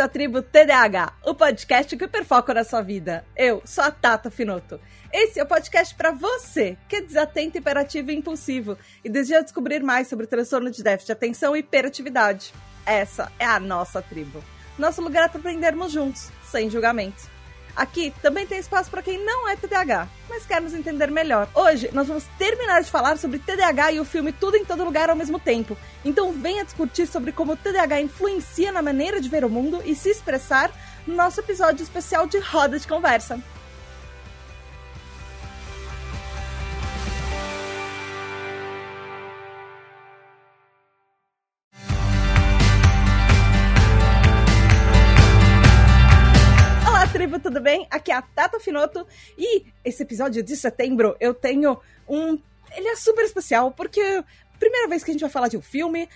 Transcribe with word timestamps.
Bem-vindo 0.00 0.02
à 0.02 0.08
tribo 0.08 0.42
TDAH, 0.42 1.12
o 1.26 1.34
podcast 1.34 1.94
que 1.94 2.08
perfoca 2.08 2.54
na 2.54 2.64
sua 2.64 2.80
vida. 2.80 3.22
Eu 3.36 3.60
sou 3.66 3.84
a 3.84 3.90
Tata 3.90 4.30
Finoto. 4.30 4.80
Esse 5.12 5.38
é 5.38 5.42
o 5.42 5.46
podcast 5.46 5.94
para 5.94 6.10
você 6.10 6.78
que 6.88 6.96
é 6.96 7.00
desatento, 7.02 7.58
hiperativo 7.58 8.10
e 8.10 8.16
impulsivo 8.16 8.78
e 9.04 9.10
deseja 9.10 9.42
descobrir 9.42 9.82
mais 9.82 10.08
sobre 10.08 10.26
transtorno 10.26 10.70
de 10.70 10.82
déficit 10.82 11.08
de 11.08 11.12
atenção 11.12 11.54
e 11.54 11.58
hiperatividade. 11.58 12.54
Essa 12.86 13.30
é 13.38 13.44
a 13.44 13.60
nossa 13.60 14.00
tribo. 14.00 14.42
Nosso 14.78 15.02
lugar 15.02 15.24
é 15.24 15.28
para 15.28 15.38
aprendermos 15.38 15.92
juntos, 15.92 16.30
sem 16.50 16.70
julgamentos. 16.70 17.28
Aqui 17.74 18.12
também 18.22 18.46
tem 18.46 18.58
espaço 18.58 18.90
para 18.90 19.02
quem 19.02 19.24
não 19.24 19.48
é 19.48 19.56
TDAH, 19.56 20.08
mas 20.28 20.46
quer 20.46 20.60
nos 20.60 20.74
entender 20.74 21.10
melhor. 21.10 21.48
Hoje 21.54 21.90
nós 21.92 22.08
vamos 22.08 22.24
terminar 22.38 22.82
de 22.82 22.90
falar 22.90 23.18
sobre 23.18 23.38
TDAH 23.38 23.92
e 23.92 24.00
o 24.00 24.04
filme 24.04 24.32
Tudo 24.32 24.56
em 24.56 24.64
Todo 24.64 24.84
Lugar 24.84 25.10
ao 25.10 25.16
mesmo 25.16 25.38
tempo. 25.38 25.76
Então 26.04 26.32
venha 26.32 26.64
discutir 26.64 27.06
sobre 27.06 27.32
como 27.32 27.52
o 27.52 27.56
TDAH 27.56 28.00
influencia 28.00 28.72
na 28.72 28.82
maneira 28.82 29.20
de 29.20 29.28
ver 29.28 29.44
o 29.44 29.50
mundo 29.50 29.82
e 29.84 29.94
se 29.94 30.10
expressar 30.10 30.70
no 31.06 31.14
nosso 31.14 31.40
episódio 31.40 31.82
especial 31.82 32.26
de 32.26 32.38
Roda 32.38 32.78
de 32.78 32.86
Conversa. 32.86 33.40
Bem? 47.70 47.86
Aqui 47.88 48.10
é 48.10 48.16
a 48.16 48.22
Tata 48.22 48.58
Finoto 48.58 49.06
e 49.38 49.64
esse 49.84 50.02
episódio 50.02 50.42
de 50.42 50.56
setembro 50.56 51.16
eu 51.20 51.32
tenho 51.32 51.78
um. 52.08 52.36
Ele 52.76 52.88
é 52.88 52.96
super 52.96 53.24
especial 53.24 53.70
porque 53.70 54.24
primeira 54.58 54.88
vez 54.88 55.04
que 55.04 55.12
a 55.12 55.14
gente 55.14 55.20
vai 55.20 55.30
falar 55.30 55.46
de 55.46 55.56
um 55.56 55.62
filme. 55.62 56.08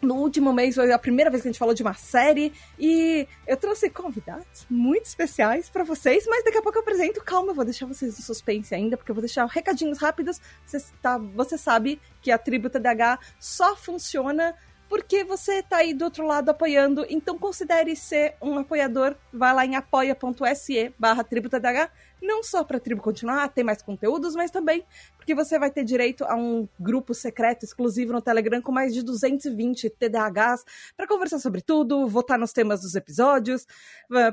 No 0.00 0.14
último 0.16 0.52
mês 0.52 0.74
foi 0.74 0.92
a 0.92 0.98
primeira 0.98 1.30
vez 1.30 1.42
que 1.42 1.48
a 1.48 1.52
gente 1.52 1.58
falou 1.58 1.74
de 1.74 1.82
uma 1.82 1.94
série 1.94 2.52
e 2.78 3.26
eu 3.46 3.56
trouxe 3.56 3.90
convidados 3.90 4.66
muito 4.70 5.06
especiais 5.06 5.68
para 5.68 5.84
vocês, 5.84 6.24
mas 6.28 6.44
daqui 6.44 6.58
a 6.58 6.62
pouco 6.62 6.78
eu 6.78 6.82
apresento. 6.82 7.22
Calma, 7.22 7.50
eu 7.50 7.54
vou 7.54 7.64
deixar 7.64 7.86
vocês 7.86 8.16
no 8.16 8.22
suspense 8.22 8.74
ainda, 8.74 8.96
porque 8.96 9.10
eu 9.10 9.14
vou 9.14 9.22
deixar 9.22 9.44
recadinhos 9.46 9.98
rápidos. 9.98 10.40
Você, 10.66 10.84
tá, 11.02 11.18
você 11.18 11.58
sabe 11.58 12.00
que 12.22 12.30
a 12.30 12.38
tribo 12.38 12.70
TDH 12.70 13.18
só 13.40 13.74
funciona 13.74 14.54
porque 14.88 15.24
você 15.24 15.62
tá 15.62 15.78
aí 15.78 15.92
do 15.92 16.04
outro 16.04 16.26
lado 16.26 16.50
apoiando. 16.50 17.06
Então 17.08 17.38
considere 17.38 17.94
ser 17.96 18.34
um 18.40 18.58
apoiador. 18.58 19.14
Vai 19.32 19.54
lá 19.54 19.64
em 19.66 19.76
apoia.se 19.76 20.94
barra 20.98 21.24
TribuTDH 21.24 21.90
não 22.20 22.42
só 22.42 22.64
para 22.64 22.78
a 22.78 22.80
tribo 22.80 23.02
continuar 23.02 23.44
a 23.44 23.48
ter 23.48 23.62
mais 23.62 23.82
conteúdos, 23.82 24.34
mas 24.34 24.50
também 24.50 24.84
porque 25.26 25.34
você 25.34 25.58
vai 25.58 25.72
ter 25.72 25.82
direito 25.82 26.24
a 26.24 26.36
um 26.36 26.68
grupo 26.78 27.12
secreto 27.12 27.64
exclusivo 27.64 28.12
no 28.12 28.22
Telegram 28.22 28.62
com 28.62 28.70
mais 28.70 28.94
de 28.94 29.02
220 29.02 29.90
TDAHs 29.90 30.64
para 30.96 31.04
conversar 31.06 31.40
sobre 31.40 31.60
tudo, 31.60 32.06
votar 32.06 32.38
nos 32.38 32.52
temas 32.52 32.80
dos 32.82 32.94
episódios, 32.94 33.66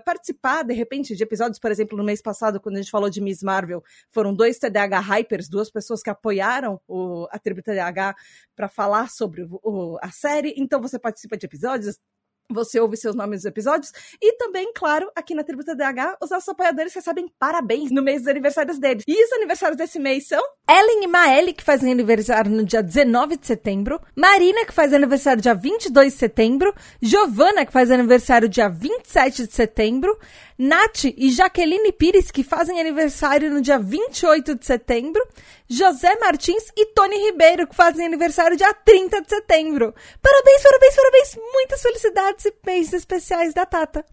participar 0.06 0.64
de 0.64 0.74
repente 0.76 1.16
de 1.16 1.24
episódios, 1.24 1.58
por 1.58 1.72
exemplo, 1.72 1.98
no 1.98 2.04
mês 2.04 2.22
passado, 2.22 2.60
quando 2.60 2.76
a 2.76 2.82
gente 2.82 2.92
falou 2.92 3.10
de 3.10 3.20
Miss 3.22 3.42
Marvel, 3.42 3.84
foram 4.12 4.36
dois 4.36 4.60
TDAH 4.60 5.00
hypers, 5.00 5.50
duas 5.50 5.72
pessoas 5.72 6.04
que 6.04 6.12
apoiaram 6.12 6.80
o, 6.88 7.28
a 7.32 7.40
tribo 7.40 7.64
TDAH 7.64 8.16
para 8.56 8.70
falar 8.70 9.10
sobre 9.10 9.48
o, 9.50 9.98
a 10.00 10.12
série, 10.12 10.54
então 10.56 10.80
você 10.80 11.00
participa 11.00 11.36
de 11.36 11.48
episódios, 11.48 11.98
você 12.54 12.80
ouve 12.80 12.98
seus 12.98 13.16
nomes 13.16 13.40
nos 13.40 13.46
episódios. 13.46 13.92
E 14.22 14.38
também, 14.38 14.72
claro, 14.74 15.10
aqui 15.16 15.34
na 15.34 15.44
Tributa 15.44 15.76
DH, 15.76 16.18
os 16.22 16.30
nossos 16.30 16.50
apoiadores 16.50 16.94
recebem 16.94 17.28
parabéns 17.40 17.92
no 17.92 18.02
mês 18.02 18.22
dos 18.22 18.28
aniversários 18.28 18.80
deles. 18.80 19.04
E 19.08 19.24
os 19.26 19.32
aniversários 19.34 19.78
desse 19.78 20.00
mês 20.00 20.28
são 20.28 20.42
Ellen 20.70 21.04
e 21.04 21.08
Maeli, 21.08 21.54
que 21.54 21.64
fazem 21.64 21.92
aniversário 21.92 22.50
no 22.50 22.64
dia 22.64 22.82
19 22.82 23.38
de 23.38 23.46
setembro, 23.46 24.00
Marina, 24.16 24.66
que 24.66 24.72
faz 24.72 24.94
aniversário 24.94 25.42
dia 25.42 25.54
22 25.54 26.14
de 26.14 26.20
setembro, 26.20 26.74
Giovana, 27.02 27.66
que 27.66 27.72
faz 27.72 27.92
aniversário 27.92 28.48
dia 28.48 28.70
27 28.70 29.48
de 29.48 29.54
setembro, 29.54 30.18
Nath 30.58 31.06
e 31.06 31.32
Jaqueline 31.32 31.92
Pires, 31.92 32.32
que 32.32 32.44
fazem 32.44 32.80
aniversário 32.80 33.50
no 33.50 33.62
dia 33.62 33.80
28 33.80 34.56
de 34.56 34.66
setembro, 34.66 35.26
José 35.68 36.16
Martins 36.20 36.72
e 36.76 36.86
Tony 36.88 37.18
Ribeiro, 37.18 37.68
que 37.68 37.76
fazem 37.76 38.06
aniversário 38.06 38.58
dia 38.58 38.74
30 38.74 39.22
de 39.22 39.30
setembro. 39.30 39.94
Parabéns, 40.22 40.62
parabéns, 40.62 40.96
parabéns! 40.96 41.40
Muitas 41.54 41.82
felicidades 41.82 42.46
e 42.46 42.54
beijos 42.64 42.94
especiais 42.94 43.54
da 43.54 43.66
Tata. 43.66 44.06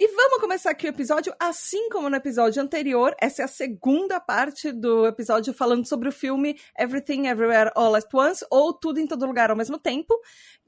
E 0.00 0.06
vamos 0.06 0.40
começar 0.40 0.70
aqui 0.70 0.86
o 0.86 0.90
episódio, 0.90 1.34
assim 1.40 1.88
como 1.88 2.08
no 2.08 2.14
episódio 2.14 2.62
anterior. 2.62 3.16
Essa 3.20 3.42
é 3.42 3.44
a 3.44 3.48
segunda 3.48 4.20
parte 4.20 4.70
do 4.70 5.04
episódio 5.08 5.52
falando 5.52 5.88
sobre 5.88 6.08
o 6.08 6.12
filme 6.12 6.56
Everything 6.78 7.26
Everywhere 7.26 7.72
All 7.74 7.96
at 7.96 8.06
Once, 8.14 8.46
ou 8.48 8.72
Tudo 8.72 9.00
em 9.00 9.08
Todo 9.08 9.26
Lugar 9.26 9.50
ao 9.50 9.56
mesmo 9.56 9.76
tempo. 9.76 10.14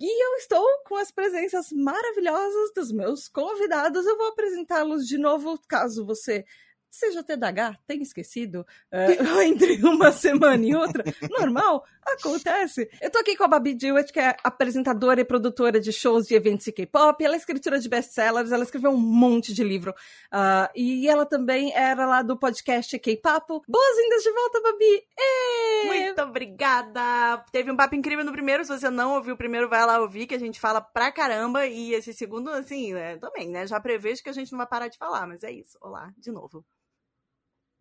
E 0.01 0.25
eu 0.25 0.35
estou 0.35 0.67
com 0.85 0.97
as 0.97 1.13
presenças 1.13 1.69
maravilhosas 1.71 2.73
dos 2.75 2.91
meus 2.91 3.29
convidados. 3.29 4.05
Eu 4.05 4.17
vou 4.17 4.27
apresentá-los 4.31 5.07
de 5.07 5.17
novo, 5.17 5.57
caso 5.69 6.05
você 6.05 6.45
seja 6.91 7.23
TDAH, 7.23 7.79
tem 7.87 8.03
esquecido 8.03 8.67
uh, 8.93 9.41
entre 9.43 9.83
uma 9.85 10.11
semana 10.11 10.65
e 10.65 10.75
outra, 10.75 11.05
normal, 11.31 11.85
acontece. 12.05 12.91
Eu 13.01 13.11
tô 13.11 13.19
aqui 13.19 13.37
com 13.37 13.45
a 13.45 13.49
Babi 13.49 13.75
Dewitt, 13.75 14.13
que 14.13 14.19
é 14.19 14.37
apresentadora 14.43 15.21
e 15.21 15.25
produtora 15.25 15.81
de 15.81 15.93
shows 15.93 16.27
de 16.27 16.35
eventos 16.35 16.67
e 16.67 16.73
K-pop, 16.73 17.25
ela 17.25 17.35
é 17.35 17.39
escritora 17.39 17.79
de 17.79 17.89
best-sellers, 17.89 18.51
ela 18.51 18.65
escreveu 18.65 18.91
um 18.91 18.97
monte 18.97 19.55
de 19.55 19.63
livro, 19.63 19.93
uh, 19.93 20.69
e 20.75 21.09
ela 21.09 21.25
também 21.25 21.73
era 21.75 22.07
lá 22.07 22.23
do 22.23 22.37
podcast 22.37 22.99
K-Papo. 22.99 23.63
Boas-vindas 23.69 24.23
de 24.23 24.33
volta, 24.33 24.61
Babi! 24.61 25.05
Êêê! 25.19 26.05
Muito 26.05 26.23
obrigada! 26.23 27.45
Teve 27.53 27.71
um 27.71 27.77
papo 27.77 27.95
incrível 27.95 28.25
no 28.25 28.33
primeiro, 28.33 28.65
se 28.65 28.77
você 28.77 28.91
não 28.91 29.15
ouviu 29.15 29.35
o 29.35 29.39
primeiro, 29.39 29.69
vai 29.69 29.87
lá 29.87 30.01
ouvir, 30.01 30.27
que 30.27 30.35
a 30.35 30.39
gente 30.39 30.59
fala 30.59 30.81
pra 30.81 31.13
caramba, 31.13 31.67
e 31.67 31.95
esse 31.95 32.13
segundo, 32.13 32.51
assim, 32.51 32.93
né, 32.93 33.17
também, 33.19 33.49
né, 33.49 33.67
já 33.67 33.79
prevejo 33.79 34.23
que 34.23 34.29
a 34.29 34.33
gente 34.33 34.51
não 34.51 34.59
vai 34.59 34.67
parar 34.67 34.89
de 34.89 34.99
falar, 34.99 35.27
mas 35.27 35.45
é 35.45 35.53
isso. 35.53 35.79
Olá, 35.81 36.13
de 36.19 36.33
novo. 36.33 36.65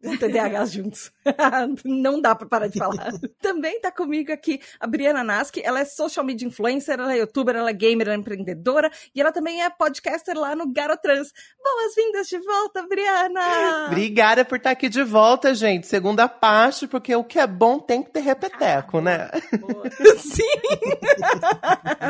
TDAH 0.02 0.66
juntos. 0.66 1.12
Não 1.84 2.22
dá 2.22 2.34
para 2.34 2.48
parar 2.48 2.68
de 2.68 2.80
falar. 2.80 3.12
Também 3.42 3.80
tá 3.82 3.92
comigo 3.92 4.32
aqui 4.32 4.62
a 4.80 4.88
Briana 4.88 5.24
Naski. 5.24 5.62
Ela 5.64 5.82
é 5.82 5.86
social 5.86 6.26
media 6.26 6.48
influencer, 6.48 7.00
ela 7.00 7.14
é 7.14 7.20
youtuber, 7.20 7.56
ela 7.56 7.70
é 7.70 7.74
gamer, 7.74 8.08
ela 8.08 8.16
é 8.16 8.20
empreendedora 8.20 8.90
e 9.14 9.20
ela 9.20 9.32
também 9.32 9.62
é 9.62 9.70
podcaster 9.70 10.38
lá 10.38 10.56
no 10.56 10.72
Garotrans. 10.72 11.32
Boas-vindas 11.62 12.28
de 12.28 12.40
volta, 12.40 12.84
Briana! 12.88 13.88
Obrigada 13.88 14.46
por 14.46 14.58
estar 14.58 14.72
aqui 14.72 14.88
de 14.88 15.04
volta, 15.04 15.54
gente. 15.54 15.88
Segunda 15.88 16.28
parte, 16.28 16.88
porque 16.88 17.16
o 17.16 17.24
que 17.24 17.40
é 17.40 17.48
bom 17.48 17.80
tem 17.80 18.02
que 18.02 18.12
ter 18.12 18.22
repeteco, 18.22 19.00
ah, 19.00 19.02
né? 19.02 19.30
Boa. 19.60 19.90
Sim! 20.18 20.44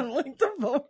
Muito 0.08 0.56
bom. 0.60 0.86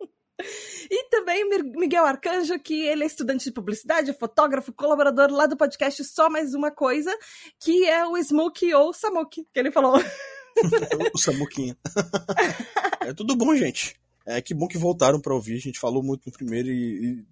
E 0.90 1.08
também 1.08 1.48
Miguel 1.76 2.04
Arcanjo, 2.04 2.58
que 2.58 2.86
ele 2.86 3.04
é 3.04 3.06
estudante 3.06 3.44
de 3.44 3.52
publicidade, 3.52 4.12
fotógrafo, 4.12 4.72
colaborador 4.72 5.30
lá 5.30 5.46
do 5.46 5.56
podcast 5.56 6.02
Só 6.04 6.28
Mais 6.28 6.54
Uma 6.54 6.70
Coisa, 6.70 7.16
que 7.58 7.86
é 7.86 8.06
o 8.06 8.16
Smoke 8.22 8.72
ou 8.74 8.92
Samuki, 8.92 9.46
que 9.52 9.60
ele 9.60 9.70
falou. 9.70 9.96
o 11.14 11.18
Samuquinha. 11.18 11.76
é 13.00 13.12
tudo 13.12 13.36
bom, 13.36 13.54
gente. 13.54 13.96
É 14.26 14.40
que 14.40 14.54
bom 14.54 14.68
que 14.68 14.78
voltaram 14.78 15.20
para 15.20 15.34
ouvir. 15.34 15.56
A 15.56 15.60
gente 15.60 15.78
falou 15.78 16.02
muito 16.02 16.26
no 16.26 16.32
primeiro 16.32 16.68
e, 16.68 17.04
e, 17.04 17.24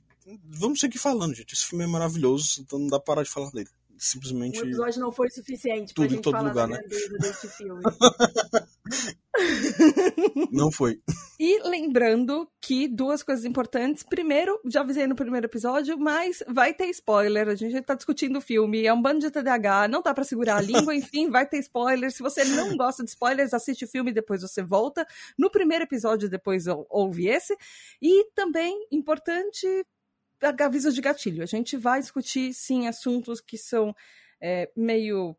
vamos 0.45 0.81
seguir 0.81 0.99
falando, 0.99 1.35
gente. 1.35 1.55
Esse 1.55 1.67
filme 1.67 1.85
é 1.85 1.87
maravilhoso, 1.87 2.61
então 2.61 2.79
não 2.79 2.89
dá 2.89 2.99
para 2.99 3.15
parar 3.15 3.23
de 3.23 3.31
falar 3.31 3.51
dele. 3.51 3.69
Simplesmente. 3.99 4.61
O 4.61 4.65
episódio 4.65 5.01
não 5.01 5.11
foi 5.11 5.29
suficiente 5.29 5.93
tudo 5.93 6.07
pra 6.07 6.09
gente 6.09 6.19
em 6.19 6.23
todo 6.23 6.37
falar 6.37 6.49
lugar, 6.49 6.69
né? 6.69 6.81
desse 7.19 7.49
filme. 7.49 7.83
Não 10.53 10.71
foi. 10.71 11.00
Lembrando 11.81 12.51
que 12.61 12.89
duas 12.89 13.23
coisas 13.23 13.45
importantes. 13.45 14.03
Primeiro, 14.03 14.61
já 14.67 14.81
avisei 14.81 15.07
no 15.07 15.15
primeiro 15.15 15.47
episódio, 15.47 15.97
mas 15.97 16.43
vai 16.49 16.75
ter 16.75 16.87
spoiler. 16.87 17.47
A 17.47 17.55
gente 17.55 17.81
tá 17.83 17.95
discutindo 17.95 18.39
o 18.39 18.41
filme, 18.41 18.85
é 18.85 18.93
um 18.93 19.01
bando 19.01 19.21
de 19.21 19.31
TDAH, 19.31 19.87
não 19.87 20.03
dá 20.03 20.13
para 20.13 20.25
segurar 20.25 20.57
a 20.57 20.61
língua, 20.61 20.93
enfim, 20.97 21.31
vai 21.31 21.47
ter 21.47 21.59
spoiler. 21.59 22.11
Se 22.11 22.21
você 22.21 22.45
não 22.45 22.77
gosta 22.77 23.05
de 23.05 23.11
spoilers, 23.11 23.55
assiste 23.55 23.85
o 23.85 23.89
filme 23.89 24.11
e 24.11 24.15
depois 24.15 24.43
você 24.43 24.61
volta. 24.61 25.07
No 25.39 25.49
primeiro 25.53 25.85
episódio, 25.85 26.29
depois 26.29 26.65
ouve 26.91 27.29
esse. 27.29 27.57
E 28.03 28.29
também, 28.35 28.89
importante, 28.91 29.65
aviso 30.61 30.93
de 30.93 31.01
gatilho. 31.01 31.45
A 31.45 31.47
gente 31.47 31.77
vai 31.77 32.01
discutir, 32.01 32.53
sim, 32.55 32.89
assuntos 32.89 33.41
que 33.41 33.57
são 33.57 33.95
é, 34.41 34.69
meio 34.77 35.37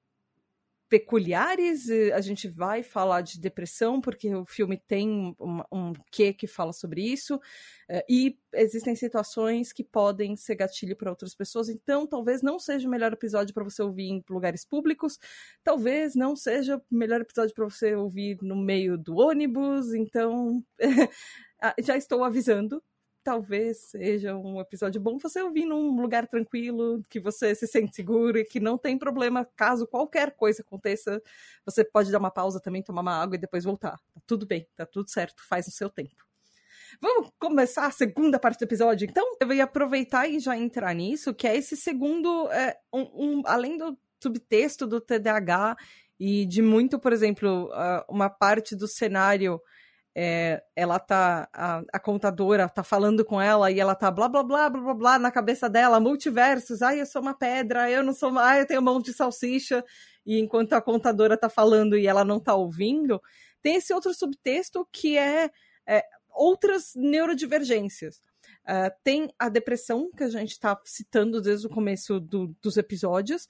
peculiares. 0.90 1.90
A 2.14 2.20
gente 2.20 2.48
vai 2.48 2.82
falar 2.82 3.22
de 3.22 3.40
depressão, 3.40 4.02
porque 4.02 4.34
o 4.34 4.46
filme 4.46 4.78
tem 4.78 5.36
um, 5.40 5.62
um 5.72 5.94
quê 6.12 6.34
que 6.34 6.48
fala 6.48 6.74
sobre 6.74 7.02
isso. 7.02 7.40
É, 7.88 8.04
e 8.10 8.38
existem 8.54 8.96
situações 8.96 9.72
que 9.72 9.84
podem 9.84 10.36
ser 10.36 10.56
gatilho 10.56 10.96
para 10.96 11.10
outras 11.10 11.36
pessoas. 11.36 11.70
Então, 11.70 12.08
talvez 12.08 12.42
não 12.42 12.60
seja 12.60 12.88
o 12.88 12.92
melhor 12.92 13.14
episódio 13.14 13.54
para 13.54 13.64
você 13.64 13.82
ouvir 13.82 14.10
em 14.10 14.24
lugares 14.30 14.66
públicos. 14.66 15.20
Talvez 15.64 16.16
não 16.16 16.36
seja 16.36 16.78
o 16.78 16.84
melhor 16.92 17.22
episódio 17.22 17.54
para 17.54 17.66
você 17.66 17.96
ouvir 17.96 18.38
no 18.42 18.56
meio 18.56 18.98
do 18.98 19.18
ônibus. 19.18 19.94
Então, 19.94 20.64
já 21.84 21.96
estou 21.96 22.24
avisando 22.24 22.82
talvez 23.24 23.78
seja 23.78 24.36
um 24.36 24.60
episódio 24.60 25.00
bom 25.00 25.18
você 25.18 25.42
ouvir 25.42 25.66
num 25.66 26.00
lugar 26.02 26.28
tranquilo, 26.28 27.02
que 27.10 27.20
você 27.20 27.54
se 27.54 27.68
sente 27.68 27.96
seguro 27.96 28.38
e 28.38 28.46
que 28.46 28.60
não 28.60 28.78
tem 28.78 28.98
problema 28.98 29.46
caso 29.56 29.88
qualquer 29.88 30.36
coisa 30.36 30.62
aconteça. 30.62 31.22
Você 31.66 31.84
pode 31.84 32.12
dar 32.12 32.20
uma 32.20 32.32
pausa 32.32 32.60
também, 32.60 32.82
tomar 32.82 33.02
uma 33.02 33.22
água 33.22 33.36
e 33.36 33.40
depois 33.40 33.64
voltar. 33.64 33.98
Tá 34.14 34.22
tudo 34.26 34.46
bem, 34.46 34.68
tá 34.76 34.86
tudo 34.86 35.10
certo, 35.10 35.44
faz 35.48 35.68
no 35.68 35.72
seu 35.72 35.90
tempo. 35.90 36.26
Vamos 37.00 37.30
começar 37.38 37.86
a 37.86 37.92
segunda 37.92 38.40
parte 38.40 38.60
do 38.60 38.64
episódio, 38.64 39.08
então? 39.08 39.38
Eu 39.40 39.54
ia 39.54 39.64
aproveitar 39.64 40.28
e 40.28 40.40
já 40.40 40.58
entrar 40.58 40.94
nisso, 40.96 41.34
que 41.34 41.48
é 41.48 41.56
esse 41.56 41.78
segundo, 41.78 42.50
é, 42.52 42.78
um, 42.92 43.02
um, 43.14 43.42
além 43.46 43.78
do 43.78 43.98
subtexto 44.22 44.88
do 44.88 45.00
TDAH 45.00 45.78
e 46.20 46.46
de 46.46 46.62
muito, 46.62 47.00
por 47.00 47.14
exemplo, 47.14 47.72
uma 48.10 48.30
parte 48.30 48.76
do 48.76 48.88
cenário 48.88 49.62
é, 50.16 50.62
ela 50.76 51.00
tá, 51.00 51.48
a, 51.54 51.82
a, 51.94 52.00
contadora 52.00 52.68
tá 52.68 52.84
falando 52.84 53.24
com 53.24 53.40
ela 53.40 53.72
e 53.72 53.80
ela 53.80 53.96
tá 53.96 54.10
blá 54.10 54.28
blá 54.28 54.44
blá 54.44 54.70
blá 54.70 54.82
blá 54.82 54.94
blá 54.94 55.20
na 55.20 55.32
cabeça 55.32 55.70
dela, 55.70 56.00
multiversos, 56.00 56.82
ai, 56.82 57.02
eu 57.02 57.06
sou 57.06 57.22
uma 57.22 57.38
pedra, 57.38 57.90
eu 57.90 58.04
não 58.04 58.14
sou, 58.14 58.38
ai, 58.38 58.62
eu 58.62 58.66
tenho 58.66 58.82
mão 58.82 59.00
de 59.00 59.14
salsicha, 59.14 59.84
e 60.26 60.40
enquanto 60.40 60.74
a 60.74 60.82
contadora 60.82 61.38
tá 61.38 61.50
falando 61.50 61.98
e 61.98 62.08
ela 62.08 62.26
não 62.26 62.40
tá 62.40 62.56
ouvindo, 62.56 63.22
tem 63.62 63.76
esse 63.76 63.94
outro 63.94 64.14
subtexto 64.14 64.88
que 64.92 65.18
é, 65.18 65.50
é 65.88 66.04
outras 66.30 66.94
neurodivergências. 66.96 68.22
Uh, 68.66 68.92
tem 69.04 69.34
a 69.40 69.50
depressão, 69.50 70.12
que 70.16 70.24
a 70.24 70.30
gente 70.30 70.52
está 70.52 70.80
citando 70.86 71.42
desde 71.42 71.66
o 71.66 71.70
começo 71.70 72.20
do, 72.20 72.56
dos 72.62 72.78
episódios, 72.78 73.48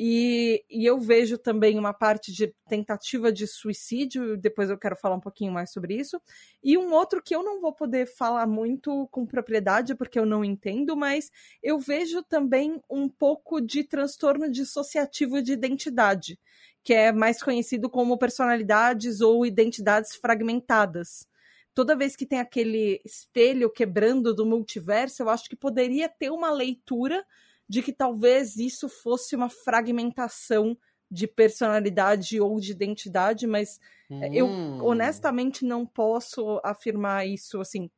e, 0.00 0.64
e, 0.70 0.86
eu 0.86 1.00
vejo 1.00 1.36
também 1.36 1.76
uma 1.76 1.92
parte 1.92 2.32
de 2.32 2.54
tentativa 2.68 3.32
de 3.32 3.48
suicídio, 3.48 4.36
depois 4.36 4.70
eu 4.70 4.78
quero 4.78 4.94
falar 4.94 5.16
um 5.16 5.20
pouquinho 5.20 5.50
mais 5.50 5.72
sobre 5.72 5.96
isso. 5.96 6.22
E 6.62 6.78
um 6.78 6.92
outro 6.92 7.20
que 7.20 7.34
eu 7.34 7.42
não 7.42 7.60
vou 7.60 7.72
poder 7.72 8.06
falar 8.06 8.46
muito 8.46 9.08
com 9.10 9.26
propriedade, 9.26 9.96
porque 9.96 10.16
eu 10.16 10.24
não 10.24 10.44
entendo, 10.44 10.96
mas 10.96 11.32
eu 11.60 11.80
vejo 11.80 12.22
também 12.22 12.80
um 12.88 13.08
pouco 13.08 13.60
de 13.60 13.82
transtorno 13.82 14.48
dissociativo 14.48 15.42
de 15.42 15.50
identidade, 15.50 16.38
que 16.84 16.94
é 16.94 17.10
mais 17.10 17.42
conhecido 17.42 17.90
como 17.90 18.16
personalidades 18.16 19.20
ou 19.20 19.44
identidades 19.44 20.14
fragmentadas. 20.14 21.26
Toda 21.74 21.96
vez 21.96 22.14
que 22.14 22.24
tem 22.24 22.38
aquele 22.38 23.00
espelho 23.04 23.68
quebrando 23.68 24.32
do 24.32 24.46
multiverso, 24.46 25.24
eu 25.24 25.28
acho 25.28 25.48
que 25.50 25.56
poderia 25.56 26.08
ter 26.08 26.30
uma 26.30 26.52
leitura 26.52 27.26
de 27.68 27.82
que 27.82 27.92
talvez 27.92 28.56
isso 28.56 28.88
fosse 28.88 29.36
uma 29.36 29.50
fragmentação 29.50 30.76
de 31.10 31.26
personalidade 31.26 32.40
ou 32.40 32.60
de 32.60 32.72
identidade, 32.72 33.46
mas 33.46 33.80
hum. 34.10 34.20
eu 34.32 34.46
honestamente 34.84 35.64
não 35.64 35.86
posso 35.86 36.60
afirmar 36.62 37.26
isso 37.26 37.60
assim 37.60 37.90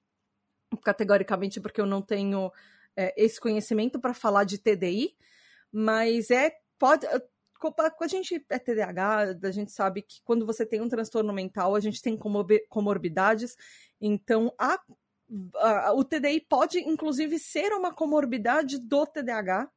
categoricamente 0.84 1.60
porque 1.60 1.80
eu 1.80 1.86
não 1.86 2.00
tenho 2.00 2.50
é, 2.96 3.12
esse 3.16 3.40
conhecimento 3.40 3.98
para 4.00 4.14
falar 4.14 4.44
de 4.44 4.58
TDI, 4.58 5.16
mas 5.72 6.30
é 6.30 6.52
pode 6.78 7.06
a 7.06 8.06
gente 8.06 8.44
é 8.48 8.58
TDAH, 8.58 9.36
a 9.42 9.50
gente 9.50 9.70
sabe 9.70 10.02
que 10.02 10.22
quando 10.24 10.46
você 10.46 10.64
tem 10.64 10.80
um 10.80 10.88
transtorno 10.88 11.32
mental, 11.32 11.74
a 11.74 11.80
gente 11.80 12.00
tem 12.00 12.18
comorbidades, 12.68 13.54
então 14.00 14.52
a 14.58 14.80
uh, 15.30 15.96
o 15.96 16.04
TDI 16.04 16.40
pode, 16.40 16.78
inclusive, 16.78 17.38
ser 17.38 17.72
uma 17.72 17.94
comorbidade 17.94 18.78
do 18.78 19.06
TDAH, 19.06 19.70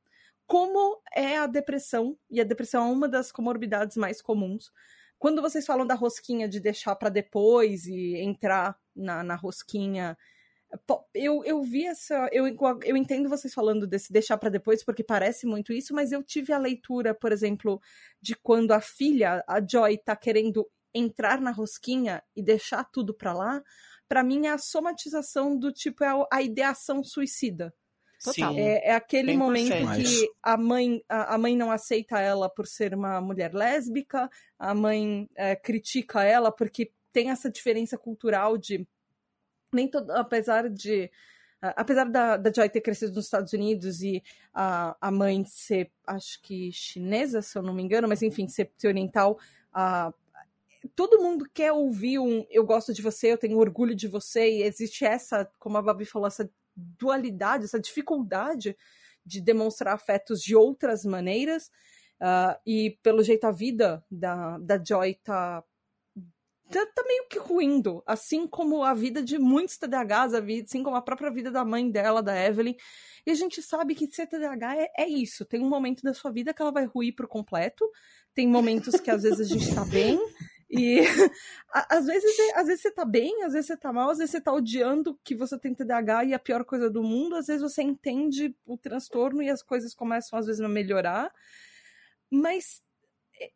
como 0.46 1.02
é 1.16 1.38
a 1.38 1.48
depressão, 1.48 2.18
e 2.30 2.42
a 2.42 2.44
depressão 2.44 2.88
é 2.88 2.92
uma 2.92 3.08
das 3.08 3.32
comorbidades 3.32 3.96
mais 3.98 4.22
comuns. 4.22 4.72
Quando 5.18 5.42
vocês 5.42 5.66
falam 5.66 5.88
da 5.88 5.96
rosquinha 5.96 6.50
de 6.50 6.60
deixar 6.60 6.96
para 6.96 7.10
depois 7.10 7.86
e 7.86 8.18
entrar 8.18 8.78
na, 8.96 9.24
na 9.24 9.36
rosquinha, 9.36 10.18
eu, 11.14 11.44
eu 11.46 11.62
vi 11.62 11.86
essa. 11.86 12.28
Eu, 12.32 12.46
eu 12.84 12.98
entendo 12.98 13.30
vocês 13.30 13.54
falando 13.54 13.88
desse 13.88 14.12
deixar 14.12 14.38
para 14.38 14.50
depois, 14.50 14.84
porque 14.84 15.04
parece 15.04 15.46
muito 15.46 15.72
isso, 15.72 15.94
mas 15.94 16.12
eu 16.12 16.24
tive 16.24 16.52
a 16.52 16.58
leitura, 16.58 17.14
por 17.14 17.32
exemplo, 17.32 17.80
de 18.22 18.36
quando 18.36 18.72
a 18.72 18.82
filha, 18.82 19.44
a 19.48 19.62
Joy, 19.66 19.98
tá 20.00 20.16
querendo 20.16 20.70
entrar 20.94 21.40
na 21.40 21.52
rosquinha 21.52 22.22
e 22.36 22.42
deixar 22.44 22.84
tudo 22.84 23.14
para 23.14 23.34
lá 23.34 23.64
para 24.08 24.24
mim 24.24 24.48
é 24.48 24.52
a 24.52 24.58
somatização 24.58 25.58
do 25.58 25.72
tipo, 25.72 26.04
é 26.04 26.28
a 26.32 26.42
ideação 26.42 27.04
suicida. 27.04 27.74
Total. 28.24 28.56
É, 28.56 28.90
é, 28.90 28.96
aquele 28.96 29.36
momento 29.36 29.74
que 29.96 30.32
a 30.42 30.56
mãe, 30.56 31.04
a, 31.10 31.36
a, 31.36 31.38
mãe 31.38 31.58
não 31.58 31.70
aceita 31.70 32.20
ela 32.22 32.50
por 32.50 32.66
ser 32.66 32.94
uma 32.94 33.20
mulher 33.20 33.54
lésbica, 33.54 34.30
a 34.58 34.74
mãe 34.74 35.30
é, 35.36 35.58
critica 35.58 36.24
ela 36.24 36.50
porque 36.50 36.94
tem 37.12 37.32
essa 37.32 37.52
diferença 37.52 37.98
cultural 37.98 38.58
de 38.58 38.88
nem 39.74 39.90
todo, 39.90 40.10
apesar 40.12 40.70
de 40.70 41.12
apesar 41.76 42.06
da, 42.06 42.36
da 42.36 42.52
Joy 42.52 42.70
ter 42.70 42.82
crescido 42.82 43.14
nos 43.14 43.26
Estados 43.26 43.54
Unidos 43.54 44.02
e 44.02 44.22
a, 44.54 44.96
a 45.00 45.10
mãe 45.10 45.46
ser, 45.46 45.90
acho 46.06 46.42
que 46.42 46.72
chinesa, 46.72 47.42
se 47.42 47.58
eu 47.58 47.62
não 47.62 47.74
me 47.74 47.82
engano, 47.82 48.08
mas 48.08 48.22
enfim, 48.22 48.48
ser, 48.50 48.72
ser 48.78 48.90
oriental, 48.90 49.40
a, 49.72 50.14
todo 50.90 51.22
mundo 51.22 51.48
quer 51.54 51.72
ouvir 51.72 52.20
um 52.20 52.46
eu 52.50 52.66
gosto 52.66 52.94
de 52.94 53.02
você, 53.02 53.32
eu 53.32 53.38
tenho 53.38 53.58
orgulho 53.58 53.96
de 53.96 54.08
você, 54.08 54.50
e 54.50 54.64
existe 54.64 55.06
essa, 55.06 55.50
como 55.60 55.78
a 55.78 55.82
Babi 55.82 56.06
falou, 56.06 56.28
essa 56.28 56.50
dualidade, 56.76 57.66
essa 57.66 57.80
dificuldade 57.80 58.76
de 59.26 59.40
demonstrar 59.42 59.94
afetos 59.94 60.42
de 60.42 60.56
outras 60.56 61.06
maneiras. 61.06 61.70
Uh, 62.20 62.56
e 62.66 62.98
pelo 63.02 63.24
jeito 63.24 63.46
a 63.46 63.52
vida 63.52 64.04
da, 64.10 64.58
da 64.60 64.82
Joy 64.82 65.16
tá, 65.16 65.64
tá, 66.70 66.86
tá, 66.86 67.04
meio 67.06 67.28
que 67.28 67.38
ruindo, 67.38 68.02
assim 68.06 68.48
como 68.48 68.82
a 68.84 68.94
vida 68.94 69.22
de 69.22 69.38
muitos 69.38 69.78
TDAHs, 69.78 70.34
assim 70.34 70.84
como 70.84 70.96
a 70.96 71.02
própria 71.02 71.30
vida 71.30 71.52
da 71.52 71.66
mãe 71.66 71.90
dela, 71.90 72.24
da 72.24 72.36
Evelyn. 72.36 72.76
E 73.26 73.32
a 73.32 73.36
gente 73.36 73.62
sabe 73.62 73.94
que 73.94 74.08
ser 74.08 74.28
TDAH 74.28 74.76
é, 74.78 74.92
é 75.00 75.08
isso. 75.08 75.46
Tem 75.46 75.62
um 75.62 75.70
momento 75.70 76.02
da 76.02 76.14
sua 76.14 76.32
vida 76.32 76.54
que 76.54 76.62
ela 76.62 76.72
vai 76.72 76.86
ruir 76.86 77.14
por 77.14 77.28
completo. 77.28 77.90
Tem 78.34 78.48
momentos 78.48 79.00
que 79.00 79.12
às 79.12 79.24
vezes 79.24 79.40
a 79.40 79.44
gente 79.44 79.74
tá 79.76 79.86
bem, 79.86 80.20
e 80.76 81.00
às 81.72 82.06
vezes, 82.08 82.32
às 82.56 82.68
vezes 82.68 82.82
você 82.82 82.92
tá 82.92 83.06
bem, 83.06 83.44
às 83.44 83.54
vezes 83.54 83.68
você 83.68 83.78
tá 83.78 83.94
mal, 83.94 84.10
às 84.10 84.18
vezes 84.18 84.32
você 84.32 84.42
tá 84.42 84.52
odiando 84.52 85.20
que 85.24 85.36
você 85.36 85.58
tem 85.60 85.74
TDAH 85.74 86.26
e 86.26 86.34
a 86.34 86.40
pior 86.40 86.66
coisa 86.66 86.90
do 86.90 87.04
mundo, 87.04 87.36
às 87.36 87.48
vezes 87.48 87.62
você 87.62 87.84
entende 87.84 88.56
o 88.66 88.78
transtorno 88.78 89.42
e 89.44 89.50
as 89.50 89.62
coisas 89.62 89.94
começam 89.94 90.38
às 90.40 90.48
vezes 90.48 90.62
a 90.62 90.68
melhorar. 90.68 91.32
Mas 92.32 92.82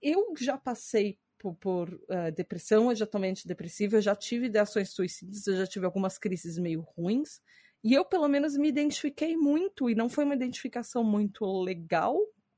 eu 0.01 0.33
já 0.37 0.57
passei 0.57 1.17
por, 1.39 1.55
por 1.55 1.93
uh, 1.93 2.31
depressão, 2.35 2.89
eu 2.91 2.95
já 2.95 3.05
tomei 3.05 3.31
antidepressivo, 3.31 3.95
eu 3.95 4.01
já 4.01 4.15
tive 4.15 4.47
ideações 4.47 4.89
suicidas, 4.91 5.47
eu 5.47 5.57
já 5.57 5.67
tive 5.67 5.85
algumas 5.85 6.17
crises 6.17 6.57
meio 6.57 6.81
ruins. 6.81 7.41
E 7.83 7.93
eu, 7.93 8.03
pelo 8.05 8.27
menos, 8.27 8.57
me 8.57 8.67
identifiquei 8.67 9.37
muito, 9.37 9.89
e 9.89 9.95
não 9.95 10.09
foi 10.09 10.23
uma 10.25 10.35
identificação 10.35 11.03
muito 11.03 11.45
legal 11.61 12.17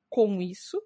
com 0.09 0.41
isso. 0.41 0.81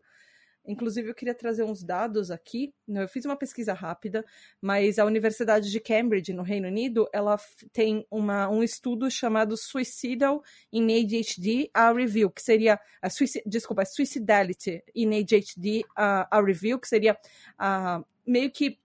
Inclusive, 0.65 1.09
eu 1.09 1.15
queria 1.15 1.35
trazer 1.35 1.63
uns 1.63 1.83
dados 1.83 2.31
aqui. 2.31 2.73
Eu 2.87 3.07
fiz 3.07 3.25
uma 3.25 3.35
pesquisa 3.35 3.73
rápida, 3.73 4.25
mas 4.61 4.97
a 4.97 5.05
Universidade 5.05 5.69
de 5.69 5.79
Cambridge, 5.79 6.33
no 6.33 6.41
Reino 6.41 6.67
Unido, 6.67 7.07
ela 7.11 7.37
tem 7.71 8.05
uma, 8.09 8.47
um 8.47 8.63
estudo 8.63 9.11
chamado 9.11 9.57
Suicidal 9.57 10.41
in 10.71 10.85
ADHD, 10.85 11.69
a 11.73 11.91
Review, 11.91 12.31
que 12.31 12.41
seria. 12.41 12.79
A 13.01 13.09
suicid, 13.09 13.43
desculpa, 13.45 13.83
Suicidality 13.83 14.81
in 14.95 15.19
ADHD, 15.19 15.83
a, 15.95 16.37
a 16.37 16.41
Review, 16.41 16.79
que 16.79 16.87
seria 16.87 17.17
a, 17.57 18.01
meio 18.25 18.49
que 18.49 18.79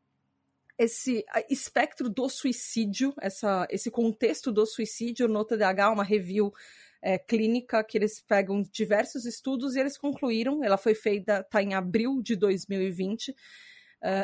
esse 0.78 1.25
espectro 1.50 2.08
do 2.08 2.28
suicídio, 2.28 3.12
essa, 3.20 3.66
esse 3.68 3.90
contexto 3.90 4.52
do 4.52 4.64
suicídio 4.64 5.26
no 5.26 5.44
TDAH, 5.44 5.90
uma 5.90 6.04
review 6.04 6.54
é, 7.00 7.18
clínica 7.18 7.82
que 7.84 7.96
eles 7.96 8.20
pegam 8.20 8.62
diversos 8.62 9.24
estudos 9.24 9.76
e 9.76 9.80
eles 9.80 9.96
concluíram, 9.96 10.64
ela 10.64 10.76
foi 10.76 10.94
feita, 10.94 11.40
está 11.40 11.62
em 11.62 11.74
abril 11.74 12.20
de 12.22 12.34
2020, 12.34 13.30
uh, 13.30 13.34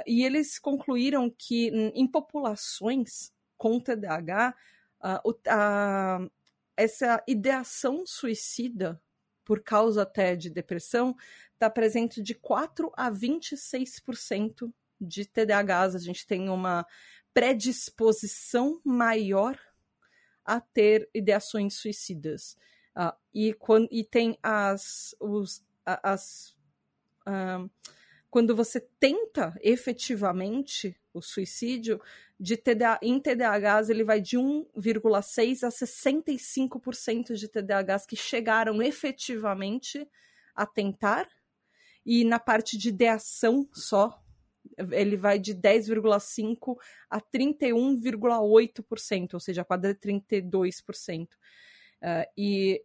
e 0.07 0.25
eles 0.25 0.59
concluíram 0.59 1.31
que 1.31 1.69
em 1.95 2.07
populações 2.07 3.33
com 3.57 3.79
TDAH, 3.79 4.55
uh, 5.03 5.31
uh, 5.31 6.31
essa 6.77 7.23
ideação 7.27 8.05
suicida 8.05 9.01
por 9.45 9.63
causa 9.63 10.03
até 10.03 10.35
de 10.35 10.51
depressão 10.51 11.15
está 11.53 11.71
presente 11.71 12.23
de 12.23 12.35
4 12.35 12.91
a 12.97 13.11
26% 13.11 14.73
de 15.01 15.25
TDAHs. 15.27 15.95
A 15.95 15.99
gente 15.99 16.27
tem 16.27 16.49
uma 16.49 16.85
predisposição 17.33 18.81
maior 18.85 19.59
a 20.45 20.61
ter 20.61 21.09
ideações 21.15 21.75
suicidas. 21.75 22.57
Uh, 22.97 23.13
e, 23.33 23.53
quando, 23.55 23.89
e 23.91 24.05
tem 24.05 24.39
as. 24.43 25.15
Os, 25.19 25.65
as 25.85 26.55
uh, 27.27 27.71
quando 28.31 28.57
você 28.57 28.81
tenta 28.99 29.57
efetivamente 29.63 30.97
o 31.13 31.23
suicídio, 31.23 32.01
de 32.39 32.57
TDA, 32.57 32.99
em 33.01 33.21
TDAHs 33.21 33.89
ele 33.89 34.05
vai 34.05 34.21
de 34.21 34.37
1,6% 34.37 35.63
a 35.63 35.69
65% 35.69 37.35
de 37.35 37.49
TDAHs 37.49 38.07
que 38.07 38.17
chegaram 38.17 38.83
efetivamente 38.83 40.09
a 40.55 40.67
tentar, 40.67 41.29
e 42.05 42.25
na 42.25 42.39
parte 42.39 42.77
de 42.77 42.89
ideação 42.89 43.69
só, 43.73 44.23
ele 44.93 45.17
vai 45.17 45.39
de 45.39 45.55
10,5% 45.55 46.77
a 47.11 47.21
31,8%, 47.21 49.35
ou 49.35 49.41
seja, 49.41 49.65
quase 49.65 49.95
32%. 49.95 51.25
Uh, 51.25 51.29
e 52.37 52.83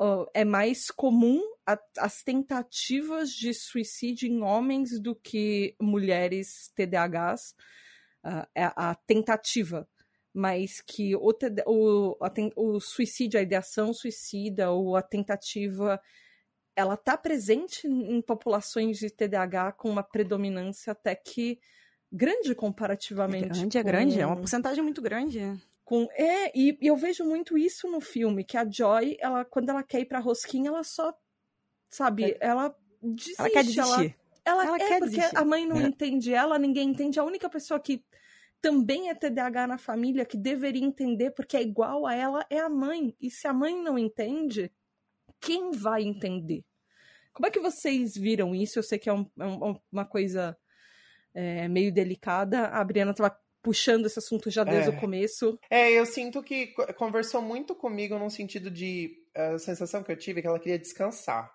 uh, 0.00 0.26
é 0.32 0.44
mais 0.44 0.90
comum 0.90 1.40
a, 1.66 1.78
as 1.98 2.22
tentativas 2.22 3.30
de 3.30 3.52
suicídio 3.52 4.28
em 4.28 4.42
homens 4.42 5.00
do 5.00 5.14
que 5.14 5.74
mulheres 5.80 6.70
TDAHs. 6.74 7.54
Uh, 8.24 8.46
é 8.54 8.64
a 8.74 8.94
tentativa. 9.06 9.86
mas 10.32 10.80
que 10.80 11.14
o, 11.14 11.30
o, 11.66 12.16
a, 12.20 12.32
o 12.56 12.80
suicídio, 12.80 13.38
a 13.38 13.42
ideação 13.42 13.94
suicida 13.94 14.70
ou 14.70 14.96
a 14.96 15.02
tentativa, 15.02 16.00
ela 16.76 16.94
está 16.94 17.16
presente 17.16 17.86
em 17.86 18.20
populações 18.20 18.98
de 18.98 19.10
TDAH 19.10 19.72
com 19.72 19.88
uma 19.88 20.02
predominância 20.02 20.92
até 20.92 21.14
que 21.14 21.58
grande 22.10 22.54
comparativamente. 22.54 23.46
É 23.46 23.48
grande, 23.48 23.78
é 23.78 23.82
grande, 23.82 24.20
é 24.20 24.26
uma 24.26 24.36
porcentagem 24.36 24.82
muito 24.82 25.02
grande. 25.02 25.40
Com, 25.84 26.08
é, 26.12 26.56
e, 26.56 26.78
e, 26.80 26.86
eu 26.86 26.96
vejo 26.96 27.24
muito 27.24 27.58
isso 27.58 27.90
no 27.90 28.00
filme, 28.00 28.44
que 28.44 28.56
a 28.56 28.68
Joy, 28.68 29.16
ela, 29.20 29.44
quando 29.44 29.68
ela 29.68 29.82
quer 29.82 30.00
ir 30.00 30.06
pra 30.06 30.18
rosquinha, 30.18 30.68
ela 30.68 30.82
só, 30.82 31.12
sabe, 31.90 32.24
é. 32.24 32.38
ela 32.40 32.74
desiste. 33.02 33.34
Ela 33.38 33.50
quer 33.50 33.64
desistir. 33.64 34.16
Ela, 34.44 34.62
ela, 34.62 34.66
ela 34.66 34.76
é, 34.76 34.88
quer 34.88 34.98
porque 35.00 35.16
desistir. 35.16 35.36
a 35.36 35.44
mãe 35.44 35.66
não 35.66 35.76
É. 35.76 35.82
entende 35.82 36.32
ela, 36.32 36.58
ninguém 36.58 36.88
entende. 36.88 37.20
A 37.20 37.24
única 37.24 37.50
pessoa 37.50 37.78
que 37.78 38.02
também 38.60 39.10
é 39.10 39.14
TDAH 39.14 39.66
na 39.66 39.78
família, 39.78 40.24
que 40.24 40.38
deveria 40.38 40.84
entender, 40.84 41.32
porque 41.32 41.56
é 41.56 41.62
igual 41.62 42.06
a 42.06 42.14
ela, 42.14 42.46
é 42.48 42.58
a 42.58 42.68
mãe. 42.68 43.14
E 43.20 43.30
se 43.30 43.46
a 43.46 43.52
mãe 43.52 43.76
não 43.76 43.98
entende, 43.98 44.72
quem 45.44 45.70
vai 45.72 46.02
entender? 46.02 46.62
Como 47.32 47.46
é 47.46 47.50
que 47.50 47.60
vocês 47.60 48.16
viram 48.16 48.54
isso? 48.54 48.78
Eu 48.78 48.82
sei 48.82 48.98
que 48.98 49.08
é, 49.10 49.12
um- 49.12 49.28
é 49.38 49.44
um- 49.46 49.78
uma 49.92 50.04
coisa 50.04 50.56
é, 51.36 51.66
meio 51.66 51.92
delicada. 51.92 52.68
A 52.68 52.84
Briana 52.84 53.10
estava 53.10 53.36
puxando 53.60 54.06
esse 54.06 54.18
assunto 54.20 54.50
já 54.50 54.62
desde 54.62 54.90
É. 54.90 54.92
o 54.92 55.00
começo. 55.00 55.58
É, 55.68 55.90
eu 55.90 56.06
sinto 56.06 56.40
que 56.42 56.68
co- 56.68 56.94
conversou 56.94 57.42
muito 57.42 57.74
comigo 57.74 58.16
no 58.18 58.30
sentido 58.30 58.70
de. 58.70 59.10
A 59.34 59.58
sensação 59.58 60.04
que 60.04 60.12
eu 60.12 60.16
tive 60.16 60.38
é 60.38 60.42
que 60.42 60.46
ela 60.46 60.60
queria 60.60 60.78
descansar. 60.78 61.50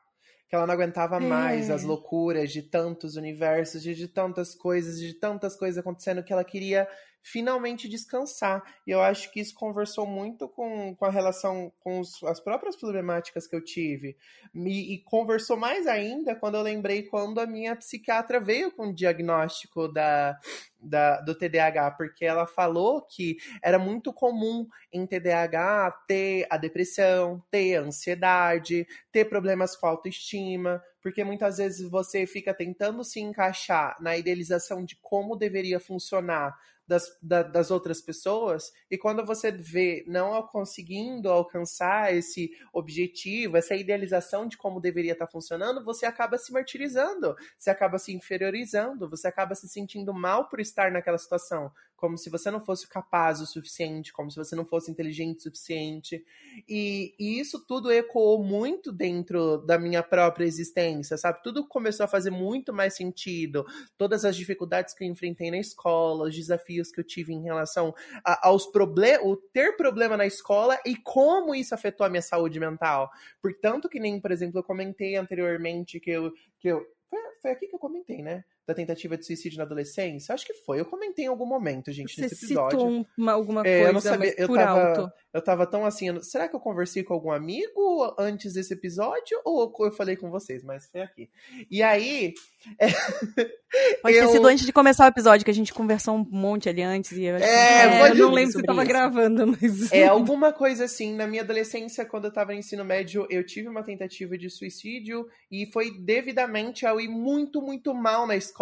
Que 0.49 0.55
ela 0.55 0.67
não 0.67 0.73
aguentava 0.73 1.15
É. 1.15 1.19
mais 1.21 1.69
as 1.69 1.83
loucuras 1.83 2.51
de 2.51 2.61
tantos 2.63 3.15
universos, 3.15 3.81
de, 3.81 3.95
de 3.95 4.07
tantas 4.09 4.53
coisas, 4.53 4.99
de 4.99 5.13
tantas 5.13 5.55
coisas 5.55 5.77
acontecendo, 5.77 6.23
que 6.23 6.33
ela 6.33 6.43
queria 6.43 6.85
finalmente 7.21 7.87
descansar. 7.89 8.63
E 8.87 8.91
eu 8.91 9.01
acho 9.01 9.31
que 9.31 9.39
isso 9.39 9.53
conversou 9.53 10.05
muito 10.05 10.47
com, 10.47 10.95
com 10.95 11.05
a 11.05 11.11
relação 11.11 11.71
com 11.79 11.99
os- 11.99 12.23
as 12.23 12.39
próprias 12.39 12.75
problemáticas 12.75 13.47
que 13.47 13.55
eu 13.55 13.63
tive. 13.63 14.17
E, 14.55 14.97
conversou 15.05 15.57
mais 15.57 15.85
ainda 15.87 16.35
quando 16.35 16.55
eu 16.55 16.61
lembrei 16.61 17.03
quando 17.03 17.39
a 17.39 17.45
minha 17.45 17.75
psiquiatra 17.75 18.39
veio 18.39 18.71
com 18.71 18.87
o 18.87 18.93
diagnóstico 18.93 19.87
da, 19.87 20.39
da, 20.79 21.21
do 21.21 21.35
TDAH, 21.35 21.91
porque 21.91 22.25
ela 22.25 22.47
falou 22.47 23.01
que 23.01 23.37
era 23.61 23.77
muito 23.77 24.13
comum 24.13 24.67
em 24.91 25.05
TDAH 25.05 25.91
ter 26.07 26.47
a 26.49 26.57
depressão, 26.57 27.43
ter 27.51 27.77
a 27.77 27.81
ansiedade, 27.81 28.87
ter 29.11 29.25
problemas 29.25 29.75
com 29.75 29.87
autoestima, 29.87 30.81
porque 31.01 31.23
muitas 31.23 31.57
vezes 31.57 31.89
você 31.89 32.25
fica 32.25 32.53
tentando 32.53 33.03
se 33.03 33.19
encaixar 33.19 33.95
na 34.01 34.17
idealização 34.17 34.83
de 34.83 34.95
como 35.01 35.35
deveria 35.35 35.79
funcionar 35.79 36.57
das, 36.89 37.05
da- 37.21 37.43
das 37.43 37.69
outras 37.69 38.01
pessoas, 38.01 38.71
e 38.89 38.97
quando 38.97 39.23
você 39.23 39.51
vê 39.51 40.03
não 40.07 40.41
conseguindo 40.47 41.29
alcançar 41.29 42.13
esse 42.13 42.49
objetivo, 42.73 43.55
essa 43.57 43.75
idealização 43.75 44.47
de 44.47 44.57
como 44.57 44.81
deveria 44.81 45.13
estar 45.13 45.27
funcionando, 45.27 45.85
você 45.85 46.05
acaba 46.07 46.37
se 46.37 46.51
martirizando, 46.51 47.35
você 47.57 47.69
acaba 47.69 47.99
se 47.99 48.11
inferiorizando, 48.11 49.07
você 49.07 49.27
acaba 49.27 49.53
se 49.53 49.69
sentindo 49.69 50.11
mal 50.13 50.49
por 50.49 50.59
estar 50.59 50.91
naquela 50.91 51.17
situação, 51.19 51.71
como 51.99 52.17
se 52.17 52.29
você 52.29 52.49
não 52.49 52.63
fosse 52.63 52.87
capaz 52.87 53.41
o 53.41 53.45
suficiente, 53.45 54.13
como 54.13 54.31
se 54.31 54.37
você 54.37 54.55
não 54.55 54.65
fosse 54.65 54.89
inteligente 54.89 55.39
o 55.39 55.41
suficiente. 55.43 56.23
E, 56.67 57.13
e 57.19 57.39
isso 57.39 57.65
tudo 57.67 57.91
ecoou 57.91 58.41
muito 58.43 58.91
dentro 58.91 59.57
da 59.65 59.77
minha 59.77 60.01
própria 60.01 60.45
existência, 60.45 61.17
sabe? 61.17 61.43
Tudo 61.43 61.67
começou 61.67 62.05
a 62.05 62.07
fazer 62.07 62.31
muito 62.31 62.73
mais 62.73 62.95
sentido. 62.95 63.65
Todas 63.97 64.23
as 64.23 64.35
dificuldades 64.35 64.93
que 64.93 65.03
eu 65.03 65.07
enfrentei 65.07 65.51
na 65.51 65.57
escola, 65.59 66.27
os 66.27 66.35
desafios 66.35 66.91
que 66.91 66.99
eu 66.99 67.03
tive 67.03 67.33
em 67.33 67.43
relação 67.43 67.93
a- 68.23 68.47
aos 68.47 68.65
problemas, 68.65 69.25
o 69.25 69.35
ter 69.35 69.75
problema 69.75 70.15
na 70.15 70.25
escola 70.25 70.79
e 70.85 70.95
como 70.95 71.53
isso 71.53 71.75
afetou 71.75 72.05
a 72.05 72.09
minha 72.09 72.21
saúde 72.21 72.59
mental. 72.59 73.09
Portanto, 73.41 73.89
que 73.89 73.99
nem, 73.99 74.19
por 74.19 74.31
exemplo, 74.31 74.59
eu 74.59 74.63
comentei 74.63 75.15
anteriormente 75.15 75.99
que 75.99 76.11
eu. 76.11 76.31
Que 76.59 76.69
eu 76.69 76.85
foi, 77.09 77.19
foi 77.41 77.51
aqui 77.51 77.67
que 77.67 77.75
eu 77.75 77.79
comentei, 77.79 78.21
né? 78.21 78.43
Da 78.69 78.75
tentativa 78.75 79.17
de 79.17 79.25
suicídio 79.25 79.57
na 79.57 79.63
adolescência. 79.63 80.31
Acho 80.31 80.45
que 80.45 80.53
foi. 80.53 80.79
Eu 80.79 80.85
comentei 80.85 81.25
em 81.25 81.27
algum 81.27 81.45
momento, 81.47 81.91
gente, 81.91 82.13
Você 82.13 82.21
nesse 82.21 82.45
episódio. 82.45 82.77
citou 82.79 82.87
um- 82.91 83.05
uma, 83.17 83.31
alguma 83.31 83.65
É, 83.65 83.77
eu 83.79 83.79
coisa, 83.79 83.93
não 83.93 83.99
sabia, 84.01 84.35
eu 84.37 84.47
por 84.47 84.57
tava- 84.57 84.87
alto. 84.99 85.11
Eu 85.33 85.41
tava 85.43 85.65
tão 85.67 85.85
assim, 85.85 86.21
será 86.21 86.47
que 86.47 86.55
eu 86.55 86.59
conversei 86.59 87.03
com 87.03 87.13
algum 87.13 87.31
amigo 87.31 88.15
antes 88.19 88.53
desse 88.53 88.73
episódio 88.73 89.39
ou 89.45 89.71
eu 89.79 89.91
falei 89.91 90.15
com 90.15 90.29
vocês? 90.29 90.63
Mas 90.63 90.85
foi 90.91 91.01
aqui. 91.01 91.29
E 91.69 91.81
aí, 91.81 92.33
Pode 94.01 94.15
Eu- 94.15 94.25
ter 94.27 94.31
sido 94.33 94.47
antes 94.47 94.65
de 94.65 94.73
começar 94.73 95.05
o 95.05 95.09
episódio, 95.09 95.45
que 95.45 95.51
a 95.51 95.53
gente 95.53 95.73
conversou 95.73 96.15
um 96.15 96.25
monte 96.29 96.67
ali 96.67 96.81
antes. 96.81 97.11
E 97.11 97.23
eu 97.25 97.35
acho 97.35 97.45
que 97.45 97.49
É, 97.49 98.07
É, 98.07 98.09
eu 98.11 98.15
não 98.15 98.31
lembro 98.31 98.51
se 98.51 98.63
tava 98.63 98.81
isso. 98.81 98.89
gravando, 98.89 99.47
mas. 99.47 99.61
é 99.93 100.07
alguma 100.07 100.51
coisa 100.51 100.85
assim, 100.85 101.13
na 101.15 101.27
minha 101.27 101.43
adolescência, 101.43 102.03
quando 102.05 102.25
eu 102.25 102.33
tava 102.33 102.51
no 102.51 102.57
ensino 102.59 102.83
médio, 102.83 103.27
eu 103.29 103.45
tive 103.45 103.67
uma 103.67 103.83
tentativa 103.83 104.37
de 104.37 104.49
suicídio 104.49 105.27
e 105.51 105.65
foi 105.71 105.91
devidamente 105.99 106.85
ao 106.85 106.99
ir 106.99 107.07
muito, 107.07 107.61
muito 107.61 107.93
mal 107.93 108.25
na 108.25 108.35
escola. 108.35 108.58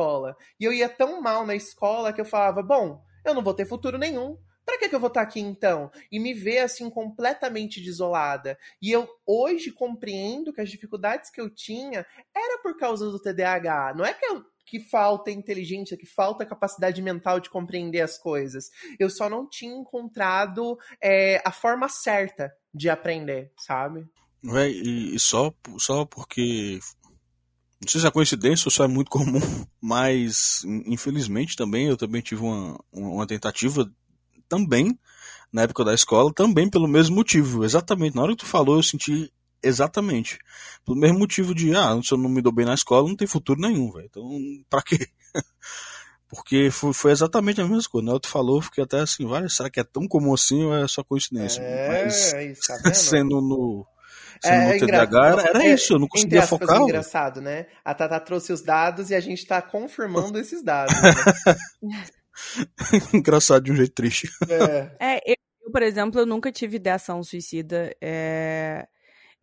E 0.60 0.64
eu 0.66 0.74
ia 0.74 0.90
tão 0.90 1.22
mal 1.22 1.46
na 1.46 1.56
escola 1.56 2.14
que 2.14 2.22
eu 2.22 2.26
falava, 2.26 2.62
bom, 2.62 3.02
eu 3.26 3.34
não 3.34 3.44
vou 3.44 3.54
ter 3.54 3.66
futuro 3.66 3.98
nenhum. 3.98 4.38
Pra 4.66 4.78
que, 4.78 4.90
que 4.90 4.96
eu 4.96 5.00
vou 5.00 5.08
estar 5.08 5.22
aqui 5.22 5.40
então? 5.40 5.90
E 6.12 6.20
me 6.20 6.34
ver 6.34 6.60
assim 6.60 6.90
completamente 6.90 7.82
desolada. 7.82 8.58
E 8.82 8.92
eu 8.92 9.08
hoje 9.26 9.72
compreendo 9.72 10.52
que 10.52 10.60
as 10.60 10.70
dificuldades 10.70 11.30
que 11.30 11.40
eu 11.40 11.50
tinha 11.50 12.06
era 12.36 12.62
por 12.62 12.78
causa 12.78 13.10
do 13.10 13.18
TDAH. 13.18 13.94
Não 13.96 14.04
é 14.06 14.14
que, 14.14 14.26
eu- 14.26 14.44
que 14.66 14.80
falta 14.82 15.32
inteligência, 15.32 15.96
que 15.96 16.06
falta 16.06 16.46
capacidade 16.46 17.02
mental 17.02 17.40
de 17.40 17.50
compreender 17.50 18.02
as 18.02 18.18
coisas. 18.18 18.70
Eu 19.00 19.10
só 19.10 19.30
não 19.30 19.48
tinha 19.50 19.74
encontrado 19.74 20.78
é, 21.02 21.42
a 21.46 21.52
forma 21.54 21.88
certa 21.88 22.54
de 22.74 22.90
aprender, 22.90 23.54
sabe? 23.58 24.06
E, 24.44 25.16
e 25.16 25.20
só, 25.20 25.54
só 25.78 26.06
porque. 26.06 26.80
Não 27.82 27.88
sei 27.88 28.02
se 28.02 28.08
é 28.08 28.12
coincidência 28.12 28.68
ou 28.68 28.72
se 28.72 28.82
é 28.82 28.88
muito 28.88 29.10
comum, 29.12 29.40
mas 29.82 30.64
in- 30.66 30.94
infelizmente 30.94 31.56
também 31.56 31.88
eu 31.88 31.98
também 31.98 32.22
tive 32.22 32.42
uma, 32.44 32.80
uma 32.92 33.28
tentativa 33.28 33.90
também 34.50 34.98
na 35.52 35.64
época 35.64 35.84
da 35.86 35.94
escola, 35.94 36.34
também 36.34 36.70
pelo 36.70 36.88
mesmo 36.88 37.16
motivo. 37.16 37.64
Exatamente. 37.64 38.16
Na 38.16 38.24
hora 38.24 38.32
que 38.34 38.44
tu 38.44 38.46
falou, 38.46 38.78
eu 38.78 38.84
senti 38.84 39.32
exatamente. 39.64 40.40
Pelo 40.86 40.98
mesmo 40.98 41.20
motivo 41.20 41.56
de, 41.56 41.76
ah, 41.76 42.00
se 42.04 42.14
eu 42.14 42.18
não 42.18 42.30
me 42.30 42.42
dou 42.42 42.52
bem 42.52 42.66
na 42.66 42.74
escola, 42.74 43.08
não 43.08 43.16
tem 43.16 43.28
futuro 43.28 43.60
nenhum, 43.60 43.92
velho. 43.92 44.08
Então, 44.08 44.24
pra 44.70 44.82
quê? 44.82 45.08
Porque 46.30 46.70
foi, 46.70 46.92
foi 46.94 47.12
exatamente 47.12 47.62
a 47.62 47.66
mesma 47.66 47.90
coisa. 47.90 48.06
Na 48.06 48.12
hora 48.14 48.20
que 48.20 48.28
tu 48.28 48.32
falou, 48.32 48.58
eu 48.58 48.62
fiquei 48.62 48.84
até 48.84 49.00
assim, 49.00 49.26
vai, 49.26 49.48
será 49.50 49.70
que 49.70 49.80
é 49.80 49.84
tão 49.84 50.08
comum 50.08 50.34
assim 50.34 50.62
ou 50.64 50.76
é 50.76 50.88
só 50.88 51.04
coincidência? 51.04 51.64
Mas 51.88 52.34
É, 52.34 52.46
isso, 52.52 52.62
tá 52.84 52.92
sendo 52.94 53.40
no, 53.42 53.86
É, 54.44 54.66
no 54.66 54.72
é 54.74 54.78
TDAH, 54.78 55.04
engraçado. 55.06 55.40
era, 55.40 55.50
era 55.50 55.64
É, 55.66 55.74
isso, 55.74 55.94
eu 55.94 56.00
não 56.00 56.08
conseguia 56.08 56.40
aspas, 56.40 56.60
focar. 56.60 56.76
velho. 56.78 56.84
engraçado, 56.90 57.42
né? 57.42 57.68
A 57.84 57.94
Tata 57.94 58.20
trouxe 58.20 58.52
os 58.54 58.62
dados 58.62 59.10
e 59.10 59.16
a 59.16 59.20
gente 59.20 59.46
tá 59.46 59.62
confirmando 59.62 60.40
esses 60.40 60.62
dados. 60.64 60.94
né? 61.82 62.06
Engraçado 63.14 63.64
de 63.64 63.72
um 63.72 63.76
jeito 63.76 63.94
triste. 63.94 64.30
É. 64.50 65.16
É, 65.16 65.22
eu, 65.26 65.36
eu, 65.66 65.72
por 65.72 65.82
exemplo, 65.82 66.20
eu 66.20 66.26
nunca 66.26 66.52
tive 66.52 66.78
ideação 66.78 67.24
suicida. 67.24 67.96
É, 68.02 68.88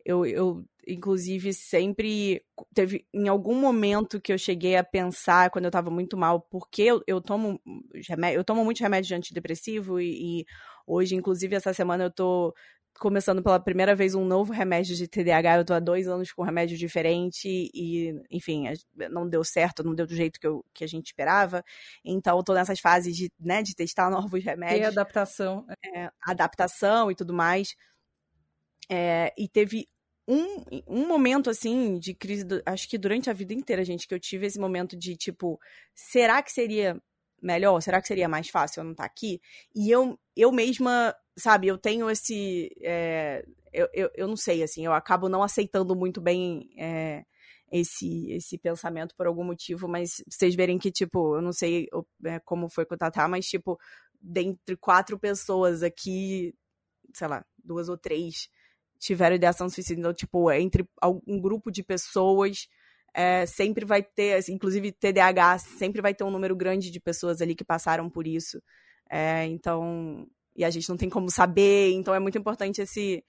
eu, 0.05 0.25
eu, 0.25 0.63
inclusive, 0.87 1.53
sempre 1.53 2.41
teve 2.73 3.05
em 3.13 3.27
algum 3.27 3.55
momento 3.55 4.21
que 4.21 4.31
eu 4.31 4.37
cheguei 4.37 4.75
a 4.75 4.83
pensar 4.83 5.49
quando 5.49 5.65
eu 5.65 5.71
tava 5.71 5.89
muito 5.89 6.15
mal, 6.15 6.39
porque 6.41 6.83
eu, 6.83 7.01
eu 7.07 7.19
tomo 7.21 7.59
remédio, 8.07 8.37
eu 8.39 8.43
tomo 8.43 8.63
muito 8.63 8.79
remédio 8.81 9.07
de 9.09 9.15
antidepressivo 9.15 9.99
e, 9.99 10.41
e 10.41 10.45
hoje, 10.87 11.15
inclusive, 11.15 11.55
essa 11.55 11.73
semana 11.73 12.05
eu 12.05 12.11
tô 12.11 12.53
começando 12.99 13.43
pela 13.43 13.59
primeira 13.59 13.95
vez 13.95 14.15
um 14.15 14.25
novo 14.25 14.53
remédio 14.53 14.95
de 14.95 15.07
TDAH. 15.07 15.57
Eu 15.57 15.65
tô 15.65 15.73
há 15.73 15.79
dois 15.79 16.07
anos 16.07 16.31
com 16.31 16.41
um 16.41 16.45
remédio 16.45 16.77
diferente 16.77 17.47
e, 17.73 18.13
enfim, 18.31 18.65
não 19.11 19.27
deu 19.27 19.43
certo, 19.43 19.83
não 19.83 19.93
deu 19.93 20.07
do 20.07 20.15
jeito 20.15 20.39
que, 20.39 20.47
eu, 20.47 20.63
que 20.73 20.83
a 20.83 20.87
gente 20.87 21.07
esperava. 21.07 21.63
Então, 22.03 22.37
eu 22.37 22.43
tô 22.43 22.53
nessas 22.53 22.79
fases 22.79 23.15
de, 23.15 23.31
né, 23.39 23.61
de 23.61 23.75
testar 23.75 24.09
novos 24.31 24.43
remédios 24.43 24.87
adaptação. 24.87 25.65
é, 25.93 26.09
adaptação 26.21 27.11
e 27.11 27.15
tudo 27.15 27.33
mais. 27.33 27.75
É, 28.89 29.33
e 29.37 29.47
teve 29.47 29.87
um, 30.27 30.63
um 30.87 31.07
momento, 31.07 31.49
assim, 31.49 31.97
de 31.99 32.13
crise, 32.13 32.43
do- 32.43 32.61
acho 32.65 32.87
que 32.89 32.97
durante 32.97 33.29
a 33.29 33.33
vida 33.33 33.53
inteira, 33.53 33.83
gente, 33.83 34.07
que 34.07 34.13
eu 34.13 34.19
tive 34.19 34.45
esse 34.47 34.59
momento 34.59 34.95
de, 34.97 35.15
tipo, 35.15 35.59
será 35.93 36.41
que 36.41 36.51
seria 36.51 36.99
melhor? 37.45 37.79
Será 37.81 38.01
que 38.01 38.07
seria 38.07 38.27
mais 38.29 38.49
fácil 38.49 38.81
eu 38.81 38.85
não 38.85 38.91
estar 38.91 39.05
aqui? 39.05 39.41
E 39.75 39.89
eu, 39.91 40.19
eu 40.35 40.51
mesma, 40.51 41.15
sabe, 41.37 41.67
eu 41.67 41.77
tenho 41.77 42.09
esse. 42.09 42.69
é, 42.81 43.45
eu, 43.73 43.87
eu, 43.93 44.09
eu 44.15 44.27
não 44.27 44.37
sei, 44.37 44.63
assim, 44.63 44.85
eu 44.85 44.93
acabo 44.93 45.29
não 45.29 45.43
aceitando 45.43 45.95
muito 45.95 46.21
bem. 46.21 46.69
é, 46.77 47.23
esse, 47.71 48.31
esse 48.31 48.57
pensamento 48.57 49.15
por 49.15 49.25
algum 49.27 49.43
motivo, 49.43 49.87
mas 49.87 50.23
vocês 50.29 50.55
verem 50.55 50.77
que, 50.77 50.91
tipo, 50.91 51.35
eu 51.37 51.41
não 51.41 51.51
sei 51.51 51.87
é, 52.25 52.39
como 52.39 52.69
foi 52.69 52.85
com 52.85 52.93
o 52.95 52.97
Tatá, 52.97 53.27
mas, 53.27 53.47
tipo, 53.47 53.77
dentre 54.21 54.77
quatro 54.77 55.17
pessoas 55.19 55.81
aqui, 55.83 56.53
sei 57.13 57.27
lá, 57.27 57.45
duas 57.63 57.89
ou 57.89 57.97
três 57.97 58.49
tiveram 58.99 59.35
ideação 59.35 59.69
suicida. 59.69 59.99
Então, 59.99 60.13
tipo, 60.13 60.51
entre 60.51 60.87
al- 61.01 61.21
um 61.27 61.39
grupo 61.39 61.71
de 61.71 61.83
pessoas, 61.83 62.67
é, 63.15 63.45
sempre 63.45 63.85
vai 63.85 64.03
ter, 64.03 64.35
assim, 64.35 64.53
inclusive 64.53 64.91
TDAH, 64.91 65.59
sempre 65.59 66.01
vai 66.01 66.13
ter 66.13 66.25
um 66.25 66.29
número 66.29 66.53
grande 66.53 66.91
de 66.91 66.99
pessoas 66.99 67.41
ali 67.41 67.55
que 67.55 67.63
passaram 67.63 68.09
por 68.09 68.27
isso. 68.27 68.61
É, 69.09 69.45
então, 69.45 70.27
e 70.53 70.65
a 70.65 70.69
gente 70.69 70.89
não 70.89 70.97
tem 70.97 71.09
como 71.09 71.31
saber, 71.31 71.93
então 71.93 72.13
é 72.13 72.19
muito 72.19 72.37
importante 72.37 72.81
esse 72.81 73.23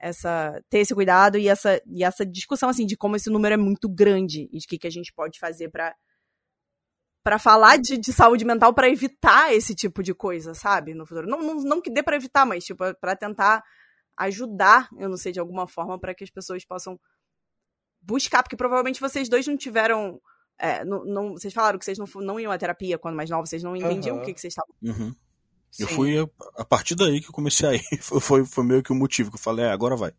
essa 0.00 0.62
ter 0.70 0.78
esse 0.78 0.94
cuidado 0.94 1.38
e 1.38 1.48
essa 1.48 1.80
e 1.86 2.04
essa 2.04 2.24
discussão 2.24 2.68
assim 2.68 2.86
de 2.86 2.96
como 2.96 3.16
esse 3.16 3.28
número 3.30 3.54
é 3.54 3.56
muito 3.56 3.88
grande 3.88 4.48
e 4.52 4.58
de 4.58 4.66
que 4.66 4.78
que 4.78 4.86
a 4.86 4.90
gente 4.90 5.12
pode 5.12 5.38
fazer 5.40 5.70
para 5.70 5.94
para 7.24 7.38
falar 7.38 7.78
de, 7.78 7.98
de, 7.98 8.12
saúde 8.12 8.44
mental 8.44 8.72
para 8.72 8.88
evitar 8.88 9.52
esse 9.52 9.74
tipo 9.74 10.02
de 10.02 10.14
coisa, 10.14 10.54
sabe, 10.54 10.94
no 10.94 11.04
futuro. 11.04 11.28
Não, 11.28 11.42
não, 11.42 11.54
não 11.56 11.82
que 11.82 11.90
dê 11.90 12.02
para 12.02 12.16
evitar, 12.16 12.46
mas 12.46 12.64
tipo 12.64 12.84
para 13.00 13.16
tentar 13.16 13.62
ajudar, 14.16 14.88
eu 14.98 15.08
não 15.08 15.16
sei 15.16 15.32
de 15.32 15.40
alguma 15.40 15.66
forma 15.68 15.98
para 15.98 16.14
que 16.14 16.24
as 16.24 16.30
pessoas 16.30 16.64
possam 16.64 16.98
buscar, 18.08 18.42
porque 18.42 18.56
provavelmente 18.56 19.00
vocês 19.00 19.28
dois 19.28 19.46
não 19.46 19.56
tiveram 19.56 20.20
é, 20.58 20.84
não, 20.84 21.04
não, 21.04 21.32
vocês 21.32 21.54
falaram 21.54 21.78
que 21.78 21.84
vocês 21.84 21.98
não, 21.98 22.06
não 22.16 22.40
iam 22.40 22.50
à 22.50 22.58
terapia 22.58 22.98
quando 22.98 23.14
mais 23.14 23.30
novos, 23.30 23.48
vocês 23.48 23.62
não 23.62 23.76
entendiam 23.76 24.16
uhum. 24.16 24.22
o 24.22 24.24
que, 24.24 24.34
que 24.34 24.40
vocês 24.40 24.52
estavam. 24.52 24.74
Uhum. 24.82 25.14
Eu 25.78 25.86
fui 25.86 26.18
a, 26.18 26.26
a, 26.56 26.64
partir 26.64 26.94
daí 26.96 27.20
que 27.20 27.28
eu 27.28 27.32
comecei 27.32 27.68
a 27.68 27.74
ir. 27.74 27.82
Foi, 28.00 28.20
foi, 28.20 28.44
foi 28.44 28.64
meio 28.64 28.82
que 28.82 28.90
o 28.90 28.94
motivo 28.94 29.30
que 29.30 29.36
eu 29.36 29.40
falei, 29.40 29.66
é, 29.66 29.70
agora 29.70 29.94
vai. 29.94 30.12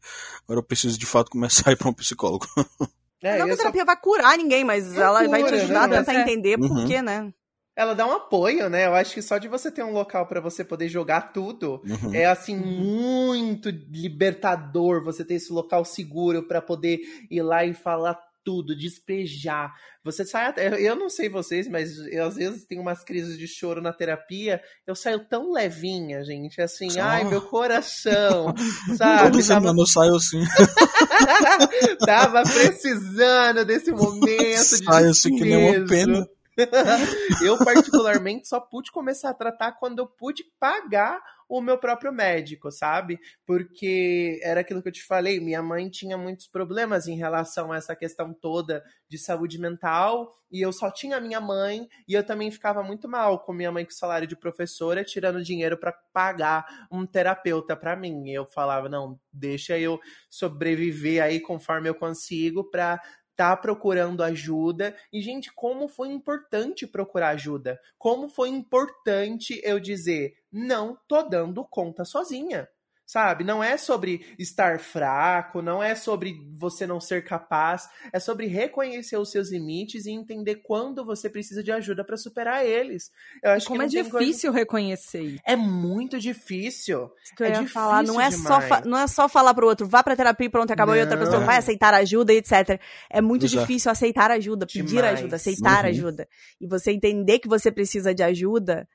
Agora 0.44 0.60
eu 0.60 0.64
preciso 0.64 0.98
de 0.98 1.08
fato 1.08 1.32
começar 1.32 1.70
a 1.70 1.74
ir 1.74 1.76
pra 1.76 1.90
um 1.90 1.94
psicólogo. 1.94 2.48
É, 3.22 3.38
não 3.38 3.48
que 3.48 3.52
a 3.52 3.58
terapia 3.58 3.82
só... 3.82 3.86
vai 3.86 4.00
curar 4.00 4.38
ninguém, 4.38 4.64
mas 4.64 4.96
é 4.96 5.02
ela 5.02 5.20
cura, 5.20 5.30
vai 5.30 5.44
te 5.44 5.54
ajudar 5.56 5.90
né? 5.90 5.98
a 5.98 6.00
tentar 6.00 6.14
é. 6.14 6.22
entender 6.22 6.58
por 6.58 6.72
uhum. 6.72 6.88
quê, 6.88 7.02
né? 7.02 7.34
Ela 7.80 7.96
dá 7.96 8.06
um 8.06 8.12
apoio, 8.12 8.70
né? 8.70 8.88
Eu 8.88 8.94
acho 8.94 9.14
que 9.14 9.22
só 9.22 9.38
de 9.38 9.48
você 9.48 9.72
ter 9.72 9.84
um 9.84 9.94
local 9.94 10.28
para 10.28 10.42
você 10.42 10.66
poder 10.66 10.90
jogar 10.90 11.32
tudo 11.32 11.82
uhum. 11.86 12.14
é 12.14 12.26
assim 12.26 12.54
muito 12.54 13.70
libertador 13.70 15.02
você 15.02 15.24
ter 15.24 15.36
esse 15.36 15.54
local 15.54 15.86
seguro 15.86 16.46
para 16.46 16.62
poder 16.62 17.00
ir 17.32 17.42
lá 17.42 17.64
e 17.64 17.74
falar 17.74 18.20
tudo, 18.44 18.76
despejar. 18.76 19.72
Você 20.04 20.26
sai 20.26 20.48
até. 20.48 20.78
Eu 20.78 20.94
não 20.94 21.10
sei 21.10 21.30
vocês, 21.30 21.70
mas 21.70 21.98
eu 22.12 22.26
às 22.26 22.36
vezes 22.36 22.66
tenho 22.66 22.82
umas 22.82 23.02
crises 23.02 23.38
de 23.38 23.48
choro 23.48 23.82
na 23.82 23.94
terapia. 23.94 24.62
Eu 24.86 24.94
saio 24.94 25.26
tão 25.30 25.54
levinha, 25.54 26.22
gente. 26.26 26.62
Assim, 26.62 26.90
Só... 26.90 27.00
ai, 27.00 27.24
meu 27.24 27.42
coração. 27.44 28.54
sabe? 28.98 29.32
Todo 29.32 29.42
semana 29.42 29.68
tava... 29.68 29.80
eu 29.80 29.88
saio 29.88 30.16
assim. 30.16 30.44
tava 32.06 32.44
precisando 32.44 33.64
desse 33.64 33.94
momento. 33.94 34.84
Saio 34.84 35.12
assim 35.12 35.34
que 35.34 35.46
nem 35.46 35.78
uma 35.78 35.88
pena. 35.88 36.28
eu, 37.44 37.58
particularmente, 37.58 38.48
só 38.48 38.60
pude 38.60 38.92
começar 38.92 39.30
a 39.30 39.34
tratar 39.34 39.74
quando 39.74 40.00
eu 40.00 40.08
pude 40.08 40.44
pagar 40.60 41.22
o 41.50 41.62
meu 41.62 41.80
próprio 41.80 42.14
médico, 42.14 42.72
sabe? 42.72 43.20
Porque 43.44 44.40
era 44.44 44.62
aquilo 44.62 44.84
que 44.84 44.90
eu 44.90 44.94
te 44.94 45.04
falei, 45.04 45.40
minha 45.40 45.64
mãe 45.64 45.90
tinha 45.90 46.16
muitos 46.16 46.48
problemas 46.48 47.08
em 47.08 47.18
relação 47.18 47.72
a 47.72 47.78
essa 47.78 47.96
questão 47.96 48.32
toda 48.32 48.84
de 49.10 49.18
saúde 49.18 49.60
mental, 49.60 50.36
e 50.52 50.62
eu 50.62 50.72
só 50.72 50.92
tinha 50.92 51.20
minha 51.20 51.42
mãe, 51.42 51.88
e 52.08 52.14
eu 52.14 52.24
também 52.24 52.52
ficava 52.52 52.84
muito 52.84 53.08
mal 53.08 53.40
com 53.40 53.52
minha 53.52 53.72
mãe 53.72 53.84
com 53.84 53.92
salário 53.92 54.28
de 54.28 54.36
professora, 54.36 55.04
tirando 55.04 55.44
dinheiro 55.44 55.76
para 55.76 55.92
pagar 56.14 56.88
um 56.92 57.06
terapeuta 57.06 57.76
para 57.76 57.96
mim. 57.96 58.28
E 58.28 58.34
eu 58.34 58.46
falava, 58.46 58.88
não, 58.88 59.20
deixa 59.34 59.78
eu 59.78 60.00
sobreviver 60.30 61.24
aí 61.24 61.40
conforme 61.40 61.90
eu 61.90 61.96
consigo 61.96 62.64
para 62.64 63.02
tá 63.40 63.56
procurando 63.56 64.22
ajuda. 64.22 64.94
E, 65.14 65.22
gente, 65.22 65.50
como 65.56 65.88
foi 65.88 66.10
importante 66.10 66.86
procurar 66.86 67.30
ajuda. 67.30 67.80
Como 67.98 68.28
foi 68.28 68.50
importante 68.50 69.62
eu 69.64 69.80
dizer, 69.80 70.34
não 70.52 71.00
tô 71.08 71.24
dando 71.24 71.64
conta 71.64 72.04
sozinha 72.04 72.68
sabe? 73.10 73.44
Não 73.44 73.64
é 73.64 73.76
sobre 73.76 74.24
estar 74.38 74.80
fraco, 74.80 75.64
não 75.64 75.82
é 75.82 75.96
sobre 75.96 76.36
você 76.56 76.86
não 76.86 77.02
ser 77.02 77.24
capaz, 77.24 77.90
é 78.14 78.20
sobre 78.20 78.46
reconhecer 78.46 79.18
os 79.18 79.32
seus 79.32 79.52
limites 79.52 80.06
e 80.06 80.12
entender 80.12 80.58
quando 80.58 81.04
você 81.04 81.28
precisa 81.28 81.64
de 81.64 81.72
ajuda 81.72 82.04
para 82.04 82.16
superar 82.16 82.64
eles. 82.64 83.10
Eu 83.42 83.50
acho 83.50 83.66
Como 83.66 83.80
que 83.80 83.98
é 83.98 84.04
difícil 84.04 84.52
coisa... 84.52 84.60
reconhecer 84.60 85.24
isso. 85.24 85.42
É 85.44 85.56
muito 85.56 86.20
difícil. 86.20 87.10
que 87.36 87.42
eu 87.42 87.48
é 87.48 87.50
ia 87.50 87.56
difícil 87.56 87.74
falar, 87.74 88.04
não 88.04 88.22
é 88.22 88.30
só 88.30 88.60
não 88.86 88.98
é 89.00 89.08
só 89.08 89.28
falar 89.28 89.56
pro 89.56 89.66
outro, 89.66 89.88
vá 89.88 90.04
pra 90.04 90.16
terapia 90.16 90.46
e 90.46 90.50
pronto, 90.50 90.72
acabou 90.72 90.94
não. 90.94 91.02
e 91.02 91.04
outra 91.04 91.18
pessoa 91.18 91.40
vai 91.40 91.58
aceitar 91.58 91.96
ajuda, 91.96 92.32
etc. 92.32 92.80
É 93.10 93.22
muito 93.22 93.48
Exato. 93.48 93.66
difícil 93.66 93.90
aceitar 93.90 94.30
ajuda, 94.30 94.68
pedir 94.68 94.84
Demais. 94.84 95.18
ajuda, 95.18 95.36
aceitar 95.36 95.84
uhum. 95.84 95.90
ajuda. 95.90 96.28
E 96.62 96.68
você 96.68 96.92
entender 96.92 97.40
que 97.40 97.48
você 97.48 97.72
precisa 97.72 98.14
de 98.14 98.22
ajuda 98.22 98.88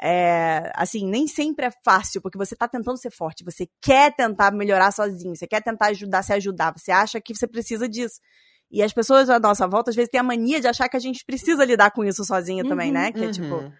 é, 0.00 0.70
assim, 0.74 1.06
nem 1.06 1.26
sempre 1.26 1.66
é 1.66 1.70
fácil, 1.84 2.20
porque 2.20 2.38
você 2.38 2.54
tá 2.54 2.68
tentando 2.68 2.96
ser 2.98 3.10
forte, 3.10 3.44
você 3.44 3.68
quer 3.80 4.14
tentar 4.14 4.52
melhorar 4.52 4.92
sozinho, 4.92 5.34
você 5.34 5.46
quer 5.46 5.62
tentar 5.62 5.86
ajudar, 5.86 6.22
se 6.22 6.32
ajudar, 6.32 6.72
você 6.76 6.92
acha 6.92 7.20
que 7.20 7.34
você 7.34 7.46
precisa 7.46 7.88
disso. 7.88 8.20
E 8.70 8.82
as 8.82 8.92
pessoas 8.92 9.30
à 9.30 9.38
nossa 9.38 9.66
volta, 9.66 9.90
às 9.90 9.96
vezes, 9.96 10.10
têm 10.10 10.20
a 10.20 10.24
mania 10.24 10.60
de 10.60 10.68
achar 10.68 10.88
que 10.88 10.96
a 10.96 11.00
gente 11.00 11.24
precisa 11.24 11.64
lidar 11.64 11.90
com 11.90 12.04
isso 12.04 12.24
sozinha 12.24 12.62
uhum, 12.62 12.68
também, 12.68 12.92
né? 12.92 13.10
Que 13.12 13.20
uhum. 13.20 13.28
é 13.28 13.32
tipo, 13.32 13.72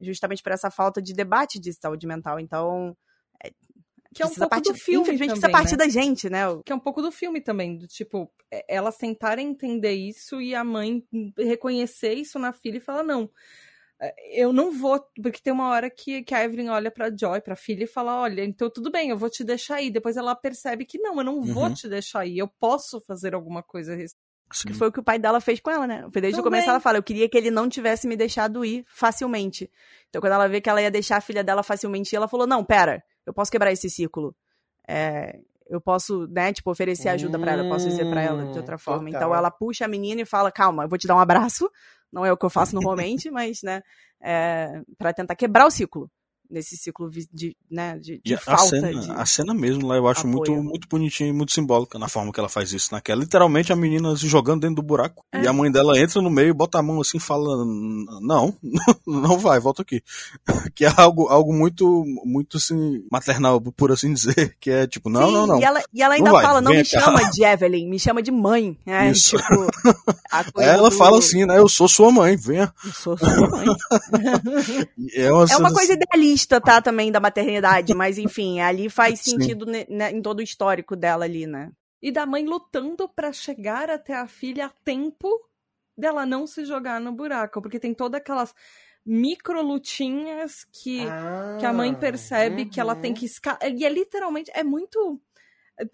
justamente 0.00 0.42
por 0.42 0.52
essa 0.52 0.70
falta 0.70 1.00
de 1.00 1.14
debate 1.14 1.58
de 1.58 1.72
saúde 1.72 2.06
mental. 2.06 2.38
Então, 2.38 2.94
é, 3.42 3.50
que 4.14 4.22
é 4.22 4.26
um 4.26 4.30
pouco 4.30 4.50
partir, 4.50 4.72
do 4.72 4.78
filme 4.78 5.02
infelizmente 5.02 5.40
também, 5.40 5.40
precisa 5.40 5.50
partir 5.50 5.72
né? 5.72 5.78
da 5.78 5.88
gente, 5.88 6.30
né? 6.30 6.42
Que 6.64 6.72
é 6.72 6.74
um 6.74 6.80
pouco 6.80 7.02
do 7.02 7.10
filme 7.10 7.40
também, 7.40 7.76
do 7.76 7.88
tipo, 7.88 8.30
é, 8.50 8.64
elas 8.68 8.96
tentarem 8.96 9.48
entender 9.48 9.92
isso 9.92 10.40
e 10.40 10.54
a 10.54 10.62
mãe 10.62 11.02
reconhecer 11.36 12.12
isso 12.12 12.38
na 12.38 12.52
filha 12.52 12.76
e 12.76 12.80
falar, 12.80 13.02
não, 13.02 13.30
eu 14.32 14.52
não 14.52 14.72
vou, 14.72 15.00
porque 15.22 15.40
tem 15.42 15.52
uma 15.52 15.68
hora 15.68 15.88
que, 15.90 16.22
que 16.22 16.34
a 16.34 16.44
Evelyn 16.44 16.68
olha 16.68 16.90
pra 16.90 17.14
Joy, 17.14 17.40
pra 17.40 17.56
filha, 17.56 17.84
e 17.84 17.86
fala: 17.86 18.20
Olha, 18.20 18.44
então 18.44 18.70
tudo 18.70 18.90
bem, 18.90 19.10
eu 19.10 19.18
vou 19.18 19.30
te 19.30 19.44
deixar 19.44 19.76
aí. 19.76 19.90
Depois 19.90 20.16
ela 20.16 20.34
percebe 20.34 20.84
que 20.84 20.98
não, 20.98 21.16
eu 21.18 21.24
não 21.24 21.42
vou 21.42 21.64
uhum. 21.64 21.74
te 21.74 21.88
deixar 21.88 22.20
aí, 22.20 22.38
eu 22.38 22.48
posso 22.48 23.00
fazer 23.00 23.34
alguma 23.34 23.62
coisa 23.62 23.96
Sim. 24.52 24.68
Que 24.68 24.74
foi 24.74 24.88
o 24.88 24.92
que 24.92 25.00
o 25.00 25.02
pai 25.02 25.18
dela 25.18 25.40
fez 25.40 25.58
com 25.58 25.70
ela, 25.70 25.86
né? 25.86 26.06
Foi 26.12 26.20
desde 26.20 26.38
o 26.38 26.42
começo 26.42 26.68
ela 26.68 26.80
fala: 26.80 26.98
Eu 26.98 27.02
queria 27.02 27.28
que 27.28 27.36
ele 27.36 27.50
não 27.50 27.68
tivesse 27.68 28.06
me 28.06 28.16
deixado 28.16 28.64
ir 28.64 28.84
facilmente. 28.86 29.70
Então, 30.08 30.20
quando 30.20 30.34
ela 30.34 30.46
vê 30.48 30.60
que 30.60 30.68
ela 30.68 30.80
ia 30.80 30.90
deixar 30.90 31.16
a 31.16 31.20
filha 31.20 31.42
dela 31.42 31.62
facilmente, 31.62 32.14
ela 32.14 32.28
falou: 32.28 32.46
Não, 32.46 32.64
pera, 32.64 33.02
eu 33.26 33.32
posso 33.32 33.50
quebrar 33.50 33.72
esse 33.72 33.88
ciclo. 33.90 34.34
É, 34.86 35.40
eu 35.68 35.80
posso, 35.80 36.26
né, 36.28 36.52
tipo, 36.52 36.70
oferecer 36.70 37.08
ajuda 37.08 37.38
para 37.38 37.52
ela, 37.52 37.64
eu 37.64 37.68
posso 37.68 37.88
dizer 37.88 38.08
para 38.10 38.22
ela 38.22 38.52
de 38.52 38.58
outra 38.58 38.76
hum, 38.76 38.78
forma. 38.78 39.06
Total. 39.06 39.22
Então 39.22 39.34
ela 39.34 39.50
puxa 39.50 39.86
a 39.86 39.88
menina 39.88 40.20
e 40.20 40.26
fala: 40.26 40.52
calma, 40.52 40.84
eu 40.84 40.88
vou 40.88 40.98
te 40.98 41.06
dar 41.06 41.16
um 41.16 41.20
abraço. 41.20 41.70
Não 42.14 42.24
é 42.24 42.32
o 42.32 42.36
que 42.36 42.46
eu 42.46 42.50
faço 42.50 42.74
normalmente, 42.74 43.28
mas, 43.30 43.58
né, 43.62 43.82
é, 44.22 44.80
para 44.96 45.12
tentar 45.12 45.34
quebrar 45.34 45.66
o 45.66 45.70
ciclo 45.70 46.08
nesse 46.50 46.76
ciclo 46.76 47.10
de, 47.10 47.56
né, 47.70 47.98
de, 47.98 48.20
de 48.24 48.36
falta. 48.36 48.62
A 48.62 48.66
cena, 48.66 48.94
de 48.94 49.10
a 49.10 49.26
cena 49.26 49.54
mesmo 49.54 49.86
lá 49.86 49.96
eu 49.96 50.06
acho 50.06 50.26
muito, 50.26 50.52
muito 50.54 50.86
bonitinha 50.88 51.28
e 51.28 51.32
muito 51.32 51.52
simbólica 51.52 51.98
na 51.98 52.08
forma 52.08 52.32
que 52.32 52.38
ela 52.38 52.48
faz 52.48 52.72
isso. 52.72 52.92
Naquela, 52.92 53.20
literalmente 53.20 53.72
a 53.72 53.76
menina 53.76 54.16
se 54.16 54.28
jogando 54.28 54.62
dentro 54.62 54.76
do 54.76 54.82
buraco 54.82 55.24
é. 55.32 55.42
e 55.42 55.48
a 55.48 55.52
mãe 55.52 55.70
dela 55.70 55.98
entra 55.98 56.20
no 56.20 56.30
meio, 56.30 56.54
bota 56.54 56.78
a 56.78 56.82
mão 56.82 57.00
assim, 57.00 57.18
fala: 57.18 57.64
Não, 58.20 58.54
não 59.06 59.38
vai, 59.38 59.58
volta 59.58 59.82
aqui. 59.82 60.02
que 60.74 60.84
é 60.84 60.92
algo, 60.96 61.28
algo 61.28 61.52
muito, 61.52 62.04
muito 62.24 62.56
assim, 62.58 63.04
maternal, 63.10 63.60
por 63.60 63.90
assim 63.90 64.12
dizer. 64.12 64.56
Que 64.60 64.70
é 64.70 64.86
tipo: 64.86 65.08
Não, 65.08 65.26
Sim, 65.26 65.32
não, 65.32 65.46
não. 65.46 65.60
E 65.60 65.64
ela, 65.64 65.82
e 65.92 66.02
ela 66.02 66.14
ainda 66.14 66.30
não 66.30 66.40
fala: 66.40 66.60
Não 66.60 66.72
me 66.72 66.84
cá. 66.84 67.00
chama 67.00 67.24
de 67.30 67.44
Evelyn, 67.44 67.88
me 67.88 67.98
chama 67.98 68.22
de 68.22 68.30
mãe. 68.30 68.78
É, 68.86 69.10
isso. 69.10 69.36
Tipo, 69.36 70.60
ela 70.60 70.90
do... 70.90 70.96
fala 70.96 71.18
assim, 71.18 71.44
né? 71.44 71.58
Eu 71.58 71.68
sou 71.68 71.88
sua 71.88 72.10
mãe, 72.12 72.36
venha. 72.36 72.72
Eu 72.84 72.92
sou 72.92 73.16
sua 73.16 73.48
mãe. 73.48 73.66
é 75.14 75.32
uma, 75.32 75.46
é 75.50 75.56
uma 75.56 75.72
coisa 75.72 75.92
idealista 75.92 76.33
tá, 76.60 76.82
também 76.82 77.12
da 77.12 77.20
maternidade, 77.20 77.94
mas 77.94 78.18
enfim, 78.18 78.60
ali 78.60 78.88
faz 78.88 79.20
sentido 79.20 79.66
né, 79.66 79.86
em 80.10 80.22
todo 80.22 80.38
o 80.38 80.42
histórico 80.42 80.96
dela 80.96 81.24
ali, 81.24 81.46
né? 81.46 81.70
E 82.02 82.12
da 82.12 82.26
mãe 82.26 82.44
lutando 82.44 83.08
para 83.08 83.32
chegar 83.32 83.88
até 83.88 84.14
a 84.14 84.26
filha 84.26 84.66
a 84.66 84.70
tempo 84.84 85.28
dela 85.96 86.26
não 86.26 86.46
se 86.46 86.64
jogar 86.64 87.00
no 87.00 87.12
buraco, 87.12 87.62
porque 87.62 87.78
tem 87.78 87.94
todas 87.94 88.20
aquelas 88.20 88.54
micro 89.04 89.62
lutinhas 89.62 90.64
que, 90.72 91.06
ah, 91.06 91.56
que 91.60 91.66
a 91.66 91.72
mãe 91.72 91.94
percebe 91.94 92.62
uhum. 92.62 92.68
que 92.68 92.80
ela 92.80 92.96
tem 92.96 93.12
uhum. 93.12 93.16
que 93.16 93.26
escalar. 93.26 93.60
E 93.62 93.84
é 93.84 93.88
literalmente, 93.88 94.50
é 94.54 94.64
muito. 94.64 95.20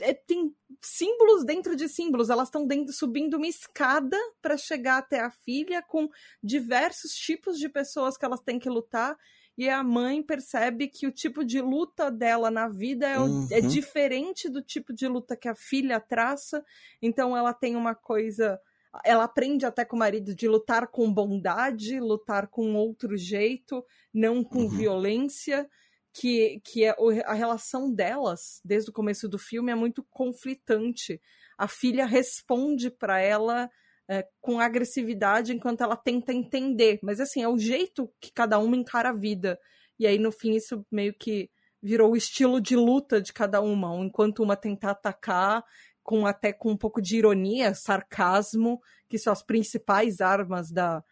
É, 0.00 0.12
tem 0.12 0.54
símbolos 0.80 1.44
dentro 1.44 1.74
de 1.74 1.88
símbolos. 1.88 2.30
Elas 2.30 2.48
estão 2.48 2.66
subindo 2.88 3.36
uma 3.36 3.46
escada 3.46 4.16
para 4.40 4.56
chegar 4.56 4.98
até 4.98 5.20
a 5.20 5.30
filha 5.30 5.82
com 5.82 6.08
diversos 6.42 7.12
tipos 7.14 7.58
de 7.58 7.68
pessoas 7.68 8.16
que 8.16 8.24
elas 8.24 8.40
têm 8.40 8.58
que 8.58 8.68
lutar 8.68 9.16
e 9.60 9.68
a 9.68 9.84
mãe 9.84 10.22
percebe 10.22 10.88
que 10.88 11.06
o 11.06 11.12
tipo 11.12 11.44
de 11.44 11.60
luta 11.60 12.10
dela 12.10 12.50
na 12.50 12.66
vida 12.66 13.06
é, 13.06 13.12
é 13.12 13.18
uhum. 13.18 13.46
é 13.50 13.60
diferente 13.60 14.48
do 14.48 14.62
tipo 14.62 14.90
de 14.90 15.06
luta 15.06 15.36
que 15.36 15.46
a 15.46 15.54
filha 15.54 16.00
traça, 16.00 16.64
então 17.02 17.36
ela 17.36 17.52
tem 17.52 17.76
uma 17.76 17.94
coisa 17.94 18.58
ela 19.04 19.24
aprende 19.24 19.66
até 19.66 19.84
com 19.84 19.96
o 19.96 19.98
marido 19.98 20.34
de 20.34 20.48
lutar 20.48 20.88
com 20.88 21.12
bondade, 21.12 22.00
lutar 22.00 22.48
com 22.48 22.74
outro 22.74 23.18
jeito, 23.18 23.84
não 24.12 24.42
com 24.42 24.62
uhum. 24.62 24.68
violência, 24.68 25.68
que, 26.12 26.60
que 26.64 26.84
é, 26.84 26.96
a 27.24 27.34
relação 27.34 27.92
delas, 27.92 28.60
desde 28.64 28.90
o 28.90 28.92
começo 28.92 29.28
do 29.28 29.38
filme, 29.38 29.70
é 29.70 29.76
muito 29.76 30.02
conflitante. 30.10 31.20
A 31.56 31.68
filha 31.68 32.04
responde 32.06 32.90
para 32.90 33.20
ela 33.20 33.70
é, 34.10 34.26
com 34.40 34.58
agressividade 34.58 35.54
enquanto 35.54 35.82
ela 35.82 35.94
tenta 35.94 36.32
entender. 36.32 36.98
Mas 37.00 37.20
assim, 37.20 37.44
é 37.44 37.48
o 37.48 37.56
jeito 37.56 38.12
que 38.20 38.32
cada 38.32 38.58
uma 38.58 38.76
encara 38.76 39.10
a 39.10 39.14
vida. 39.14 39.56
E 40.00 40.06
aí, 40.06 40.18
no 40.18 40.32
fim, 40.32 40.56
isso 40.56 40.84
meio 40.90 41.14
que 41.14 41.48
virou 41.80 42.10
o 42.10 42.16
estilo 42.16 42.60
de 42.60 42.74
luta 42.74 43.22
de 43.22 43.32
cada 43.32 43.60
uma. 43.60 43.94
Enquanto 44.04 44.42
uma 44.42 44.56
tenta 44.56 44.90
atacar, 44.90 45.62
com 46.02 46.26
até 46.26 46.52
com 46.52 46.72
um 46.72 46.76
pouco 46.76 47.00
de 47.00 47.18
ironia, 47.18 47.72
sarcasmo, 47.72 48.80
que 49.08 49.16
são 49.16 49.32
as 49.32 49.44
principais 49.44 50.20
armas 50.20 50.72
da, 50.72 51.04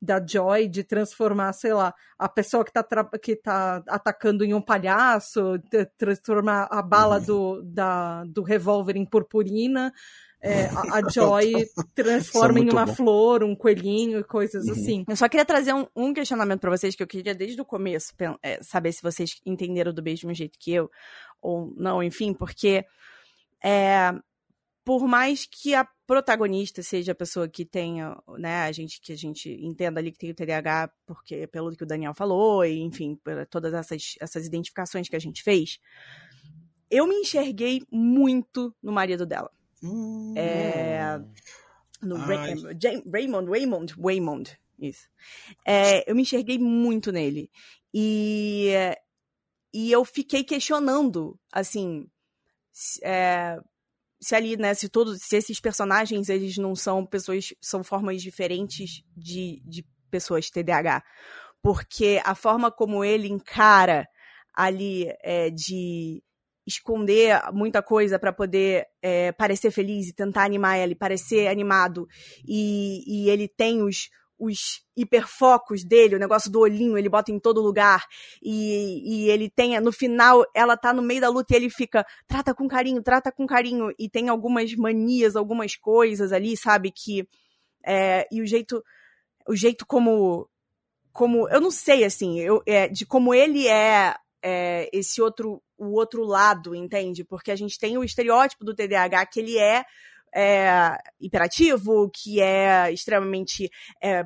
da 0.00 0.24
Joy 0.24 0.68
de 0.68 0.82
transformar, 0.84 1.52
sei 1.52 1.74
lá, 1.74 1.92
a 2.18 2.30
pessoa 2.30 2.64
que 2.64 2.72
tá, 2.72 2.82
que 3.20 3.36
tá 3.36 3.82
atacando 3.86 4.42
em 4.42 4.54
um 4.54 4.62
palhaço, 4.62 5.60
transformar 5.98 6.66
a 6.70 6.80
bala 6.80 7.18
uhum. 7.18 7.24
do, 7.26 7.62
da, 7.62 8.24
do 8.24 8.42
revólver 8.42 8.96
em 8.96 9.04
purpurina. 9.04 9.92
É, 10.40 10.66
a, 10.66 10.98
a, 10.98 11.02
Joy 11.10 11.52
transforma 11.94 12.60
em 12.60 12.70
uma 12.70 12.86
bom. 12.86 12.94
flor, 12.94 13.42
um 13.42 13.56
coelhinho 13.56 14.20
e 14.20 14.24
coisas 14.24 14.66
uhum. 14.66 14.72
assim. 14.72 15.04
Eu 15.08 15.16
só 15.16 15.28
queria 15.28 15.44
trazer 15.44 15.74
um, 15.74 15.86
um 15.96 16.14
questionamento 16.14 16.60
para 16.60 16.70
vocês 16.70 16.94
que 16.94 17.02
eu 17.02 17.06
queria 17.06 17.34
desde 17.34 17.60
o 17.60 17.64
começo 17.64 18.12
é, 18.42 18.62
saber 18.62 18.92
se 18.92 19.02
vocês 19.02 19.40
entenderam 19.44 19.92
do 19.92 20.02
mesmo 20.02 20.32
jeito 20.32 20.58
que 20.58 20.72
eu 20.72 20.90
ou 21.40 21.72
não, 21.76 22.02
enfim, 22.02 22.32
porque 22.32 22.84
é, 23.64 24.12
por 24.84 25.06
mais 25.06 25.44
que 25.44 25.74
a 25.74 25.86
protagonista 26.06 26.82
seja 26.82 27.12
a 27.12 27.14
pessoa 27.14 27.46
que 27.48 27.64
tenha, 27.64 28.16
né, 28.38 28.62
a 28.62 28.72
gente 28.72 29.00
que 29.00 29.12
a 29.12 29.16
gente 29.16 29.50
entenda 29.60 30.00
ali 30.00 30.10
que 30.10 30.18
tem 30.18 30.30
o 30.30 30.34
TDAH, 30.34 30.90
porque 31.06 31.46
pelo 31.46 31.76
que 31.76 31.82
o 31.82 31.86
Daniel 31.86 32.14
falou, 32.14 32.64
e 32.64 32.80
enfim, 32.80 33.14
por 33.22 33.46
todas 33.46 33.74
essas, 33.74 34.14
essas 34.20 34.46
identificações 34.46 35.08
que 35.08 35.16
a 35.16 35.20
gente 35.20 35.42
fez, 35.42 35.78
eu 36.90 37.06
me 37.06 37.16
enxerguei 37.16 37.82
muito 37.92 38.74
no 38.82 38.90
marido 38.90 39.26
dela. 39.26 39.50
Hum. 39.82 40.34
É, 40.36 41.20
no 42.02 42.16
Ray, 42.16 42.54
Raymond, 43.12 43.50
Raymond, 43.50 43.94
Raymond, 44.00 44.58
isso. 44.78 45.08
É, 45.66 46.08
eu 46.10 46.14
me 46.14 46.22
enxerguei 46.22 46.58
muito 46.58 47.10
nele. 47.10 47.50
E, 47.92 48.72
e 49.72 49.90
eu 49.90 50.04
fiquei 50.04 50.44
questionando, 50.44 51.38
assim, 51.52 52.06
é, 53.02 53.58
se 54.20 54.34
ali, 54.34 54.56
né, 54.56 54.74
se 54.74 54.88
todos, 54.88 55.18
se 55.22 55.36
esses 55.36 55.60
personagens, 55.60 56.28
eles 56.28 56.56
não 56.56 56.74
são 56.74 57.04
pessoas, 57.04 57.54
são 57.60 57.82
formas 57.82 58.22
diferentes 58.22 59.02
de, 59.16 59.62
de 59.64 59.84
pessoas 60.10 60.50
TDAH. 60.50 61.02
Porque 61.62 62.20
a 62.24 62.34
forma 62.34 62.70
como 62.70 63.04
ele 63.04 63.28
encara 63.28 64.08
ali 64.54 65.12
é, 65.22 65.50
de 65.50 66.22
esconder 66.68 67.40
muita 67.52 67.82
coisa 67.82 68.18
para 68.18 68.32
poder 68.32 68.86
é, 69.02 69.32
parecer 69.32 69.70
feliz 69.70 70.08
e 70.08 70.12
tentar 70.12 70.44
animar 70.44 70.76
ela 70.76 70.92
e 70.92 70.94
parecer 70.94 71.48
animado 71.48 72.06
e, 72.46 73.02
e 73.06 73.30
ele 73.30 73.48
tem 73.48 73.82
os, 73.82 74.10
os 74.38 74.82
hiperfocos 74.96 75.84
dele, 75.84 76.14
o 76.14 76.18
negócio 76.18 76.50
do 76.50 76.60
olhinho, 76.60 76.96
ele 76.96 77.08
bota 77.08 77.32
em 77.32 77.38
todo 77.38 77.60
lugar. 77.60 78.06
E, 78.42 79.24
e 79.26 79.30
ele 79.30 79.50
tem, 79.50 79.78
no 79.80 79.90
final, 79.90 80.44
ela 80.54 80.76
tá 80.76 80.92
no 80.92 81.02
meio 81.02 81.20
da 81.20 81.28
luta 81.28 81.52
e 81.52 81.56
ele 81.56 81.70
fica, 81.70 82.06
trata 82.26 82.54
com 82.54 82.68
carinho, 82.68 83.02
trata 83.02 83.32
com 83.32 83.46
carinho. 83.46 83.92
E 83.98 84.08
tem 84.08 84.28
algumas 84.28 84.72
manias, 84.74 85.34
algumas 85.34 85.74
coisas 85.74 86.32
ali, 86.32 86.56
sabe? 86.56 86.92
Que. 86.92 87.28
É, 87.84 88.26
e 88.30 88.40
o 88.40 88.46
jeito. 88.46 88.82
O 89.48 89.56
jeito 89.56 89.84
como. 89.84 90.48
Como. 91.12 91.48
Eu 91.48 91.60
não 91.60 91.70
sei, 91.70 92.04
assim, 92.04 92.38
eu, 92.38 92.62
é, 92.64 92.86
de 92.86 93.04
como 93.04 93.34
ele 93.34 93.66
é, 93.66 94.14
é 94.42 94.88
esse 94.92 95.20
outro. 95.20 95.60
O 95.78 95.92
outro 95.92 96.24
lado, 96.24 96.74
entende? 96.74 97.24
Porque 97.24 97.50
a 97.50 97.56
gente 97.56 97.78
tem 97.78 97.96
o 97.96 98.04
estereótipo 98.04 98.64
do 98.64 98.74
TDAH 98.74 99.26
que 99.26 99.40
ele 99.40 99.58
é 99.58 99.84
é, 100.34 100.96
hiperativo, 101.20 102.10
que 102.10 102.40
é 102.40 102.92
extremamente. 102.92 103.70
É, 104.02 104.24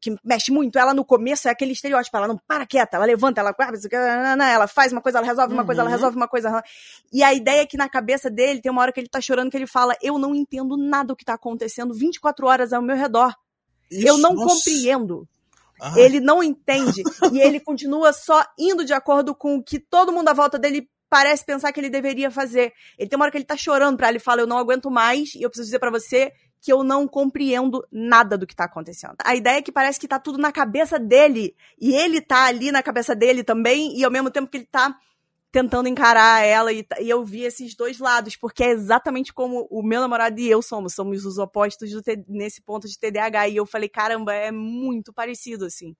que 0.00 0.14
mexe 0.24 0.50
muito. 0.50 0.78
Ela 0.78 0.94
no 0.94 1.04
começo 1.04 1.48
é 1.48 1.50
aquele 1.50 1.72
estereótipo, 1.72 2.16
ela 2.16 2.28
não 2.28 2.38
para 2.38 2.66
quieta, 2.66 2.96
ela 2.96 3.06
levanta, 3.06 3.40
ela, 3.40 3.54
ela 4.50 4.66
faz 4.66 4.92
uma 4.92 5.00
coisa, 5.00 5.18
ela 5.18 5.26
resolve 5.26 5.52
uma 5.52 5.62
uhum. 5.62 5.66
coisa, 5.66 5.80
ela 5.82 5.90
resolve 5.90 6.16
uma 6.16 6.28
coisa. 6.28 6.62
E 7.12 7.22
a 7.22 7.32
ideia 7.32 7.62
é 7.62 7.66
que 7.66 7.76
na 7.76 7.88
cabeça 7.88 8.30
dele 8.30 8.60
tem 8.60 8.70
uma 8.70 8.82
hora 8.82 8.92
que 8.92 9.00
ele 9.00 9.08
tá 9.08 9.20
chorando 9.20 9.50
que 9.50 9.56
ele 9.56 9.66
fala: 9.66 9.96
Eu 10.02 10.18
não 10.18 10.34
entendo 10.34 10.76
nada 10.76 11.08
do 11.08 11.16
que 11.16 11.24
tá 11.24 11.34
acontecendo 11.34 11.94
24 11.94 12.46
horas 12.46 12.72
ao 12.72 12.82
meu 12.82 12.96
redor. 12.96 13.34
Isso, 13.90 14.06
eu 14.06 14.18
não 14.18 14.34
nossa. 14.34 14.54
compreendo. 14.54 15.28
Ah. 15.80 15.94
Ele 15.96 16.20
não 16.20 16.42
entende. 16.42 17.02
e 17.32 17.40
ele 17.40 17.60
continua 17.60 18.12
só 18.12 18.44
indo 18.58 18.84
de 18.84 18.92
acordo 18.92 19.34
com 19.34 19.56
o 19.56 19.62
que 19.62 19.78
todo 19.78 20.12
mundo 20.12 20.28
à 20.28 20.32
volta 20.32 20.58
dele 20.58 20.88
parece 21.08 21.44
pensar 21.44 21.72
que 21.72 21.80
ele 21.80 21.90
deveria 21.90 22.30
fazer. 22.30 22.72
Ele 22.98 23.08
tem 23.08 23.16
uma 23.16 23.24
hora 23.24 23.32
que 23.32 23.38
ele 23.38 23.44
tá 23.44 23.56
chorando 23.56 23.96
pra 23.96 24.08
ele 24.08 24.18
fala, 24.18 24.40
eu 24.40 24.46
não 24.46 24.58
aguento 24.58 24.90
mais 24.90 25.34
e 25.34 25.42
eu 25.42 25.48
preciso 25.48 25.68
dizer 25.68 25.78
para 25.78 25.90
você 25.90 26.32
que 26.60 26.72
eu 26.72 26.82
não 26.82 27.06
compreendo 27.06 27.86
nada 27.92 28.36
do 28.36 28.46
que 28.46 28.56
tá 28.56 28.64
acontecendo. 28.64 29.14
A 29.24 29.36
ideia 29.36 29.58
é 29.58 29.62
que 29.62 29.70
parece 29.70 30.00
que 30.00 30.08
tá 30.08 30.18
tudo 30.18 30.38
na 30.38 30.50
cabeça 30.50 30.98
dele 30.98 31.54
e 31.80 31.94
ele 31.94 32.20
tá 32.20 32.46
ali 32.46 32.72
na 32.72 32.82
cabeça 32.82 33.14
dele 33.14 33.44
também 33.44 33.96
e 33.96 34.04
ao 34.04 34.10
mesmo 34.10 34.30
tempo 34.30 34.50
que 34.50 34.56
ele 34.56 34.66
tá 34.66 34.96
tentando 35.50 35.88
encarar 35.88 36.44
ela 36.44 36.72
e, 36.72 36.86
e 37.00 37.08
eu 37.08 37.24
vi 37.24 37.42
esses 37.42 37.74
dois 37.74 37.98
lados, 37.98 38.36
porque 38.36 38.62
é 38.62 38.70
exatamente 38.70 39.32
como 39.32 39.66
o 39.70 39.82
meu 39.82 40.00
namorado 40.00 40.38
e 40.38 40.48
eu 40.48 40.60
somos, 40.60 40.94
somos 40.94 41.24
os 41.24 41.38
opostos 41.38 41.90
nesse 42.28 42.60
ponto 42.60 42.86
de 42.86 42.98
TDAH 42.98 43.48
e 43.48 43.56
eu 43.56 43.66
falei, 43.66 43.88
caramba, 43.88 44.34
é 44.34 44.50
muito 44.50 45.12
parecido 45.12 45.64
assim. 45.64 45.96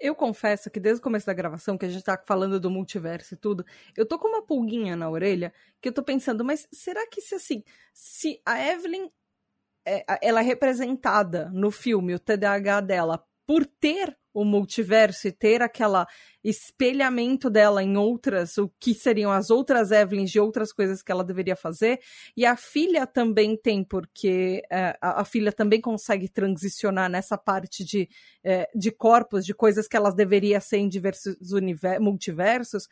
Eu 0.00 0.16
confesso 0.16 0.70
que 0.70 0.80
desde 0.80 1.00
o 1.00 1.02
começo 1.02 1.26
da 1.26 1.32
gravação, 1.32 1.78
que 1.78 1.86
a 1.86 1.88
gente 1.88 2.02
tá 2.02 2.20
falando 2.26 2.58
do 2.58 2.70
multiverso 2.70 3.34
e 3.34 3.36
tudo, 3.36 3.64
eu 3.96 4.04
tô 4.04 4.18
com 4.18 4.28
uma 4.28 4.44
pulguinha 4.44 4.96
na 4.96 5.08
orelha 5.08 5.52
que 5.80 5.88
eu 5.88 5.92
tô 5.92 6.02
pensando, 6.02 6.44
mas 6.44 6.66
será 6.72 7.06
que 7.06 7.20
se 7.20 7.36
assim, 7.36 7.62
se 7.92 8.40
a 8.44 8.60
Evelyn 8.72 9.08
é, 9.86 10.04
ela 10.20 10.40
é 10.40 10.42
representada 10.42 11.50
no 11.52 11.70
filme, 11.70 12.14
o 12.14 12.18
TDAH 12.18 12.80
dela, 12.80 13.24
por 13.46 13.66
ter 13.66 14.16
o 14.34 14.44
multiverso 14.44 15.28
e 15.28 15.32
ter 15.32 15.62
aquela 15.62 16.06
espelhamento 16.42 17.48
dela 17.48 17.82
em 17.82 17.96
outras, 17.96 18.58
o 18.58 18.68
que 18.80 18.94
seriam 18.94 19.30
as 19.30 19.50
outras 19.50 19.90
Evelyns 19.90 20.30
de 20.30 20.40
outras 20.40 20.72
coisas 20.72 21.02
que 21.02 21.12
ela 21.12 21.22
deveria 21.22 21.54
fazer. 21.54 22.00
E 22.36 22.44
a 22.44 22.56
filha 22.56 23.06
também 23.06 23.56
tem, 23.56 23.84
porque 23.84 24.62
é, 24.70 24.96
a, 25.00 25.20
a, 25.20 25.24
filha 25.24 25.52
também 25.52 25.80
consegue 25.80 26.28
transicionar 26.28 27.08
nessa 27.08 27.38
parte 27.38 27.84
de, 27.84 28.08
é, 28.42 28.68
de 28.74 28.90
corpos, 28.90 29.44
de 29.44 29.54
coisas 29.54 29.86
que 29.86 29.96
elas 29.96 30.14
deveriam 30.14 30.60
ser 30.60 30.78
em 30.78 30.88
diversos 30.88 31.36
multiversos. 32.00 32.88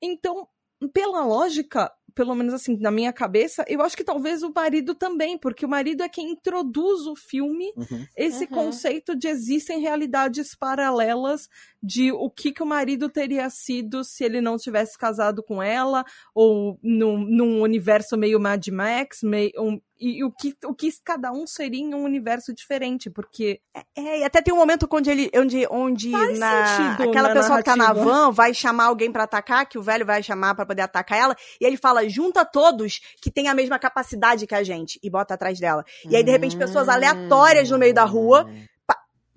Então, 0.00 0.46
pela 0.92 1.24
lógica, 1.24 1.90
pelo 2.14 2.34
menos 2.34 2.52
assim, 2.52 2.76
na 2.78 2.90
minha 2.90 3.12
cabeça, 3.12 3.64
eu 3.68 3.80
acho 3.80 3.96
que 3.96 4.02
talvez 4.02 4.42
o 4.42 4.52
marido 4.52 4.94
também, 4.94 5.38
porque 5.38 5.64
o 5.64 5.68
marido 5.68 6.02
é 6.02 6.08
quem 6.08 6.30
introduz 6.32 7.06
o 7.06 7.14
filme 7.14 7.72
uhum. 7.76 8.04
esse 8.16 8.44
uhum. 8.44 8.50
conceito 8.50 9.14
de 9.14 9.28
existem 9.28 9.80
realidades 9.80 10.54
paralelas 10.54 11.48
de 11.80 12.10
o 12.10 12.28
que, 12.28 12.52
que 12.52 12.62
o 12.62 12.66
marido 12.66 13.08
teria 13.08 13.48
sido 13.50 14.02
se 14.02 14.24
ele 14.24 14.40
não 14.40 14.56
tivesse 14.56 14.98
casado 14.98 15.44
com 15.44 15.62
ela, 15.62 16.04
ou 16.34 16.78
num, 16.82 17.18
num 17.18 17.62
universo 17.62 18.16
meio 18.16 18.40
Mad 18.40 18.66
Max, 18.66 19.20
meio, 19.22 19.52
um, 19.56 19.80
e, 20.00 20.24
o 20.24 20.30
que, 20.30 20.54
o 20.64 20.74
que 20.74 20.90
cada 21.04 21.32
um 21.32 21.46
seria 21.46 21.80
em 21.80 21.94
um 21.94 22.04
universo 22.04 22.54
diferente, 22.54 23.10
porque. 23.10 23.60
É, 23.74 23.82
é 23.96 24.18
e 24.20 24.24
até 24.24 24.40
tem 24.40 24.54
um 24.54 24.56
momento 24.58 24.88
onde 24.90 25.10
ele. 25.10 25.30
onde, 25.34 25.66
onde 25.70 26.10
na, 26.10 26.94
aquela 26.94 27.28
pessoa 27.28 27.58
narrativa. 27.58 27.58
que 27.58 27.64
tá 27.64 27.76
na 27.76 27.92
van 27.92 28.30
vai 28.30 28.54
chamar 28.54 28.84
alguém 28.84 29.10
para 29.10 29.24
atacar, 29.24 29.66
que 29.66 29.78
o 29.78 29.82
velho 29.82 30.06
vai 30.06 30.22
chamar 30.22 30.54
para 30.54 30.66
poder 30.66 30.82
atacar 30.82 31.18
ela, 31.18 31.36
e 31.60 31.64
ele 31.64 31.76
fala: 31.76 32.08
junta 32.08 32.44
todos 32.44 33.00
que 33.20 33.30
têm 33.30 33.48
a 33.48 33.54
mesma 33.54 33.78
capacidade 33.78 34.46
que 34.46 34.54
a 34.54 34.62
gente, 34.62 34.98
e 35.02 35.10
bota 35.10 35.34
atrás 35.34 35.58
dela. 35.58 35.84
E 36.08 36.14
aí, 36.14 36.22
de 36.22 36.30
repente, 36.30 36.56
pessoas 36.56 36.88
aleatórias 36.88 37.70
no 37.70 37.78
meio 37.78 37.94
da 37.94 38.04
rua 38.04 38.48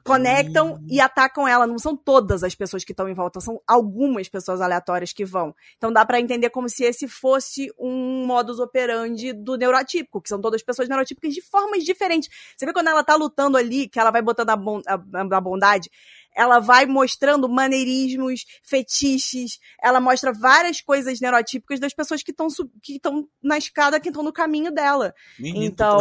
conectam 0.03 0.79
e 0.87 0.99
atacam 0.99 1.47
ela. 1.47 1.67
Não 1.67 1.77
são 1.77 1.95
todas 1.95 2.43
as 2.43 2.55
pessoas 2.55 2.83
que 2.83 2.91
estão 2.91 3.07
em 3.07 3.13
volta, 3.13 3.39
são 3.39 3.61
algumas 3.67 4.27
pessoas 4.29 4.61
aleatórias 4.61 5.13
que 5.13 5.25
vão. 5.25 5.55
Então 5.77 5.91
dá 5.91 6.05
para 6.05 6.19
entender 6.19 6.49
como 6.49 6.69
se 6.69 6.83
esse 6.83 7.07
fosse 7.07 7.71
um 7.79 8.25
modus 8.25 8.59
operandi 8.59 9.33
do 9.33 9.55
neurotípico, 9.55 10.21
que 10.21 10.29
são 10.29 10.39
todas 10.39 10.63
pessoas 10.63 10.87
neurotípicas 10.87 11.33
de 11.33 11.41
formas 11.41 11.83
diferentes. 11.83 12.29
Você 12.55 12.65
vê 12.65 12.73
quando 12.73 12.87
ela 12.87 13.03
tá 13.03 13.15
lutando 13.15 13.57
ali, 13.57 13.87
que 13.87 13.99
ela 13.99 14.11
vai 14.11 14.21
botando 14.21 14.49
a, 14.49 14.55
bon 14.55 14.81
a, 14.87 14.93
a 15.37 15.41
bondade, 15.41 15.89
ela 16.35 16.59
vai 16.59 16.85
mostrando 16.85 17.49
maneirismos, 17.49 18.45
fetiches, 18.63 19.59
ela 19.81 19.99
mostra 19.99 20.31
várias 20.31 20.81
coisas 20.81 21.19
neurotípicas 21.19 21.79
das 21.79 21.93
pessoas 21.93 22.23
que 22.23 22.31
estão 22.31 22.47
que 22.81 22.95
estão 22.95 23.27
na 23.43 23.57
escada, 23.57 23.99
que 23.99 24.09
estão 24.09 24.23
no 24.23 24.31
caminho 24.31 24.71
dela. 24.71 25.13
Menino, 25.37 25.65
então, 25.65 25.99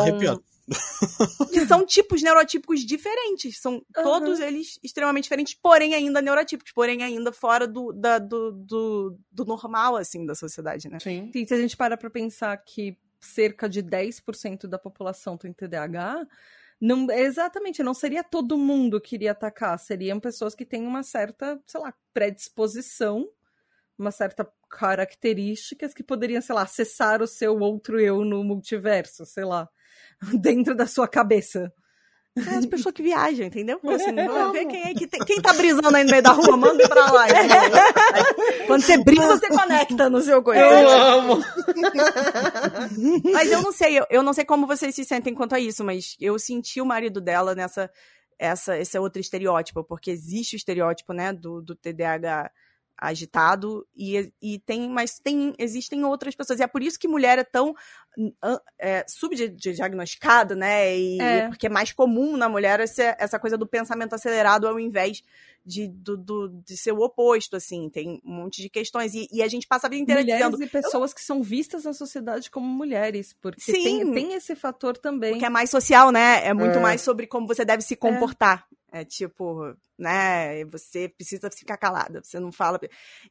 que 1.53 1.67
são 1.67 1.85
tipos 1.85 2.23
neurotípicos 2.23 2.81
diferentes. 2.81 3.61
São 3.61 3.75
uhum. 3.75 4.03
todos 4.03 4.41
eles 4.41 4.79
extremamente 4.83 5.25
diferentes, 5.25 5.55
porém 5.55 5.95
ainda 5.95 6.23
neurotípicos, 6.23 6.73
porém 6.73 7.03
ainda 7.03 7.33
fora 7.33 7.67
do, 7.67 7.93
da, 7.93 8.19
do, 8.19 8.53
do, 8.53 9.19
do, 9.31 9.45
normal, 9.45 9.97
assim, 9.97 10.25
da 10.25 10.35
sociedade, 10.35 10.89
né? 10.89 10.99
Sim. 11.01 11.31
Sim. 11.33 11.47
Se 11.47 11.55
a 11.55 11.61
gente 11.61 11.77
para 11.77 11.97
pra 11.97 12.11
pensar 12.11 12.57
que 12.59 12.97
cerca 13.21 13.69
de 13.69 13.83
10% 13.83 14.67
da 14.67 14.79
população 14.79 15.37
tem 15.37 15.53
TDAH, 15.53 16.27
não, 16.81 17.11
exatamente, 17.11 17.83
não 17.83 17.93
seria 17.93 18.25
todo 18.25 18.57
mundo 18.57 19.01
que 19.01 19.15
iria 19.15 19.33
atacar, 19.33 19.79
seriam 19.79 20.19
pessoas 20.19 20.55
que 20.55 20.65
têm 20.65 20.87
uma 20.87 21.03
certa, 21.03 21.61
sei 21.67 21.81
lá, 21.81 21.93
predisposição, 22.15 23.29
uma 23.99 24.11
certa 24.11 24.51
características 24.71 25.93
que 25.93 26.03
poderiam, 26.03 26.41
sei 26.41 26.55
lá, 26.55 26.63
acessar 26.63 27.21
o 27.21 27.27
seu 27.27 27.59
outro 27.59 28.01
eu 28.01 28.25
no 28.25 28.43
multiverso, 28.43 29.27
sei 29.27 29.45
lá. 29.45 29.69
dentro 30.41 30.75
da 30.75 30.87
sua 30.87 31.09
cabeça. 31.09 31.73
É 32.37 32.55
as 32.55 32.67
pessoas 32.67 32.95
que 32.95 33.03
viajam, 33.03 33.45
entendeu? 33.45 33.81
Assim, 33.89 34.15
ver 34.53 34.65
quem, 34.67 34.83
é 34.85 34.95
que 34.95 35.07
tem, 35.07 35.21
quem 35.25 35.41
tá 35.41 35.53
brisando 35.53 35.95
aí 35.95 36.05
no 36.05 36.11
meio 36.11 36.23
da 36.23 36.31
rua, 36.31 36.57
manda 36.57 36.89
pra 36.89 37.11
lá. 37.11 37.27
Quando 38.69 38.83
você 38.83 38.97
brisa, 38.99 39.37
você 39.37 39.49
conecta 39.49 40.09
no 40.09 40.21
seu 40.23 40.41
coisa. 40.41 40.61
Eu 40.61 40.89
amo! 40.89 41.45
Mas 43.33 43.51
eu 43.51 43.61
não 43.61 43.73
sei, 43.73 43.99
eu, 43.99 44.07
eu 44.09 44.23
não 44.23 44.33
sei 44.33 44.45
como 44.45 44.65
vocês 44.65 44.95
se 44.95 45.05
sentem 45.05 45.35
quanto 45.35 45.57
a 45.57 45.61
isso, 45.61 45.83
mas 45.83 46.17
eu 46.21 46.39
senti 46.39 46.81
o 46.81 46.87
marido 46.87 47.21
dela 47.21 47.53
nessa 47.55 47.91
essa, 48.39 48.79
esse 48.79 48.97
é 48.97 49.01
outro 49.01 49.21
estereótipo, 49.21 49.85
porque 49.85 50.11
existe 50.11 50.55
o 50.55 50.57
estereótipo, 50.57 51.13
né, 51.13 51.31
do, 51.31 51.61
do 51.61 51.75
TDAH 51.77 52.51
agitado 53.01 53.87
e, 53.97 54.31
e 54.43 54.59
tem 54.59 54.89
mas 54.91 55.19
tem 55.19 55.55
existem 55.59 56.05
outras 56.05 56.35
pessoas 56.35 56.61
e 56.61 56.63
é 56.63 56.67
por 56.67 56.83
isso 56.83 56.99
que 56.99 57.09
mulher 57.09 57.39
é 57.39 57.45
tão 57.45 57.75
é, 58.79 59.05
subdiagnosticada 59.09 60.55
né 60.55 60.97
e 60.97 61.21
é. 61.21 61.49
porque 61.49 61.67
é 61.67 61.71
mais 61.71 61.93
comum 61.93 62.37
na 62.37 62.49
mulher 62.49 62.79
essa, 62.79 63.17
essa 63.19 63.39
coisa 63.39 63.57
do 63.57 63.67
pensamento 63.67 64.15
acelerado 64.15 64.69
ao 64.69 64.79
invés 64.79 65.23
de, 65.65 65.89
do, 65.89 66.17
do, 66.17 66.49
de 66.65 66.77
ser 66.77 66.93
o 66.93 67.01
oposto, 67.01 67.57
assim, 67.57 67.89
tem 67.91 68.21
um 68.25 68.33
monte 68.33 68.63
de 68.63 68.69
questões. 68.69 69.15
E, 69.15 69.29
e 69.33 69.43
a 69.43 69.49
gente 69.49 69.67
passa 69.67 69.87
a 69.87 69.91
vida 69.91 70.03
inteira 70.03 70.21
Mulheres 70.23 70.51
dizendo... 70.51 70.65
e 70.65 70.69
pessoas 70.69 71.13
que 71.13 71.23
são 71.23 71.43
vistas 71.43 71.85
na 71.85 71.93
sociedade 71.93 72.51
como 72.51 72.67
mulheres, 72.67 73.35
porque 73.41 73.61
Sim, 73.61 73.73
tem, 73.73 74.13
tem 74.13 74.33
esse 74.35 74.55
fator 74.55 74.97
também. 74.97 75.39
Que 75.39 75.45
é 75.45 75.51
mais 75.51 75.71
social, 75.71 76.11
né? 76.11 76.47
É 76.47 76.55
muito 76.55 76.79
é. 76.79 76.81
mais 76.81 77.01
sobre 77.03 77.27
como 77.27 77.47
você 77.47 77.65
deve 77.65 77.83
se 77.83 77.97
comportar. 77.97 78.67
É. 78.93 79.01
é 79.01 79.05
tipo, 79.05 79.75
né? 79.99 80.65
Você 80.67 81.09
precisa 81.09 81.51
ficar 81.51 81.77
calada, 81.77 82.23
você 82.23 82.41
não 82.41 82.51
fala. 82.51 82.81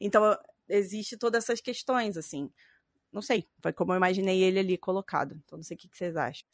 Então, 0.00 0.36
existe 0.68 1.16
todas 1.16 1.44
essas 1.44 1.60
questões, 1.60 2.16
assim 2.16 2.50
não 3.12 3.20
sei, 3.20 3.44
foi 3.60 3.72
como 3.72 3.92
eu 3.92 3.96
imaginei 3.96 4.42
ele 4.42 4.60
ali 4.60 4.78
colocado. 4.78 5.34
Então 5.44 5.58
não 5.58 5.64
sei 5.64 5.76
o 5.76 5.78
que, 5.78 5.88
vocês 5.92 6.16
acham. 6.16 6.46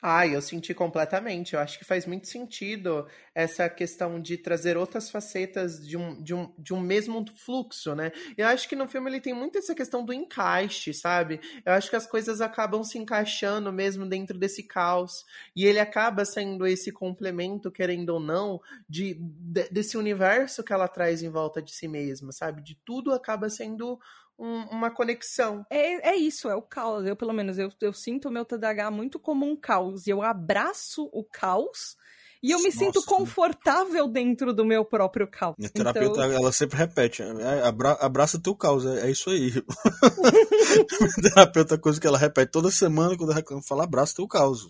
Ah, 0.00 0.26
eu 0.26 0.40
senti 0.40 0.72
completamente. 0.72 1.54
Eu 1.54 1.60
acho 1.60 1.78
que 1.78 1.84
faz 1.84 2.06
muito 2.06 2.28
sentido 2.28 3.06
essa 3.34 3.68
questão 3.68 4.20
de 4.20 4.38
trazer 4.38 4.76
outras 4.76 5.10
facetas 5.10 5.84
de 5.84 5.96
um, 5.96 6.22
de 6.22 6.32
um, 6.32 6.54
de 6.56 6.72
um 6.72 6.80
mesmo 6.80 7.24
fluxo, 7.34 7.94
né? 7.94 8.12
Eu 8.36 8.46
acho 8.46 8.68
que 8.68 8.76
no 8.76 8.86
filme 8.86 9.10
ele 9.10 9.20
tem 9.20 9.34
muito 9.34 9.58
essa 9.58 9.74
questão 9.74 10.04
do 10.04 10.12
encaixe, 10.12 10.94
sabe? 10.94 11.40
Eu 11.64 11.72
acho 11.72 11.90
que 11.90 11.96
as 11.96 12.06
coisas 12.06 12.40
acabam 12.40 12.84
se 12.84 12.96
encaixando 12.96 13.72
mesmo 13.72 14.06
dentro 14.06 14.38
desse 14.38 14.62
caos. 14.62 15.24
E 15.56 15.66
ele 15.66 15.80
acaba 15.80 16.24
sendo 16.24 16.64
esse 16.66 16.92
complemento, 16.92 17.72
querendo 17.72 18.10
ou 18.10 18.20
não, 18.20 18.60
de, 18.88 19.14
de 19.14 19.68
desse 19.70 19.96
universo 19.96 20.62
que 20.62 20.72
ela 20.72 20.86
traz 20.86 21.22
em 21.22 21.28
volta 21.28 21.60
de 21.60 21.72
si 21.74 21.88
mesma, 21.88 22.30
sabe? 22.30 22.62
De 22.62 22.76
tudo 22.84 23.12
acaba 23.12 23.50
sendo 23.50 23.98
um, 24.38 24.64
uma 24.64 24.90
conexão. 24.90 25.64
É, 25.70 26.10
é 26.10 26.16
isso, 26.16 26.48
é 26.48 26.54
o 26.54 26.62
caos. 26.62 27.06
Eu, 27.06 27.16
pelo 27.16 27.32
menos, 27.32 27.58
eu, 27.58 27.70
eu 27.80 27.92
sinto 27.92 28.28
o 28.28 28.32
meu 28.32 28.44
TDAH 28.44 28.90
muito 28.90 29.18
como 29.18 29.46
um 29.46 29.56
caos. 29.56 30.06
Eu 30.06 30.22
abraço 30.22 31.08
o 31.12 31.24
caos 31.24 31.96
e 32.44 32.50
eu 32.50 32.58
me 32.58 32.66
Nossa. 32.66 32.76
sinto 32.76 33.02
confortável 33.06 34.06
dentro 34.06 34.52
do 34.52 34.66
meu 34.66 34.84
próprio 34.84 35.26
caos. 35.26 35.54
Minha 35.56 35.70
terapeuta, 35.70 36.26
então... 36.26 36.30
ela 36.30 36.52
sempre 36.52 36.76
repete, 36.76 37.22
é, 37.22 37.62
abra, 37.66 37.92
abraça 37.92 38.38
teu 38.38 38.54
caos, 38.54 38.84
é, 38.84 39.06
é 39.06 39.10
isso 39.10 39.30
aí. 39.30 39.50
Minha 41.00 41.30
terapeuta, 41.30 41.78
coisa 41.78 41.98
que 41.98 42.06
ela 42.06 42.18
repete 42.18 42.52
toda 42.52 42.70
semana, 42.70 43.16
quando 43.16 43.32
ela 43.32 43.62
fala, 43.62 43.84
abraça 43.84 44.16
teu 44.16 44.28
caos. 44.28 44.68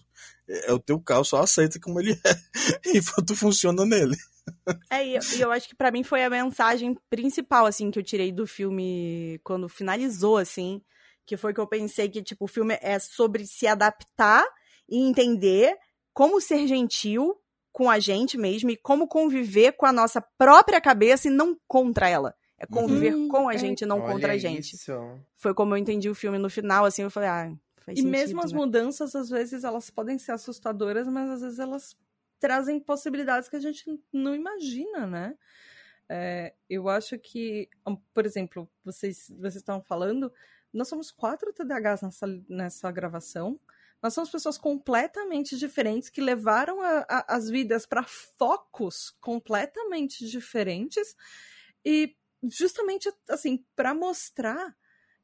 É, 0.48 0.70
é, 0.70 0.72
o 0.72 0.78
teu 0.78 1.00
caos, 1.00 1.30
só 1.30 1.40
aceita 1.42 1.80
como 1.80 1.98
ele 1.98 2.12
é. 2.12 2.34
E 2.94 3.02
tu 3.26 3.34
funciona 3.34 3.84
nele. 3.84 4.16
É, 4.88 5.04
e 5.04 5.16
eu, 5.16 5.22
eu 5.40 5.50
acho 5.50 5.68
que 5.68 5.74
para 5.74 5.90
mim 5.90 6.04
foi 6.04 6.22
a 6.22 6.30
mensagem 6.30 6.96
principal, 7.10 7.66
assim, 7.66 7.90
que 7.90 7.98
eu 7.98 8.04
tirei 8.04 8.30
do 8.30 8.46
filme 8.46 9.40
quando 9.42 9.68
finalizou, 9.68 10.37
assim, 10.37 10.80
que 11.26 11.37
foi 11.37 11.52
que 11.52 11.58
eu 11.58 11.66
pensei 11.66 12.08
que, 12.08 12.22
tipo, 12.22 12.44
o 12.44 12.48
filme 12.48 12.78
é 12.80 13.00
sobre 13.00 13.44
se 13.48 13.66
adaptar 13.66 14.44
e 14.88 14.96
entender 14.96 15.76
como 16.12 16.40
ser 16.40 16.68
gentil 16.68 17.37
com 17.74 17.90
a 17.90 17.98
gente 17.98 18.38
mesmo 18.38 18.70
e 18.70 18.76
como 18.76 19.08
conviver 19.08 19.72
com 19.72 19.84
a 19.84 19.92
nossa 19.92 20.22
própria 20.38 20.80
cabeça 20.80 21.26
e 21.26 21.30
não 21.30 21.58
contra 21.66 22.08
ela. 22.08 22.32
É 22.56 22.64
conviver 22.64 23.12
uhum, 23.12 23.28
com 23.28 23.48
a 23.48 23.54
é. 23.54 23.58
gente 23.58 23.80
e 23.82 23.87
não 23.87 23.98
Olha 23.98 24.12
contra 24.12 24.32
a 24.34 24.38
gente. 24.38 24.76
Isso. 24.76 24.92
Foi 25.37 25.52
como 25.52 25.74
eu 25.74 25.78
entendi 25.78 26.08
o 26.08 26.14
filme 26.14 26.38
no 26.38 26.48
final, 26.48 26.84
assim, 26.84 27.02
eu 27.02 27.10
falei, 27.10 27.28
ah, 27.28 27.52
faz 27.78 27.98
E 27.98 28.02
sentido, 28.02 28.12
mesmo 28.12 28.40
as 28.40 28.52
né? 28.52 28.58
mudanças, 28.58 29.16
às 29.16 29.28
vezes, 29.28 29.64
elas 29.64 29.90
podem 29.90 30.16
ser 30.18 30.30
assustadoras, 30.30 31.08
mas 31.08 31.28
às 31.28 31.40
vezes 31.40 31.58
elas 31.58 31.96
trazem 32.38 32.78
possibilidades 32.78 33.48
que 33.48 33.56
a 33.56 33.60
gente 33.60 33.84
não 34.12 34.37
imagina, 34.37 35.04
né? 35.04 35.34
É, 36.08 36.54
eu 36.70 36.88
acho 36.88 37.18
que, 37.18 37.68
por 38.14 38.24
exemplo, 38.24 38.70
vocês, 38.84 39.32
vocês 39.37 39.56
estavam 39.56 39.82
falando, 39.82 40.32
nós 40.72 40.87
somos 40.87 41.10
quatro 41.10 41.52
TDAHs 41.52 42.02
nessa, 42.02 42.26
nessa 42.48 42.92
gravação. 42.92 43.58
Nós 44.05 44.12
somos 44.12 44.29
pessoas 44.29 44.59
completamente 44.59 45.57
diferentes 45.57 46.11
que 46.11 46.21
levaram 46.21 46.83
a, 46.83 47.07
a, 47.09 47.37
as 47.37 47.49
vidas 47.49 47.87
para 47.87 48.03
focos 48.03 49.17
completamente 49.19 50.27
diferentes 50.29 51.17
e 51.83 52.14
justamente 52.43 53.11
assim 53.31 53.64
para 53.75 53.95
mostrar 53.95 54.77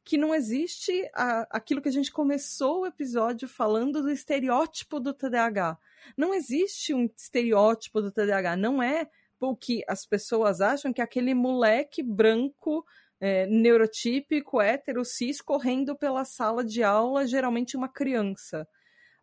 que 0.03 0.17
não 0.17 0.35
existe 0.35 1.07
a, 1.15 1.47
aquilo 1.51 1.83
que 1.83 1.91
a 1.91 1.93
gente 1.93 2.11
começou 2.11 2.81
o 2.81 2.87
episódio 2.87 3.47
falando 3.47 4.01
do 4.01 4.11
estereótipo 4.11 4.99
do 4.99 5.13
TDAH. 5.13 5.77
Não 6.17 6.33
existe 6.33 6.95
um 6.95 7.05
estereótipo 7.05 8.01
do 8.01 8.11
TDAH, 8.11 8.57
não 8.57 8.83
é 8.83 9.11
o 9.39 9.55
que 9.55 9.85
as 9.87 10.07
pessoas 10.07 10.63
acham 10.63 10.91
que 10.91 11.03
aquele 11.03 11.35
moleque 11.35 12.03
branco, 12.03 12.87
é, 13.21 13.47
neurotípico, 13.47 14.61
hétero, 14.61 15.05
cis, 15.05 15.41
correndo 15.43 15.95
pela 15.95 16.25
sala 16.25 16.65
de 16.65 16.83
aula, 16.83 17.27
geralmente 17.27 17.77
uma 17.77 17.89
criança. 17.89 18.67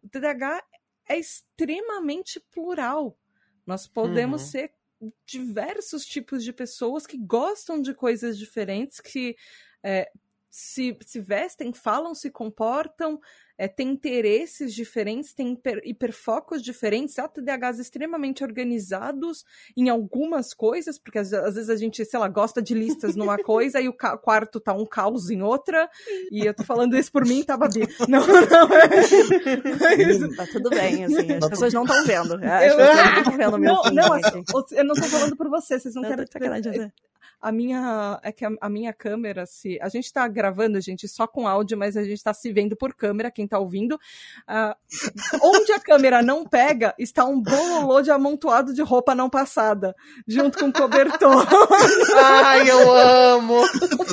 O 0.03 0.07
TDAH 0.07 0.63
é 1.09 1.17
extremamente 1.17 2.39
plural. 2.51 3.17
Nós 3.65 3.87
podemos 3.87 4.43
uhum. 4.43 4.47
ser 4.47 4.73
diversos 5.25 6.05
tipos 6.05 6.43
de 6.43 6.53
pessoas 6.53 7.05
que 7.05 7.17
gostam 7.17 7.81
de 7.81 7.93
coisas 7.93 8.37
diferentes, 8.37 8.99
que 8.99 9.35
é, 9.83 10.09
se, 10.49 10.97
se 11.01 11.19
vestem, 11.19 11.73
falam, 11.73 12.15
se 12.15 12.31
comportam, 12.31 13.19
é, 13.57 13.67
tem 13.67 13.89
interesses 13.89 14.73
diferentes, 14.73 15.33
tem 15.33 15.53
hiper, 15.53 15.81
hiperfocos 15.83 16.61
diferentes, 16.61 17.17
há 17.17 17.27
TDAHs 17.27 17.79
extremamente 17.79 18.43
organizados 18.43 19.43
em 19.75 19.89
algumas 19.89 20.53
coisas, 20.53 20.99
porque 20.99 21.19
às, 21.19 21.33
às, 21.33 21.55
vezes 21.55 21.69
a 21.69 21.75
gente, 21.75 22.03
sei 22.05 22.19
lá, 22.19 22.27
gosta 22.27 22.61
de 22.61 22.73
listas 22.73 23.15
numa 23.15 23.37
coisa 23.43 23.81
e 23.81 23.89
o 23.89 23.93
quarto 23.93 24.59
tá 24.59 24.73
um 24.73 24.85
caos 24.85 25.29
em 25.29 25.41
outra, 25.41 25.89
e 26.31 26.45
eu 26.45 26.53
tô 26.53 26.63
falando 26.63 26.95
isso 26.97 27.11
por 27.11 27.25
mim, 27.25 27.43
tá, 27.43 27.57
Babi? 27.57 27.87
Não, 28.07 28.25
não, 28.25 28.69
é... 28.73 30.35
Tá 30.35 30.45
tudo 30.51 30.69
bem, 30.69 31.03
assim, 31.03 31.33
as 31.33 31.49
pessoas 31.49 31.73
não 31.73 31.83
estão 31.83 32.05
vendo. 32.05 32.35
As 32.35 32.63
eu... 32.63 32.77
pessoas 32.77 32.95
não 33.05 33.17
estão 33.17 33.37
vendo 33.37 33.53
o 33.55 33.57
meu 33.57 33.73
não, 33.73 33.83
não, 33.91 34.13
assim, 34.13 34.43
eu 34.71 34.83
não 34.83 34.95
tô 34.95 35.03
falando 35.03 35.35
por 35.35 35.49
você, 35.49 35.79
vocês 35.79 35.95
não, 35.95 36.03
não 36.03 36.09
querem... 36.09 36.25
Sacanagem, 36.27 36.91
a 37.41 37.51
minha 37.51 38.19
é 38.23 38.31
que 38.31 38.43
a, 38.43 38.49
a, 38.59 38.69
minha 38.69 38.91
câmera 38.91 39.45
se 39.45 39.79
a 39.81 39.89
gente 39.89 40.11
tá 40.11 40.27
gravando 40.27 40.81
gente 40.81 41.07
só 41.07 41.27
com 41.27 41.47
áudio 41.47 41.77
mas 41.77 41.95
a 41.95 42.03
gente 42.03 42.23
tá 42.23 42.33
se 42.33 42.51
vendo 42.51 42.75
por 42.75 42.93
câmera 42.93 43.31
quem 43.31 43.47
tá 43.47 43.59
ouvindo. 43.59 43.93
Uh, 44.47 44.75
onde 45.43 45.71
a 45.71 45.79
câmera 45.79 46.21
não 46.21 46.45
pega 46.45 46.95
está 46.97 47.25
um 47.25 47.39
bololô 47.39 48.01
de 48.01 48.09
amontoado 48.09 48.73
de 48.73 48.81
roupa 48.81 49.13
não 49.13 49.29
passada 49.29 49.95
junto 50.27 50.57
com 50.57 50.71
cobertor. 50.71 51.47
Ai 52.15 52.69
eu 52.69 52.91
amo. 52.93 53.61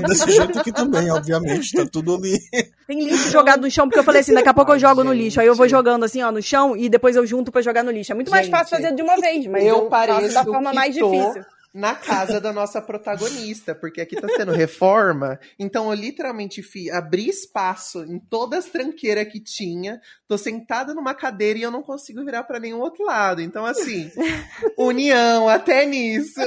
Desse 0.06 0.30
jeito 0.30 0.58
aqui 0.58 0.72
também 0.72 1.10
obviamente 1.10 1.72
tá 1.72 1.86
tudo 1.90 2.16
ali. 2.16 2.38
Tem 2.86 3.02
lixo 3.02 3.30
jogado 3.30 3.62
no 3.62 3.70
chão 3.70 3.86
porque 3.86 3.98
eu 3.98 4.04
falei 4.04 4.20
assim 4.20 4.34
daqui 4.34 4.48
a 4.48 4.54
pouco 4.54 4.72
eu 4.72 4.78
jogo 4.78 5.00
ai, 5.00 5.06
no 5.06 5.12
lixo. 5.12 5.40
Aí 5.40 5.46
eu 5.46 5.54
vou 5.54 5.68
jogando 5.68 6.04
assim 6.04 6.22
ó 6.22 6.30
no 6.30 6.42
chão 6.42 6.76
e 6.76 6.88
depois 6.88 7.16
eu 7.16 7.26
junto 7.26 7.50
para 7.50 7.62
jogar 7.62 7.82
no 7.82 7.90
lixo. 7.90 8.12
É 8.12 8.14
muito 8.14 8.30
mais 8.30 8.46
gente, 8.46 8.54
fácil 8.54 8.76
fazer 8.76 8.94
de 8.94 9.02
uma 9.02 9.16
vez 9.16 9.46
mas 9.46 9.64
eu, 9.64 9.76
eu 9.76 9.86
pareço 9.86 10.34
da 10.34 10.44
forma 10.44 10.72
mais 10.72 10.94
tô... 10.96 11.10
difícil 11.10 11.53
na 11.74 11.96
casa 11.96 12.40
da 12.40 12.52
nossa 12.52 12.80
protagonista, 12.80 13.74
porque 13.74 14.00
aqui 14.00 14.14
tá 14.20 14.28
tendo 14.28 14.52
reforma. 14.52 15.40
Então 15.58 15.90
eu 15.90 15.94
literalmente 15.94 16.62
fi, 16.62 16.88
abri 16.88 17.28
espaço 17.28 18.04
em 18.04 18.18
todas 18.18 18.66
as 18.66 18.70
tranqueiras 18.70 19.26
que 19.26 19.40
tinha. 19.40 20.00
Tô 20.28 20.38
sentada 20.38 20.94
numa 20.94 21.14
cadeira 21.14 21.58
e 21.58 21.62
eu 21.62 21.72
não 21.72 21.82
consigo 21.82 22.24
virar 22.24 22.44
para 22.44 22.60
nenhum 22.60 22.78
outro 22.78 23.04
lado. 23.04 23.42
Então, 23.42 23.66
assim, 23.66 24.08
união 24.78 25.48
até 25.48 25.84
nisso. 25.84 26.40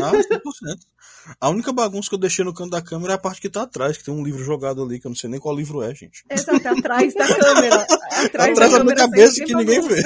Não, 0.00 0.12
100%. 0.12 0.91
A 1.40 1.48
única 1.48 1.72
bagunça 1.72 2.08
que 2.08 2.14
eu 2.14 2.18
deixei 2.18 2.44
no 2.44 2.52
canto 2.52 2.70
da 2.70 2.82
câmera 2.82 3.12
é 3.12 3.16
a 3.16 3.18
parte 3.18 3.40
que 3.40 3.48
tá 3.48 3.62
atrás, 3.62 3.96
que 3.96 4.04
tem 4.04 4.12
um 4.12 4.24
livro 4.24 4.42
jogado 4.42 4.82
ali, 4.82 4.98
que 4.98 5.06
eu 5.06 5.10
não 5.10 5.16
sei 5.16 5.30
nem 5.30 5.38
qual 5.38 5.54
livro 5.54 5.82
é, 5.82 5.94
gente. 5.94 6.24
Exato, 6.28 6.66
atrás 6.66 7.14
da 7.14 7.26
câmera. 7.26 7.86
Atrás, 8.24 8.50
atrás 8.50 8.72
da, 8.72 8.84
minha 8.84 8.96
cabeça 8.96 9.44
que 9.44 9.54
ninguém 9.54 9.80
vê. 9.80 10.02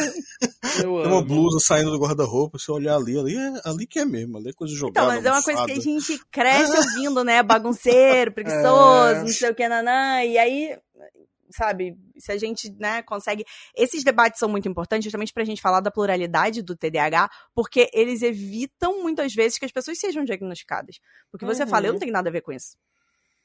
tem 0.77 0.87
uma 0.87 1.23
blusa 1.23 1.59
saindo 1.61 1.91
do 1.91 1.99
guarda-roupa, 1.99 2.59
se 2.59 2.71
olhar 2.71 2.97
ali, 2.97 3.19
ali 3.19 3.37
é 3.37 3.61
ali 3.65 3.87
que 3.87 3.99
é 3.99 4.05
mesmo, 4.05 4.39
ali 4.39 4.51
é 4.51 4.53
coisa 4.53 4.75
jogada. 4.75 5.07
Então, 5.07 5.17
mas 5.17 5.25
é 5.25 5.31
uma 5.33 5.43
coisa 5.43 5.65
que 5.65 5.73
a 5.73 5.81
gente 5.81 6.21
cresce 6.31 6.77
ouvindo, 6.77 7.25
né? 7.25 7.43
Bagunceiro, 7.43 8.33
preguiçoso, 8.35 9.17
é. 9.17 9.21
não 9.21 9.29
sei 9.29 9.51
o 9.51 9.55
que, 9.55 9.69
nanã, 9.69 10.23
e 10.23 10.39
aí 10.39 10.77
sabe, 11.57 11.97
se 12.19 12.31
a 12.31 12.37
gente, 12.37 12.71
né, 12.79 13.03
consegue. 13.03 13.45
Esses 13.75 14.05
debates 14.05 14.39
são 14.39 14.49
muito 14.49 14.69
importantes 14.69 15.05
justamente 15.05 15.33
pra 15.33 15.45
gente 15.45 15.61
falar 15.61 15.81
da 15.81 15.91
pluralidade 15.91 16.63
do 16.63 16.77
TDAH, 16.77 17.31
porque 17.55 17.91
eles 17.93 18.23
evitam 18.23 19.03
muitas 19.03 19.35
vezes 19.35 19.59
que 19.59 19.65
as 19.65 19.73
pessoas 19.73 19.99
sejam 19.99 20.25
diagnosticadas. 20.25 20.99
Porque 21.31 21.45
você 21.45 21.65
uhum. 21.65 21.69
fala, 21.69 21.87
eu 21.87 21.93
não 21.93 22.01
tenho 22.01 22.13
nada 22.13 22.29
a 22.29 22.33
ver 22.33 22.43
com 22.43 22.53
isso. 22.53 22.77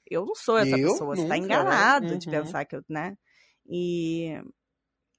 Eu 0.10 0.26
não 0.26 0.36
sou 0.36 0.58
essa 0.58 0.78
eu 0.78 0.89
pessoa, 0.89 1.15
você 1.15 1.28
tá 1.28 1.38
enganado 1.38 2.08
uhum. 2.08 2.17
de 2.17 2.30
pensar 2.30 2.65
que 2.65 2.76
eu, 2.76 2.84
né? 2.89 3.15
E 3.65 4.41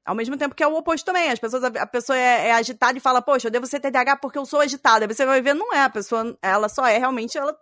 ao 0.05 0.15
mesmo 0.15 0.37
tempo 0.37 0.55
que 0.55 0.63
é 0.63 0.67
o 0.67 0.77
oposto 0.77 1.05
também. 1.05 1.31
As 1.31 1.39
pessoas, 1.39 1.65
a 1.65 1.87
pessoa 1.87 2.19
é, 2.19 2.49
é, 2.49 2.53
agitada 2.53 2.99
e 2.99 3.01
fala, 3.01 3.23
poxa, 3.23 3.49
eu 3.49 3.51
devo 3.51 3.67
ser 3.67 3.81
TDAH 3.81 4.17
porque 4.17 4.39
eu 4.39 4.45
sou 4.45 4.61
agitada. 4.61 5.05
Aí 5.05 5.15
você 5.15 5.25
vai 5.25 5.41
ver, 5.41 5.55
não 5.55 5.73
é. 5.73 5.83
A 5.83 5.91
pessoa, 5.91 6.37
ela 6.43 6.69
só 6.69 6.87
é 6.87 6.99
realmente, 6.99 7.39
ela 7.39 7.57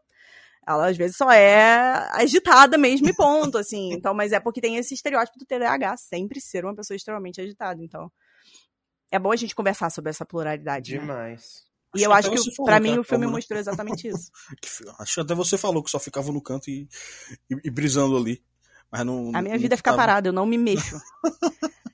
ela 0.70 0.88
às 0.88 0.96
vezes 0.96 1.16
só 1.16 1.30
é 1.30 2.08
agitada 2.12 2.78
mesmo 2.78 3.08
e 3.08 3.14
ponto, 3.14 3.58
assim. 3.58 3.90
Então, 4.00 4.14
mas 4.14 4.32
é 4.32 4.40
porque 4.40 4.60
tem 4.60 4.76
esse 4.76 4.94
estereótipo 4.94 5.38
do 5.38 5.44
TDAH 5.44 5.96
sempre 5.96 6.40
ser 6.40 6.64
uma 6.64 6.74
pessoa 6.74 6.96
extremamente 6.96 7.40
agitada. 7.40 7.82
Então, 7.82 8.10
é 9.10 9.18
bom 9.18 9.32
a 9.32 9.36
gente 9.36 9.54
conversar 9.54 9.90
sobre 9.90 10.10
essa 10.10 10.24
pluralidade. 10.24 10.94
né? 10.94 11.00
Demais. 11.00 11.64
E 11.94 12.02
eu 12.02 12.12
Acho 12.12 12.30
que 12.30 12.54
falou, 12.54 12.80
mim, 12.80 12.90
cara, 12.90 13.00
o 13.00 13.04
filme 13.04 13.26
né? 13.26 13.32
mostrou 13.32 13.58
exatamente 13.58 14.06
isso. 14.06 14.30
Acho 14.98 15.14
que 15.14 15.20
até 15.20 15.34
você 15.34 15.58
falou 15.58 15.82
que 15.82 15.90
só 15.90 15.98
ficava 15.98 16.30
no 16.30 16.40
canto 16.40 16.70
e, 16.70 16.88
e, 17.50 17.56
e 17.64 17.70
brisando 17.70 18.16
ali. 18.16 18.42
Mas 18.90 19.04
não, 19.04 19.30
A 19.34 19.42
minha 19.42 19.54
não 19.54 19.60
vida 19.60 19.74
é 19.74 19.76
ficar 19.76 19.94
parada, 19.96 20.28
eu 20.28 20.32
não 20.32 20.46
me 20.46 20.58
mexo. 20.58 21.00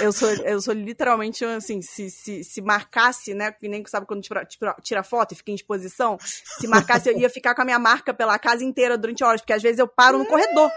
Eu 0.00 0.12
sou, 0.12 0.28
eu 0.28 0.60
sou 0.60 0.74
literalmente 0.74 1.44
assim, 1.44 1.82
se, 1.82 2.10
se, 2.10 2.44
se 2.44 2.60
marcasse, 2.62 3.34
né? 3.34 3.50
Que 3.52 3.68
nem 3.68 3.84
sabe 3.86 4.06
quando 4.06 4.22
tira, 4.22 4.44
tira, 4.44 4.74
tira 4.82 5.02
foto 5.02 5.32
e 5.32 5.36
fica 5.36 5.50
em 5.50 5.54
exposição. 5.54 6.18
Se 6.20 6.66
marcasse, 6.66 7.08
eu 7.08 7.18
ia 7.18 7.28
ficar 7.30 7.54
com 7.54 7.62
a 7.62 7.64
minha 7.64 7.78
marca 7.78 8.14
pela 8.14 8.38
casa 8.38 8.64
inteira 8.64 8.96
durante 8.96 9.24
horas, 9.24 9.40
porque 9.40 9.52
às 9.52 9.62
vezes 9.62 9.78
eu 9.78 9.88
paro 9.88 10.18
no 10.18 10.24
corredor. 10.26 10.70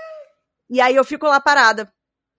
E 0.70 0.80
aí 0.82 0.96
eu 0.96 1.04
fico 1.04 1.26
lá 1.26 1.40
parada. 1.40 1.92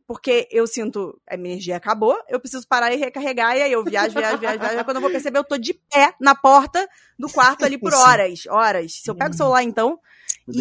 Porque 0.05 0.49
eu 0.51 0.67
sinto, 0.67 1.19
a 1.27 1.37
minha 1.37 1.55
energia 1.55 1.77
acabou, 1.77 2.19
eu 2.29 2.39
preciso 2.41 2.67
parar 2.67 2.93
e 2.93 2.97
recarregar, 2.97 3.57
e 3.57 3.63
aí 3.63 3.73
eu 3.73 3.83
viajo, 3.85 4.15
viajo, 4.15 4.37
viajo, 4.39 4.59
viajo. 4.59 4.79
Aí 4.79 4.85
Quando 4.85 4.97
eu 4.97 5.01
vou 5.01 5.11
perceber, 5.11 5.39
eu 5.39 5.45
tô 5.45 5.57
de 5.57 5.73
pé 5.75 6.13
na 6.21 6.35
porta 6.35 6.87
do 7.19 7.29
quarto 7.31 7.65
ali 7.65 7.79
por 7.79 7.93
horas, 7.95 8.47
horas. 8.49 8.93
Se 9.01 9.09
eu 9.09 9.15
pego 9.15 9.31
o 9.33 9.37
celular, 9.37 9.63
então, 9.63 9.99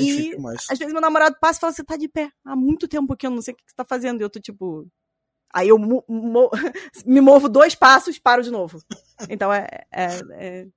E- 0.08 0.32
às 0.70 0.78
vezes 0.78 0.94
meu 0.94 1.02
namorado 1.02 1.36
passa 1.42 1.58
e 1.58 1.62
fala, 1.62 1.74
você 1.74 1.84
tá 1.84 1.98
de 1.98 2.08
pé 2.08 2.32
há 2.46 2.56
muito 2.56 2.88
tempo 2.88 3.12
aqui, 3.14 3.26
eu 3.26 3.32
não 3.32 3.42
sei 3.42 3.54
o 3.54 3.58
que 3.58 3.64
você 3.66 3.76
tá 3.76 3.84
fazendo. 3.84 4.22
E 4.22 4.24
eu 4.24 4.30
tô 4.30 4.40
tipo. 4.40 4.88
Aí 5.54 5.70
eu 5.70 5.78
mo- 5.78 6.04
me 7.06 7.22
movo 7.22 7.50
dois 7.50 7.76
passos, 7.76 8.18
paro 8.20 8.42
de 8.44 8.52
novo. 8.52 8.80
Então 9.30 9.52
é, 9.52 9.68
é, 9.92 10.06
é, 10.32 10.68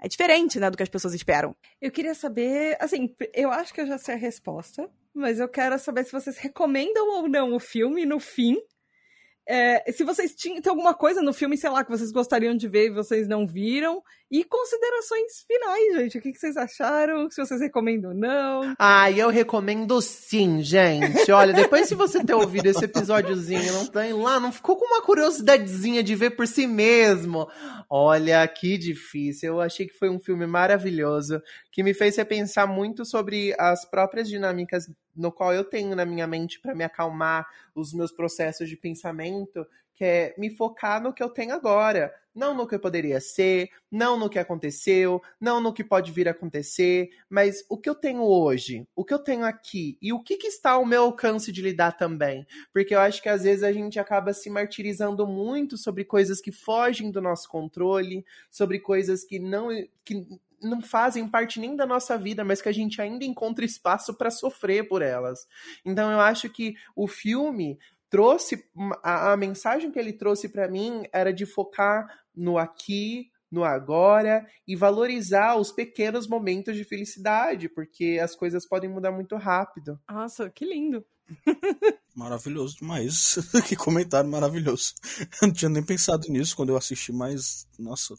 é 0.00 0.08
diferente, 0.08 0.58
né, 0.58 0.70
do 0.70 0.76
que 0.76 0.82
as 0.82 0.88
pessoas 0.88 1.14
esperam. 1.14 1.54
Eu 1.80 1.90
queria 1.90 2.14
saber, 2.14 2.76
assim, 2.80 3.14
eu 3.34 3.50
acho 3.50 3.72
que 3.72 3.80
eu 3.80 3.86
já 3.86 3.98
sei 3.98 4.14
a 4.14 4.18
resposta, 4.18 4.88
mas 5.14 5.38
eu 5.38 5.48
quero 5.48 5.78
saber 5.78 6.04
se 6.04 6.12
vocês 6.12 6.38
recomendam 6.38 7.08
ou 7.10 7.28
não 7.28 7.54
o 7.54 7.60
filme 7.60 8.04
no 8.06 8.18
fim. 8.18 8.56
É, 9.46 9.90
se 9.90 10.04
vocês 10.04 10.34
tinham 10.34 10.60
alguma 10.68 10.94
coisa 10.94 11.20
no 11.20 11.32
filme, 11.32 11.58
sei 11.58 11.68
lá, 11.68 11.84
que 11.84 11.90
vocês 11.90 12.12
gostariam 12.12 12.56
de 12.56 12.68
ver 12.68 12.86
e 12.86 12.94
vocês 12.94 13.26
não 13.26 13.46
viram. 13.46 14.00
E 14.32 14.44
considerações 14.44 15.44
finais, 15.46 15.94
gente. 15.94 16.16
O 16.16 16.22
que, 16.22 16.32
vocês 16.32 16.56
acharam? 16.56 17.30
Se 17.30 17.44
vocês 17.44 17.60
recomendam 17.60 18.12
ou 18.12 18.16
não. 18.16 18.74
Ah, 18.78 19.10
eu 19.10 19.28
recomendo 19.28 20.00
sim, 20.00 20.62
gente. 20.62 21.30
Olha, 21.30 21.52
depois 21.52 21.86
se 21.86 21.94
você 21.94 22.24
ter 22.24 22.32
ouvido 22.32 22.64
esse 22.64 22.82
episódiozinho, 22.82 23.70
não 23.74 23.86
tem 23.88 24.14
lá, 24.14 24.40
não 24.40 24.50
ficou 24.50 24.78
com 24.78 24.86
uma 24.86 25.02
curiosidadezinha 25.02 26.02
de 26.02 26.14
ver 26.14 26.30
por 26.30 26.46
si 26.46 26.66
mesmo. 26.66 27.46
Olha, 27.90 28.48
que 28.48 28.78
difícil. 28.78 29.50
Eu 29.50 29.60
achei 29.60 29.86
que 29.86 29.98
foi 29.98 30.08
um 30.08 30.18
filme 30.18 30.46
maravilhoso, 30.46 31.38
que 31.70 31.82
me 31.82 31.92
fez 31.92 32.16
repensar 32.16 32.66
muito 32.66 33.04
sobre 33.04 33.54
as 33.58 33.84
próprias 33.84 34.26
dinâmicas 34.26 34.90
no 35.14 35.30
qual 35.30 35.52
eu 35.52 35.62
tenho 35.62 35.94
na 35.94 36.06
minha 36.06 36.26
mente 36.26 36.58
para 36.58 36.74
me 36.74 36.84
acalmar 36.84 37.46
os 37.74 37.92
meus 37.92 38.10
processos 38.10 38.66
de 38.66 38.78
pensamento, 38.78 39.66
que 39.94 40.04
é 40.04 40.34
me 40.38 40.50
focar 40.50 41.02
no 41.02 41.12
que 41.12 41.22
eu 41.22 41.28
tenho 41.28 41.54
agora, 41.54 42.12
não 42.34 42.54
no 42.54 42.66
que 42.66 42.78
poderia 42.78 43.20
ser, 43.20 43.68
não 43.90 44.18
no 44.18 44.28
que 44.28 44.38
aconteceu, 44.38 45.20
não 45.40 45.60
no 45.60 45.72
que 45.72 45.84
pode 45.84 46.10
vir 46.12 46.28
a 46.28 46.30
acontecer, 46.30 47.10
mas 47.28 47.64
o 47.68 47.76
que 47.76 47.88
eu 47.88 47.94
tenho 47.94 48.22
hoje, 48.22 48.86
o 48.96 49.04
que 49.04 49.12
eu 49.12 49.18
tenho 49.18 49.44
aqui 49.44 49.98
e 50.00 50.12
o 50.12 50.22
que, 50.22 50.36
que 50.36 50.46
está 50.46 50.72
ao 50.72 50.86
meu 50.86 51.02
alcance 51.02 51.52
de 51.52 51.60
lidar 51.60 51.92
também. 51.92 52.46
Porque 52.72 52.94
eu 52.94 53.00
acho 53.00 53.22
que 53.22 53.28
às 53.28 53.42
vezes 53.42 53.62
a 53.62 53.72
gente 53.72 53.98
acaba 53.98 54.32
se 54.32 54.48
martirizando 54.48 55.26
muito 55.26 55.76
sobre 55.76 56.04
coisas 56.04 56.40
que 56.40 56.52
fogem 56.52 57.10
do 57.10 57.20
nosso 57.20 57.48
controle, 57.48 58.24
sobre 58.50 58.80
coisas 58.80 59.24
que 59.24 59.38
não. 59.38 59.68
Que 60.04 60.26
não 60.62 60.80
fazem 60.80 61.26
parte 61.28 61.58
nem 61.58 61.74
da 61.74 61.84
nossa 61.84 62.16
vida, 62.16 62.44
mas 62.44 62.62
que 62.62 62.68
a 62.68 62.72
gente 62.72 63.02
ainda 63.02 63.24
encontra 63.24 63.64
espaço 63.64 64.14
para 64.14 64.30
sofrer 64.30 64.86
por 64.86 65.02
elas. 65.02 65.48
Então 65.84 66.08
eu 66.12 66.20
acho 66.20 66.48
que 66.48 66.76
o 66.94 67.08
filme 67.08 67.76
trouxe 68.12 68.62
a, 69.02 69.32
a 69.32 69.36
mensagem 69.38 69.90
que 69.90 69.98
ele 69.98 70.12
trouxe 70.12 70.46
para 70.46 70.68
mim 70.68 71.02
era 71.10 71.32
de 71.32 71.46
focar 71.46 72.06
no 72.36 72.58
aqui, 72.58 73.30
no 73.50 73.64
agora 73.64 74.46
e 74.68 74.76
valorizar 74.76 75.56
os 75.56 75.72
pequenos 75.72 76.28
momentos 76.28 76.76
de 76.76 76.84
felicidade, 76.84 77.70
porque 77.70 78.20
as 78.22 78.36
coisas 78.36 78.68
podem 78.68 78.90
mudar 78.90 79.12
muito 79.12 79.34
rápido. 79.36 79.98
Nossa, 80.10 80.50
que 80.50 80.66
lindo. 80.66 81.02
Maravilhoso 82.14 82.76
demais. 82.76 83.38
que 83.66 83.74
comentário 83.74 84.28
maravilhoso. 84.28 84.92
Eu 85.40 85.48
não 85.48 85.54
tinha 85.54 85.70
nem 85.70 85.82
pensado 85.82 86.28
nisso 86.28 86.54
quando 86.54 86.68
eu 86.68 86.76
assisti, 86.76 87.12
mas, 87.12 87.66
nossa, 87.78 88.14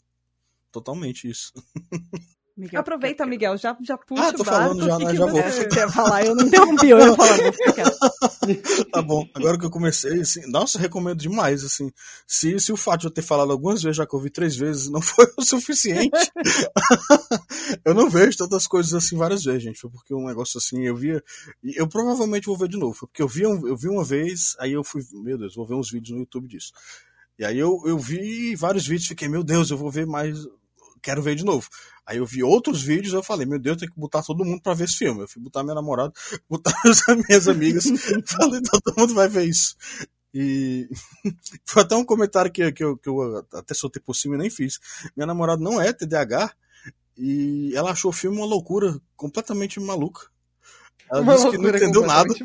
totalmente 0.72 1.30
isso. 1.30 1.52
Miguel, 2.56 2.80
Aproveita, 2.80 3.26
Miguel, 3.26 3.56
já, 3.56 3.76
já 3.82 3.98
puxa 3.98 4.28
Ah, 4.28 4.32
tô 4.32 4.42
o 4.42 4.44
barco. 4.46 4.60
falando 4.62 4.84
já, 4.84 4.96
que 4.96 5.04
né? 5.04 5.10
que 5.10 5.16
Já 5.16 5.26
você- 5.26 5.32
vou. 5.42 5.50
Você 5.50 5.68
quer 5.68 5.90
falar, 5.90 6.24
eu 6.24 6.34
não 6.36 6.46
interrompi, 6.46 6.88
eu 6.88 6.98
ia 7.00 7.14
falar, 7.16 7.36
vou 7.42 7.52
ficar. 7.52 7.84
Tá 8.92 9.00
bom, 9.02 9.26
agora 9.34 9.58
que 9.58 9.64
eu 9.64 9.70
comecei, 9.70 10.20
assim, 10.20 10.46
nossa, 10.50 10.78
recomendo 10.78 11.16
demais, 11.18 11.64
assim. 11.64 11.90
Se, 12.26 12.60
se 12.60 12.70
o 12.72 12.76
fato 12.76 13.00
de 13.00 13.06
eu 13.06 13.10
ter 13.10 13.22
falado 13.22 13.50
algumas 13.50 13.82
vezes, 13.82 13.96
já 13.96 14.06
que 14.06 14.14
eu 14.14 14.20
vi 14.20 14.28
três 14.30 14.54
vezes, 14.54 14.88
não 14.90 15.00
foi 15.02 15.26
o 15.38 15.42
suficiente, 15.42 16.10
eu 17.84 17.94
não 17.94 18.08
vejo 18.08 18.36
tantas 18.38 18.66
coisas 18.66 18.92
assim 18.94 19.16
várias 19.16 19.42
vezes, 19.44 19.62
gente. 19.62 19.80
Foi 19.80 19.90
porque 19.90 20.14
um 20.14 20.26
negócio 20.26 20.58
assim, 20.58 20.82
eu 20.86 20.94
via. 20.94 21.22
Eu 21.62 21.88
provavelmente 21.88 22.46
vou 22.46 22.56
ver 22.56 22.68
de 22.68 22.78
novo. 22.78 22.94
Foi 22.94 23.08
porque 23.08 23.22
eu 23.22 23.28
vi, 23.28 23.46
um- 23.46 23.66
eu 23.66 23.76
vi 23.76 23.88
uma 23.88 24.04
vez, 24.04 24.54
aí 24.60 24.72
eu 24.72 24.84
fui, 24.84 25.02
meu 25.12 25.38
Deus, 25.38 25.54
vou 25.54 25.66
ver 25.66 25.74
uns 25.74 25.90
vídeos 25.90 26.10
no 26.14 26.18
YouTube 26.20 26.46
disso. 26.48 26.72
E 27.38 27.44
aí 27.44 27.58
eu, 27.58 27.82
eu 27.86 27.98
vi 27.98 28.54
vários 28.54 28.86
vídeos, 28.86 29.08
fiquei, 29.08 29.26
meu 29.28 29.42
Deus, 29.42 29.70
eu 29.70 29.76
vou 29.78 29.90
ver 29.90 30.06
mais. 30.06 30.38
Quero 31.04 31.20
ver 31.20 31.34
de 31.34 31.44
novo. 31.44 31.68
Aí 32.06 32.16
eu 32.16 32.24
vi 32.24 32.42
outros 32.42 32.82
vídeos, 32.82 33.12
eu 33.12 33.22
falei, 33.22 33.46
meu 33.46 33.58
Deus, 33.58 33.76
tem 33.76 33.88
que 33.88 34.00
botar 34.00 34.22
todo 34.22 34.44
mundo 34.44 34.62
pra 34.62 34.72
ver 34.72 34.84
esse 34.84 34.96
filme. 34.96 35.20
Eu 35.20 35.28
fui 35.28 35.42
botar 35.42 35.62
minha 35.62 35.74
namorada, 35.74 36.12
botar 36.48 36.74
as 36.86 37.02
minhas 37.28 37.46
amigas, 37.46 37.84
falei, 38.26 38.62
todo 38.62 38.94
mundo 38.96 39.14
vai 39.14 39.28
ver 39.28 39.44
isso. 39.44 39.76
E 40.32 40.88
foi 41.68 41.82
até 41.82 41.94
um 41.94 42.04
comentário 42.06 42.50
que, 42.50 42.72
que, 42.72 42.82
eu, 42.82 42.96
que 42.96 43.08
eu 43.08 43.46
até 43.52 43.74
soltei 43.74 44.02
por 44.02 44.16
cima 44.16 44.34
e 44.34 44.38
nem 44.38 44.50
fiz. 44.50 44.80
Minha 45.14 45.26
namorada 45.26 45.62
não 45.62 45.78
é 45.78 45.92
TDAH 45.92 46.54
e 47.18 47.72
ela 47.76 47.90
achou 47.90 48.08
o 48.08 48.14
filme 48.14 48.38
uma 48.38 48.46
loucura 48.46 48.98
completamente 49.14 49.78
maluca. 49.78 50.33
Ela 51.10 51.20
Uma 51.20 51.34
disse 51.34 51.50
que 51.50 51.58
não 51.58 51.68
entendeu 51.68 52.06
nada. 52.06 52.28
É 52.28 52.44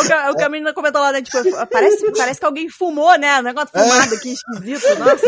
o 0.00 0.06
que, 0.06 0.12
é 0.12 0.30
o 0.30 0.36
que 0.36 0.42
a 0.42 0.48
menina 0.48 0.72
comentou 0.72 1.00
lá, 1.00 1.12
né? 1.12 1.22
Tipo, 1.22 1.38
parece, 1.70 2.12
parece 2.12 2.40
que 2.40 2.46
alguém 2.46 2.68
fumou, 2.68 3.16
né? 3.18 3.40
Um 3.40 3.42
negócio 3.42 3.70
fumado 3.70 4.14
aqui, 4.14 4.32
esquisito. 4.32 4.98
Nossa. 4.98 5.26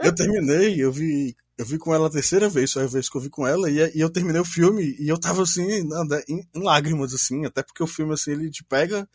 Eu 0.00 0.14
terminei, 0.14 0.82
eu 0.82 0.92
vi, 0.92 1.36
eu 1.56 1.66
vi 1.66 1.76
com 1.76 1.92
ela 1.92 2.06
a 2.06 2.10
terceira 2.10 2.48
vez, 2.48 2.72
foi 2.72 2.84
a 2.84 2.86
vez 2.86 3.08
que 3.08 3.16
eu 3.16 3.20
vi 3.20 3.28
com 3.28 3.46
ela, 3.46 3.68
e, 3.68 3.78
e 3.96 4.00
eu 4.00 4.10
terminei 4.10 4.40
o 4.40 4.44
filme 4.44 4.96
e 4.98 5.08
eu 5.08 5.18
tava 5.18 5.42
assim, 5.42 5.86
nada, 5.86 6.22
em, 6.28 6.40
em 6.54 6.62
lágrimas, 6.62 7.12
assim, 7.12 7.44
até 7.44 7.62
porque 7.62 7.82
o 7.82 7.86
filme, 7.86 8.14
assim, 8.14 8.30
ele 8.30 8.50
te 8.50 8.62
pega 8.62 9.08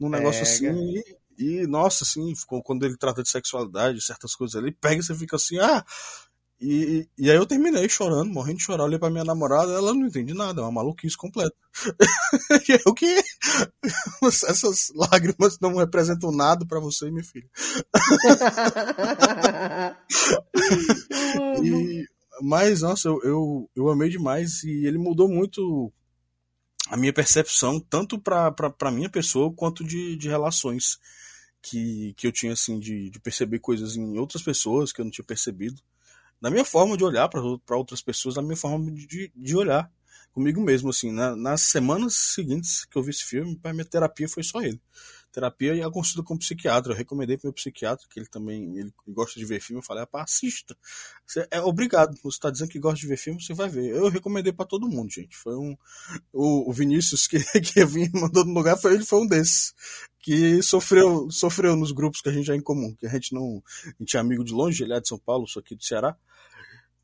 num 0.00 0.08
negócio 0.08 0.42
Pega. 0.42 0.70
assim, 0.70 1.02
e, 1.38 1.62
e, 1.62 1.66
nossa, 1.66 2.04
assim, 2.04 2.32
quando 2.64 2.84
ele 2.84 2.96
trata 2.96 3.22
de 3.22 3.28
sexualidade, 3.28 4.02
certas 4.02 4.34
coisas 4.34 4.56
ali, 4.56 4.72
pega 4.72 5.00
e 5.00 5.02
você 5.02 5.14
fica 5.14 5.36
assim, 5.36 5.58
ah. 5.58 5.84
E, 6.64 7.08
e 7.18 7.28
aí 7.28 7.36
eu 7.36 7.44
terminei 7.44 7.88
chorando, 7.88 8.32
morrendo 8.32 8.58
de 8.58 8.62
chorar, 8.62 8.84
olhei 8.84 8.96
pra 8.96 9.10
minha 9.10 9.24
namorada, 9.24 9.72
ela 9.72 9.92
não 9.92 10.06
entende 10.06 10.32
nada, 10.32 10.60
é 10.60 10.64
uma 10.64 10.70
maluquice 10.70 11.16
completa. 11.16 11.56
e 12.68 12.72
eu, 12.72 12.80
o 12.86 12.94
quê? 12.94 13.20
Essas 14.22 14.92
lágrimas 14.94 15.58
não 15.60 15.74
representam 15.74 16.30
nada 16.30 16.64
pra 16.64 16.78
você 16.78 17.08
e 17.08 17.10
minha 17.10 17.24
filha. 17.24 17.50
E, 21.64 22.06
mas, 22.40 22.82
nossa, 22.82 23.08
eu, 23.08 23.20
eu, 23.24 23.70
eu 23.74 23.88
amei 23.88 24.08
demais 24.08 24.62
e 24.62 24.86
ele 24.86 24.98
mudou 24.98 25.28
muito 25.28 25.92
a 26.88 26.96
minha 26.96 27.12
percepção, 27.12 27.80
tanto 27.80 28.18
pra, 28.18 28.50
pra, 28.52 28.70
pra 28.70 28.90
minha 28.90 29.08
pessoa 29.08 29.52
quanto 29.52 29.84
de, 29.84 30.16
de 30.16 30.28
relações 30.28 30.98
que, 31.60 32.14
que 32.16 32.26
eu 32.26 32.32
tinha, 32.32 32.52
assim, 32.52 32.78
de, 32.78 33.10
de 33.10 33.20
perceber 33.20 33.58
coisas 33.58 33.96
em 33.96 34.18
outras 34.18 34.42
pessoas 34.42 34.92
que 34.92 35.00
eu 35.00 35.04
não 35.04 35.12
tinha 35.12 35.24
percebido. 35.24 35.80
Na 36.42 36.50
minha 36.50 36.64
forma 36.64 36.96
de 36.96 37.04
olhar 37.04 37.28
para 37.28 37.76
outras 37.76 38.02
pessoas, 38.02 38.34
na 38.34 38.42
minha 38.42 38.56
forma 38.56 38.90
de, 38.90 39.32
de 39.34 39.56
olhar 39.56 39.90
comigo 40.32 40.60
mesmo, 40.60 40.90
assim. 40.90 41.12
Na, 41.12 41.36
nas 41.36 41.62
semanas 41.62 42.14
seguintes 42.14 42.84
que 42.84 42.98
eu 42.98 43.02
vi 43.02 43.10
esse 43.10 43.24
filme, 43.24 43.58
a 43.62 43.72
minha 43.72 43.84
terapia 43.84 44.28
foi 44.28 44.42
só 44.42 44.60
ele 44.60 44.80
terapia 45.32 45.74
e 45.74 45.82
a 45.82 45.90
consulta 45.90 46.22
com 46.22 46.34
o 46.34 46.38
psiquiatra. 46.38 46.92
Eu 46.92 46.96
recomendei 46.96 47.36
para 47.36 47.48
meu 47.48 47.54
psiquiatra, 47.54 48.06
que 48.08 48.20
ele 48.20 48.26
também 48.26 48.76
ele 48.78 48.92
gosta 49.08 49.40
de 49.40 49.46
ver 49.46 49.60
filme. 49.60 49.80
Eu 49.80 49.84
falei, 49.84 50.04
ah, 50.04 50.22
assista. 50.22 50.76
Você 51.26 51.46
é 51.50 51.60
obrigado. 51.60 52.14
Você 52.22 52.36
está 52.36 52.50
dizendo 52.50 52.68
que 52.68 52.78
gosta 52.78 53.00
de 53.00 53.06
ver 53.06 53.16
filme, 53.16 53.42
você 53.42 53.54
vai 53.54 53.68
ver. 53.68 53.86
Eu 53.86 54.08
recomendei 54.08 54.52
para 54.52 54.66
todo 54.66 54.88
mundo, 54.88 55.10
gente. 55.10 55.36
Foi 55.36 55.56
um. 55.56 55.76
O, 56.32 56.70
o 56.70 56.72
Vinícius, 56.72 57.26
que, 57.26 57.38
que 57.60 57.84
vim 57.84 58.08
mandou 58.12 58.44
no 58.44 58.52
lugar, 58.52 58.76
foi, 58.76 58.94
ele 58.94 59.04
foi 59.04 59.20
um 59.20 59.26
desses. 59.26 59.74
Que 60.20 60.62
sofreu, 60.62 61.28
sofreu 61.30 61.74
nos 61.74 61.90
grupos 61.90 62.20
que 62.20 62.28
a 62.28 62.32
gente 62.32 62.46
já 62.46 62.52
é 62.52 62.56
em 62.56 62.62
comum. 62.62 62.94
Que 62.94 63.06
a 63.06 63.10
gente 63.10 63.32
não. 63.34 63.62
A 63.86 63.94
gente 63.98 64.16
é 64.16 64.20
amigo 64.20 64.44
de 64.44 64.52
longe, 64.52 64.84
ele 64.84 64.94
é 64.94 65.00
de 65.00 65.08
São 65.08 65.18
Paulo, 65.18 65.48
sou 65.48 65.60
aqui 65.60 65.74
do 65.74 65.82
Ceará. 65.82 66.16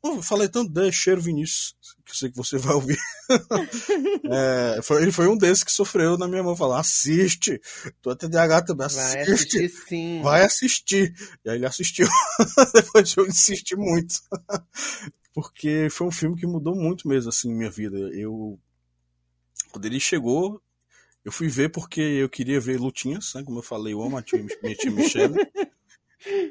Eu 0.01 0.21
falei 0.21 0.47
tanto 0.47 0.71
de 0.71 0.91
cheiro 0.91 1.21
Vinícius, 1.21 1.75
que 2.05 2.11
eu 2.11 2.15
sei 2.15 2.29
que 2.29 2.37
você 2.37 2.57
vai 2.57 2.73
ouvir. 2.73 2.97
é, 4.31 4.81
foi, 4.81 5.01
ele 5.01 5.11
foi 5.11 5.27
um 5.27 5.37
desses 5.37 5.63
que 5.63 5.71
sofreu 5.71 6.17
na 6.17 6.27
minha 6.27 6.41
mão. 6.41 6.55
Falar, 6.55 6.79
assiste. 6.79 7.61
Tu 8.01 8.09
é 8.09 8.15
TDAH 8.15 8.61
também, 8.61 8.85
assiste. 8.85 9.13
Vai 9.13 9.21
assistir 9.21 9.69
sim. 9.69 10.21
Vai 10.21 10.43
assistir. 10.43 11.13
E 11.43 11.49
aí 11.49 11.57
ele 11.57 11.65
assistiu. 11.65 12.07
Depois 12.73 13.13
eu 13.17 13.27
insisti 13.27 13.75
muito. 13.75 14.15
Porque 15.33 15.87
foi 15.91 16.07
um 16.07 16.11
filme 16.11 16.35
que 16.37 16.47
mudou 16.47 16.75
muito 16.75 17.07
mesmo, 17.07 17.29
assim, 17.29 17.53
minha 17.53 17.69
vida. 17.69 17.97
Eu. 18.13 18.57
Quando 19.71 19.85
ele 19.85 19.99
chegou, 19.99 20.53
eu 20.53 20.61
Eu 21.25 21.31
fui 21.31 21.47
ver 21.47 21.69
porque 21.69 22.01
eu 22.01 22.27
queria 22.29 22.59
ver 22.59 22.79
lutinhas, 22.79 23.33
né? 23.35 23.43
Como 23.43 23.59
eu 23.59 23.63
falei, 23.63 23.93
eu 23.93 24.01
amo 24.01 24.17
a 24.17 24.21
tia, 24.21 24.43
minha 24.63 24.75
tia 24.75 24.89
Michelle. 24.89 25.35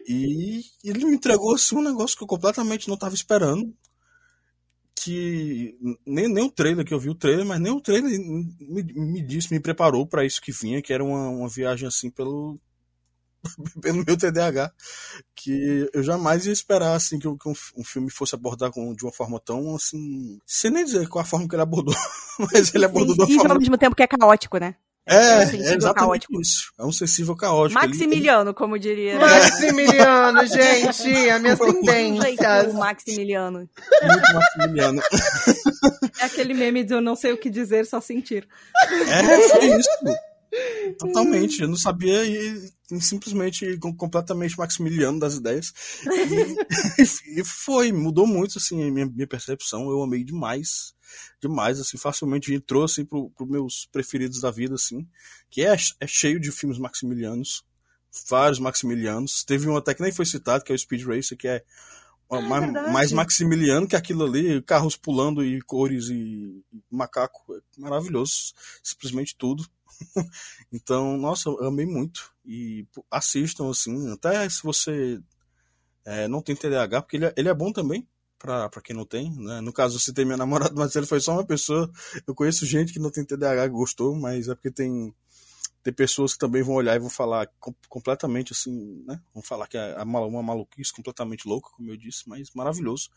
E 0.06 0.62
ele 0.82 1.04
me 1.04 1.14
entregou 1.14 1.54
assim, 1.54 1.76
um 1.76 1.82
negócio 1.82 2.16
que 2.16 2.22
eu 2.22 2.28
completamente 2.28 2.88
não 2.88 2.94
estava 2.94 3.14
esperando. 3.14 3.74
Que 4.94 5.78
nem, 6.04 6.26
nem 6.28 6.44
o 6.44 6.50
trailer 6.50 6.84
que 6.84 6.92
eu 6.92 6.98
vi 6.98 7.08
o 7.08 7.14
trailer, 7.14 7.46
mas 7.46 7.60
nem 7.60 7.72
o 7.72 7.80
trailer 7.80 8.10
me, 8.10 8.82
me 8.82 9.22
disse, 9.22 9.52
me 9.52 9.60
preparou 9.60 10.06
para 10.06 10.24
isso 10.24 10.40
que 10.42 10.50
vinha, 10.50 10.82
que 10.82 10.92
era 10.92 11.04
uma, 11.04 11.28
uma 11.28 11.48
viagem 11.48 11.86
assim 11.86 12.10
pelo, 12.10 12.58
pelo 13.80 14.04
meu 14.04 14.16
TDAH, 14.16 14.72
que 15.36 15.88
eu 15.92 16.02
jamais 16.02 16.46
ia 16.46 16.52
esperar 16.52 16.94
assim 16.94 17.18
que, 17.18 17.28
um, 17.28 17.36
um, 17.76 17.84
filme 17.84 18.10
fosse 18.10 18.34
abordar 18.34 18.72
com, 18.72 18.92
de 18.92 19.04
uma 19.04 19.12
forma 19.12 19.38
tão 19.38 19.76
assim, 19.76 20.40
sem 20.44 20.70
nem 20.70 20.84
dizer 20.84 21.08
qual 21.08 21.22
a 21.22 21.26
forma 21.26 21.48
que 21.48 21.54
ele 21.54 21.62
abordou, 21.62 21.94
mas 22.52 22.74
ele 22.74 22.84
abordou 22.84 23.14
de 23.14 23.22
uma 23.22 23.30
e 23.30 23.34
forma 23.36 23.54
ao 23.54 23.60
mesmo 23.60 23.78
tempo 23.78 23.94
que 23.94 24.02
é 24.02 24.06
caótico, 24.06 24.58
né? 24.58 24.74
É, 25.08 25.14
É 25.16 25.36
um 25.36 25.40
é 25.40 25.46
sensível 25.46 25.76
exatamente 25.78 25.94
caótico. 25.94 26.40
isso. 26.40 26.72
É 26.78 26.84
um 26.84 26.92
sensível 26.92 27.36
caótico. 27.36 27.80
Ele- 27.80 27.88
Maximiliano, 27.88 28.54
como 28.54 28.78
diria. 28.78 29.18
Maximiliano, 29.18 30.46
gente, 30.46 30.88
as 30.88 31.40
minhas 31.40 31.58
Jeito, 31.58 31.80
tendências. 31.84 32.72
o 32.72 32.78
Maximiliano. 32.78 33.68
ele- 34.02 34.12
muito 34.12 34.34
Maximiliano. 34.34 35.02
É 36.20 36.24
aquele 36.24 36.54
meme 36.54 36.84
de 36.84 36.94
eu 36.94 37.00
não 37.00 37.14
sei 37.16 37.32
o 37.32 37.38
que 37.38 37.48
dizer, 37.50 37.86
só 37.86 38.00
sentir. 38.00 38.46
É, 39.08 39.48
foi 39.48 39.66
isso. 39.78 39.88
Totalmente. 40.98 41.60
Eu 41.62 41.68
não 41.68 41.76
sabia 41.76 42.24
e, 42.24 42.70
e 42.90 43.00
simplesmente 43.00 43.76
com- 43.78 43.94
completamente 43.94 44.56
Maximiliano 44.58 45.18
das 45.18 45.34
ideias. 45.34 45.72
E, 46.06 47.38
e 47.40 47.44
foi, 47.44 47.92
mudou 47.92 48.26
muito 48.26 48.58
assim 48.58 48.82
a 48.86 48.90
minha, 48.90 49.06
minha 49.06 49.26
percepção. 49.26 49.90
Eu 49.90 50.02
amei 50.02 50.24
demais. 50.24 50.94
Demais, 51.40 51.80
assim, 51.80 51.96
facilmente 51.96 52.52
entrou 52.52 52.84
assim 52.84 53.04
pro, 53.04 53.30
pro 53.30 53.46
meus 53.46 53.86
preferidos 53.92 54.40
da 54.40 54.50
vida, 54.50 54.74
assim. 54.74 55.06
Que 55.50 55.62
é, 55.62 55.76
é 56.00 56.06
cheio 56.06 56.40
de 56.40 56.50
filmes 56.50 56.78
maximilianos. 56.78 57.64
Vários 58.28 58.58
maximilianos. 58.58 59.44
Teve 59.44 59.68
um 59.68 59.76
até 59.76 59.94
que 59.94 60.02
nem 60.02 60.12
foi 60.12 60.24
citado, 60.26 60.64
que 60.64 60.72
é 60.72 60.74
o 60.74 60.78
Speed 60.78 61.04
Racer, 61.06 61.36
que 61.36 61.46
é 61.48 61.62
Ah, 62.30 62.40
mais, 62.40 62.64
verdade. 62.64 62.92
mais 62.92 63.12
maximiliano 63.12 63.86
que 63.88 63.96
aquilo 63.96 64.24
ali, 64.24 64.60
carros 64.62 64.96
pulando 64.96 65.44
e 65.44 65.60
cores 65.62 66.08
e 66.08 66.62
macaco. 66.90 67.54
É 67.54 67.60
maravilhoso. 67.80 68.52
Simplesmente 68.82 69.34
tudo. 69.36 69.64
então, 70.72 71.16
nossa, 71.16 71.48
eu 71.48 71.64
amei 71.66 71.86
muito. 71.86 72.32
E 72.44 72.86
assistam, 73.10 73.70
assim, 73.70 74.12
até 74.12 74.48
se 74.48 74.62
você 74.62 75.20
é, 76.06 76.28
não 76.28 76.42
tem 76.42 76.56
TDAH, 76.56 77.02
porque 77.02 77.16
ele 77.16 77.26
é, 77.26 77.34
ele 77.36 77.48
é 77.48 77.54
bom 77.54 77.72
também. 77.72 78.08
Pra, 78.38 78.70
quem 78.84 78.94
não 78.96 79.04
tem, 79.04 79.32
né? 79.36 79.60
No 79.60 79.72
caso, 79.72 79.98
você 79.98 80.12
tem 80.12 80.24
minha 80.24 80.36
namorada, 80.38 80.74
mas 80.76 80.94
ele 80.96 81.06
foi 81.06 81.20
só 81.20 81.32
uma 81.32 81.46
pessoa. 81.46 81.90
Eu 82.26 82.34
conheço 82.34 82.66
gente 82.66 82.92
que 82.92 83.00
não 83.00 83.10
tem 83.10 83.24
TDAH 83.24 83.64
que 83.64 83.74
gostou, 83.74 84.14
mas 84.16 84.48
é 84.48 84.54
porque 84.54 84.70
tem, 84.70 85.14
tem 85.82 85.92
pessoas 85.94 86.34
que 86.34 86.38
também 86.38 86.62
vão 86.62 86.74
olhar 86.76 86.96
e 86.96 87.00
vão 87.00 87.10
falar 87.10 87.48
com- 87.60 87.74
completamente 87.88 88.52
assim, 88.52 89.04
né? 89.06 89.20
Vão 89.34 89.42
falar 89.42 89.66
que 89.68 89.78
é 89.78 90.02
uma 90.02 90.42
maluquice 90.42 90.92
completamente 90.92 91.48
louca, 91.48 91.70
como 91.76 91.90
eu 91.90 91.96
disse, 91.96 92.28
mas 92.28 92.50
maravilhoso. 92.54 93.10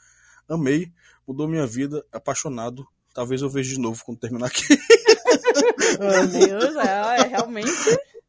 Amei, 0.50 0.92
mudou 1.28 1.48
minha 1.48 1.68
vida, 1.68 2.06
apaixonado. 2.12 2.88
Talvez 3.14 3.42
eu 3.42 3.50
veja 3.50 3.74
de 3.74 3.80
novo 3.80 4.04
quando 4.06 4.20
terminar 4.20 4.48
aqui. 4.48 4.64
Meu 6.00 6.28
Deus, 6.28 6.76
é, 6.76 7.22
é, 7.22 7.28
realmente 7.28 7.72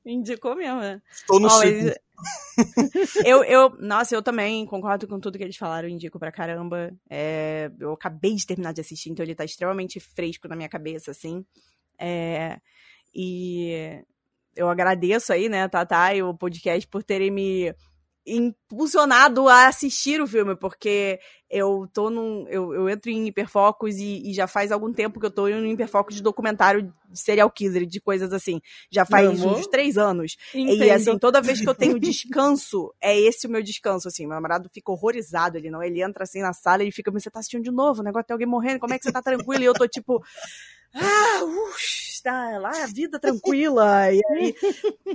indicou 0.05 0.57
mesmo, 0.57 0.81
né? 0.81 1.01
Estou 1.11 1.41
no 1.41 1.49
mas- 1.49 1.95
eu, 3.25 3.43
eu, 3.45 3.71
nossa, 3.81 4.15
eu 4.15 4.23
também 4.23 4.65
concordo 4.67 5.09
com 5.09 5.19
tudo 5.19 5.39
que 5.39 5.45
eles 5.45 5.57
falaram, 5.57 5.89
indico 5.89 6.19
pra 6.19 6.31
caramba. 6.33 6.93
É, 7.11 7.71
eu 7.81 7.93
acabei 7.93 8.35
de 8.35 8.47
terminar 8.47 8.73
de 8.73 8.81
assistir, 8.81 9.11
então 9.11 9.25
ele 9.25 9.35
tá 9.35 9.45
extremamente 9.45 9.99
fresco 9.99 10.49
na 10.49 10.57
minha 10.57 10.69
cabeça, 10.69 11.11
assim. 11.11 11.45
É, 11.99 12.59
e 13.15 14.03
eu 14.55 14.69
agradeço 14.69 15.33
aí, 15.33 15.49
né, 15.49 15.67
Tatá 15.69 16.15
e 16.15 16.23
o 16.23 16.35
podcast 16.35 16.87
por 16.89 17.03
terem 17.03 17.31
me 17.31 17.75
impulsionado 18.27 19.49
a 19.49 19.67
assistir 19.67 20.21
o 20.21 20.27
filme, 20.27 20.55
porque 20.57 21.19
eu 21.51 21.89
tô 21.93 22.09
num. 22.09 22.47
Eu, 22.49 22.73
eu 22.73 22.89
entro 22.89 23.11
em 23.11 23.27
hiperfocos 23.27 23.97
e, 23.97 24.31
e 24.31 24.33
já 24.33 24.47
faz 24.47 24.73
algum 24.73 24.93
tempo 24.93 25.21
que 25.21 25.27
eu 25.27 25.31
tô 25.31 25.49
em 25.49 25.73
hiperfoco 25.73 26.13
de 26.13 26.23
documentário 26.23 26.93
de 27.11 27.21
serial 27.21 27.51
killer, 27.51 27.85
de 27.85 28.01
coisas 28.01 28.33
assim. 28.33 28.61
Já 28.91 29.05
faz 29.05 29.43
uns 29.43 29.67
três 29.67 29.99
anos. 29.99 30.37
Entendo. 30.55 30.85
E 30.85 30.91
assim, 30.91 31.19
toda 31.19 31.43
vez 31.43 31.61
que 31.61 31.69
eu 31.69 31.75
tenho 31.75 31.99
descanso, 31.99 32.95
é 33.03 33.19
esse 33.19 33.47
o 33.47 33.51
meu 33.51 33.63
descanso, 33.63 34.09
assim. 34.09 34.27
Meu 34.27 34.35
namorado 34.35 34.71
fica 34.73 34.93
horrorizado, 34.93 35.59
ele 35.59 35.71
não, 35.71 35.83
ele 35.83 36.03
entra 36.03 36.23
assim 36.23 36.41
na 36.41 36.53
sala 36.53 36.85
e 36.85 36.93
fica, 36.93 37.11
mas 37.11 37.23
você 37.23 37.31
tá 37.31 37.41
assistindo 37.41 37.65
de 37.65 37.71
novo, 37.71 38.01
o 38.01 38.05
negócio 38.05 38.27
tem 38.27 38.35
alguém 38.35 38.49
morrendo, 38.49 38.81
como 38.81 38.95
é 38.95 38.99
que 38.99 39.05
você 39.05 39.13
tá 39.13 39.21
tranquilo? 39.21 39.63
E 39.63 39.67
eu 39.67 39.75
tô 39.75 39.87
tipo, 39.87 40.23
ah, 40.95 41.45
ux, 41.45 42.21
tá 42.23 42.59
lá, 42.59 42.85
a 42.85 42.87
vida 42.87 43.19
tranquila. 43.19 44.13
E 44.13 44.21
aí, 44.31 44.55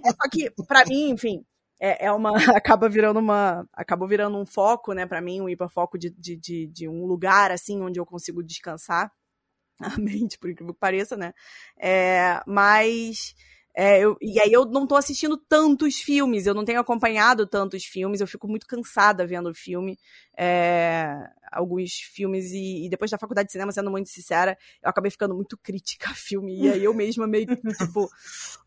é 0.04 0.10
só 0.12 0.30
que, 0.30 0.52
pra 0.68 0.86
mim, 0.86 1.10
enfim, 1.12 1.44
é, 1.80 2.06
é 2.08 2.12
uma, 2.12 2.32
acaba 2.58 2.90
virando 2.90 3.20
uma, 3.20 3.68
acabou 3.74 4.08
virando 4.08 4.38
um 4.38 4.46
foco, 4.46 4.94
né, 4.94 5.06
pra 5.06 5.22
mim, 5.22 5.42
um 5.42 5.50
hiperfoco 5.50 5.98
de, 5.98 6.10
de, 6.12 6.36
de, 6.36 6.68
de 6.68 6.88
um 6.88 7.06
lugar, 7.06 7.52
assim, 7.52 7.82
onde 7.82 8.00
eu 8.00 8.06
consigo 8.06 8.44
descansar 8.44 9.12
a 9.82 9.98
mente, 10.00 10.38
por 10.40 10.50
incrível 10.50 10.74
que 10.74 10.80
pareça, 10.80 11.16
né? 11.18 11.34
É, 11.80 12.42
mas. 12.48 13.36
é, 13.76 14.00
eu- 14.00 14.18
e 14.22 14.40
aí 14.40 14.52
eu 14.52 14.66
não 14.66 14.88
tô 14.88 14.96
assistindo 14.96 15.38
tantos 15.38 15.98
filmes, 16.00 16.48
eu 16.48 16.54
não 16.56 16.66
tenho 16.66 16.80
acompanhado 16.80 17.46
tantos 17.46 17.86
filmes, 17.86 18.20
eu 18.22 18.28
fico 18.28 18.48
muito 18.48 18.66
cansada 18.68 19.26
vendo 19.28 19.54
filme. 19.54 20.00
é, 20.38 21.16
alguns 21.52 21.94
filmes, 21.94 22.52
e, 22.52 22.86
e 22.86 22.90
depois 22.90 23.10
da 23.12 23.18
faculdade 23.18 23.48
de 23.48 23.52
cinema, 23.54 23.72
sendo 23.72 23.90
muito 23.92 24.10
sincera, 24.10 24.58
eu 24.84 24.90
acabei 24.90 25.10
ficando 25.12 25.36
muito 25.36 25.58
crítica 25.58 26.10
a 26.12 26.16
filme. 26.16 26.64
E 26.64 26.70
aí 26.70 26.84
eu 26.84 26.94
mesma 26.94 27.28
meio 27.28 27.48
tipo. 27.78 28.10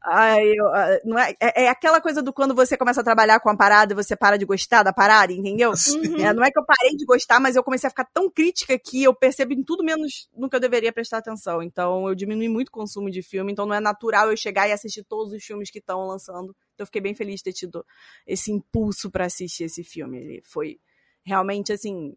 Ai, 0.03 0.48
eu, 0.48 0.66
ah, 0.66 0.98
não 1.05 1.18
é, 1.18 1.34
é, 1.40 1.64
é 1.64 1.68
aquela 1.68 2.01
coisa 2.01 2.22
do 2.22 2.32
quando 2.32 2.55
você 2.55 2.76
começa 2.76 3.01
a 3.01 3.05
trabalhar 3.05 3.38
com 3.40 3.51
a 3.51 3.57
parada 3.57 3.92
e 3.92 3.96
você 3.96 4.16
para 4.16 4.36
de 4.36 4.44
gostar 4.44 4.82
da 4.82 4.92
parada, 4.92 5.32
entendeu? 5.32 5.70
Uhum. 5.70 6.24
É, 6.24 6.32
não 6.32 6.42
é 6.42 6.51
que 6.51 6.59
eu 6.59 6.64
parei 6.64 6.96
de 6.96 7.05
gostar, 7.05 7.38
mas 7.38 7.57
eu 7.57 7.62
comecei 7.62 7.86
a 7.86 7.90
ficar 7.90 8.07
tão 8.07 8.30
crítica 8.30 8.78
que 8.78 9.03
eu 9.03 9.14
percebo 9.14 9.53
em 9.53 9.62
tudo 9.62 9.84
menos 9.84 10.28
no 10.34 10.48
que 10.48 10.57
eu 10.57 10.61
deveria 10.61 10.92
prestar 10.92 11.18
atenção. 11.18 11.62
Então 11.62 12.09
eu 12.09 12.14
diminui 12.14 12.48
muito 12.48 12.68
o 12.68 12.72
consumo 12.72 13.11
de 13.11 13.22
filme, 13.22 13.53
então 13.53 13.66
não 13.66 13.74
é 13.74 13.80
natural 13.80 14.30
eu 14.30 14.36
chegar 14.36 14.68
e 14.68 14.72
assistir 14.72 15.05
todos 15.05 15.32
os 15.32 15.44
filmes 15.44 15.70
que 15.70 15.78
estão 15.78 16.07
lançando. 16.07 16.57
Então 16.74 16.84
eu 16.84 16.86
fiquei 16.86 17.01
bem 17.01 17.14
feliz 17.14 17.36
de 17.36 17.44
ter 17.44 17.53
tido 17.53 17.84
esse 18.26 18.51
impulso 18.51 19.11
pra 19.11 19.26
assistir 19.26 19.64
esse 19.64 19.84
filme. 19.84 20.18
Ele 20.18 20.42
foi 20.44 20.78
realmente 21.24 21.72
assim, 21.72 22.16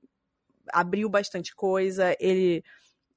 abriu 0.72 1.10
bastante 1.10 1.54
coisa, 1.54 2.16
ele 2.20 2.64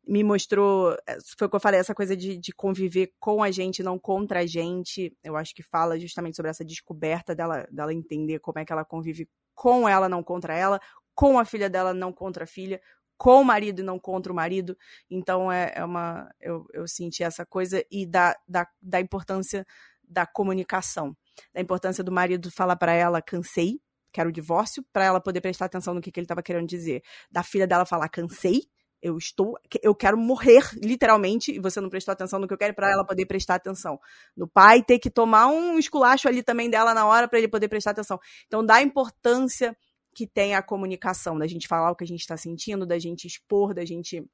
me 0.07 0.23
mostrou, 0.23 0.97
é, 1.07 1.19
foi 1.37 1.47
o 1.47 1.51
que 1.51 1.57
eu 1.57 1.61
falei, 1.61 1.81
essa 1.81 1.95
coisa 1.95 2.17
de, 2.17 2.37
de 2.37 2.53
conviver 2.53 3.13
com 3.19 3.43
a 3.43 3.51
gente, 3.51 3.83
não 3.83 3.99
contra 3.99 4.41
a 4.41 4.47
gente. 4.47 5.13
Eu 5.23 5.37
acho 5.37 5.55
que 5.55 5.63
fala 5.63 5.99
justamente 5.99 6.37
sobre 6.37 6.51
essa 6.51 6.65
descoberta 6.65 7.35
dela, 7.35 7.67
dela 7.71 7.93
entender 7.93 8.39
como 8.39 8.59
é 8.59 8.65
que 8.65 8.73
ela 8.73 8.85
convive 8.85 9.29
com 9.55 9.89
ela, 9.89 10.09
não 10.09 10.23
contra 10.23 10.55
ela, 10.55 10.81
com 11.15 11.39
a 11.39 11.45
filha 11.45 11.69
dela, 11.69 11.93
não 11.93 12.13
contra 12.13 12.45
a 12.45 12.47
filha, 12.47 12.81
com 13.17 13.41
o 13.41 13.45
marido 13.45 13.81
e 13.81 13.85
não 13.85 13.99
contra 13.99 14.33
o 14.33 14.37
marido. 14.37 14.77
Então 15.11 15.51
é, 15.51 15.73
é 15.75 15.85
uma. 15.85 16.31
Eu, 16.41 16.67
eu 16.73 16.87
senti 16.87 17.25
essa 17.25 17.45
coisa 17.45 17.85
e 17.91 18.07
da, 18.07 18.37
da, 18.47 18.67
da 18.81 19.01
importância 19.01 19.67
da 20.03 20.25
comunicação. 20.25 21.17
Da 21.53 21.61
importância 21.61 22.05
do 22.05 22.13
marido 22.13 22.51
falar 22.51 22.77
pra 22.77 22.93
ela, 22.93 23.21
cansei, 23.21 23.81
quero 24.13 24.29
o 24.29 24.33
divórcio, 24.33 24.85
pra 24.93 25.05
ela 25.05 25.21
poder 25.21 25.41
prestar 25.41 25.65
atenção 25.65 25.95
no 25.95 26.01
que, 26.01 26.13
que 26.13 26.21
ele 26.21 26.27
tava 26.27 26.43
querendo 26.43 26.69
dizer. 26.69 27.03
Da 27.31 27.43
filha 27.43 27.67
dela 27.67 27.85
falar, 27.85 28.09
cansei, 28.09 28.63
eu 29.03 29.17
estou, 29.17 29.59
eu 29.83 29.95
quero 29.95 30.17
morrer, 30.17 30.63
literalmente, 30.83 31.53
e 31.53 31.59
você 31.59 31.81
não 31.81 31.89
prestou 31.89 32.13
atenção 32.13 32.39
no 32.39 32.49
que 32.49 32.55
eu 32.55 32.59
quero 32.59 32.75
pra 32.75 32.91
ela 32.91 33.05
poder 33.05 33.27
prestar 33.27 33.57
atenção. 33.57 33.99
No 34.37 34.49
pai 34.49 34.83
ter 34.83 34.99
que 34.99 35.11
tomar 35.11 35.47
um 35.49 35.79
esculacho 35.79 36.29
ali 36.29 36.43
também 36.43 36.71
dela 36.71 36.95
na 36.95 37.07
hora 37.07 37.29
pra 37.29 37.39
ele 37.39 37.49
poder 37.49 37.69
prestar 37.69 37.93
atenção. 37.93 38.19
Então, 38.47 38.65
dá 38.65 38.83
importância 38.83 39.77
que 40.15 40.27
tem 40.27 40.55
a 40.55 40.63
comunicação, 40.63 41.39
da 41.39 41.47
gente 41.47 41.69
falar 41.69 41.91
o 41.91 41.97
que 41.97 42.05
a 42.05 42.07
gente 42.07 42.21
está 42.21 42.37
sentindo, 42.37 42.87
da 42.87 42.99
gente 42.99 43.27
expor, 43.27 43.75
da 43.75 43.85
gente, 43.85 44.25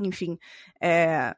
enfim, 0.00 0.36
é, 0.82 1.34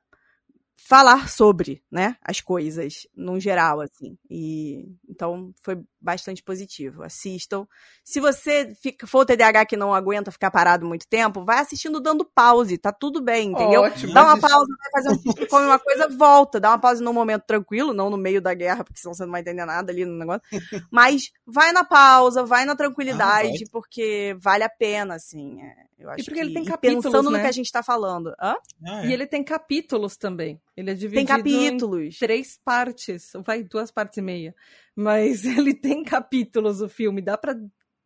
falar 0.76 1.28
sobre, 1.28 1.82
né, 1.90 2.16
as 2.22 2.40
coisas, 2.40 3.06
num 3.16 3.40
geral, 3.40 3.80
assim. 3.80 4.18
E 4.28 4.86
então 5.08 5.52
foi 5.62 5.80
bastante 6.00 6.42
positivo. 6.42 7.02
Assistam. 7.02 7.66
Se 8.04 8.20
você 8.20 8.74
fica, 8.82 9.06
for 9.06 9.20
o 9.20 9.24
TDAH 9.24 9.64
que 9.66 9.76
não 9.76 9.94
aguenta 9.94 10.30
ficar 10.30 10.50
parado 10.50 10.86
muito 10.86 11.06
tempo, 11.08 11.44
vai 11.44 11.60
assistindo 11.60 12.00
dando 12.00 12.24
pause, 12.24 12.76
tá 12.76 12.92
tudo 12.92 13.22
bem, 13.22 13.52
entendeu? 13.52 13.82
Ótimo. 13.82 14.12
Dá 14.12 14.24
uma 14.24 14.38
pausa, 14.38 14.66
vai 14.78 14.90
fazer 14.92 15.10
um, 15.10 15.16
come 15.48 15.66
uma 15.66 15.78
coisa, 15.78 16.08
volta. 16.08 16.60
Dá 16.60 16.70
uma 16.70 16.78
pausa 16.78 17.02
num 17.02 17.12
momento 17.12 17.44
tranquilo, 17.46 17.94
não 17.94 18.10
no 18.10 18.18
meio 18.18 18.42
da 18.42 18.52
guerra, 18.52 18.84
porque 18.84 19.00
senão 19.00 19.14
você 19.14 19.24
não 19.24 19.32
vai 19.32 19.40
entender 19.40 19.64
nada 19.64 19.90
ali 19.90 20.04
no 20.04 20.18
negócio. 20.18 20.42
Mas 20.90 21.30
vai 21.46 21.72
na 21.72 21.84
pausa, 21.84 22.44
vai 22.44 22.64
na 22.64 22.76
tranquilidade, 22.76 23.64
porque 23.70 24.36
vale 24.38 24.64
a 24.64 24.68
pena, 24.68 25.14
assim. 25.14 25.62
é, 25.62 25.74
eu 25.98 26.10
acho 26.10 26.24
porque 26.24 26.40
ele 26.40 26.48
que- 26.48 26.54
tem 26.54 26.62
e 26.64 26.66
capítulos, 26.66 27.04
pensando 27.04 27.30
né? 27.30 27.36
no 27.38 27.42
que 27.44 27.48
a 27.48 27.52
gente 27.52 27.70
tá 27.72 27.82
falando. 27.82 28.28
Hã? 28.40 28.56
Ah, 28.86 29.04
E 29.06 29.10
é. 29.10 29.12
ele 29.12 29.26
tem 29.26 29.42
capítulos 29.44 30.16
também. 30.16 30.60
Ele 30.76 30.90
é 30.90 30.94
dividido 30.94 31.26
Tem 31.26 31.36
capítulos. 31.36 32.14
em 32.14 32.18
três 32.18 32.58
partes. 32.64 33.32
Vai 33.46 33.62
duas 33.62 33.90
partes 33.90 34.18
e 34.18 34.22
meia. 34.22 34.54
Mas 34.96 35.42
ele 35.72 35.74
tem 35.74 36.02
capítulos 36.04 36.80
o 36.80 36.88
filme. 36.88 37.20
Dá 37.22 37.36
pra 37.38 37.54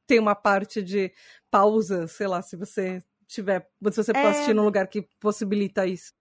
ter 0.07 0.19
uma 0.19 0.35
parte 0.35 0.83
de 0.83 1.13
pausa, 1.51 2.07
sei 2.07 2.27
lá, 2.27 2.41
se 2.43 2.57
você 2.57 3.03
tiver. 3.27 3.69
Se 3.91 3.97
você 4.03 4.13
for 4.13 4.19
É. 4.19 4.29
assistir 4.31 4.55
num 4.55 4.65
lugar 4.65 4.87
que 4.89 5.03
possibilita 5.21 5.87
isso. 5.87 6.13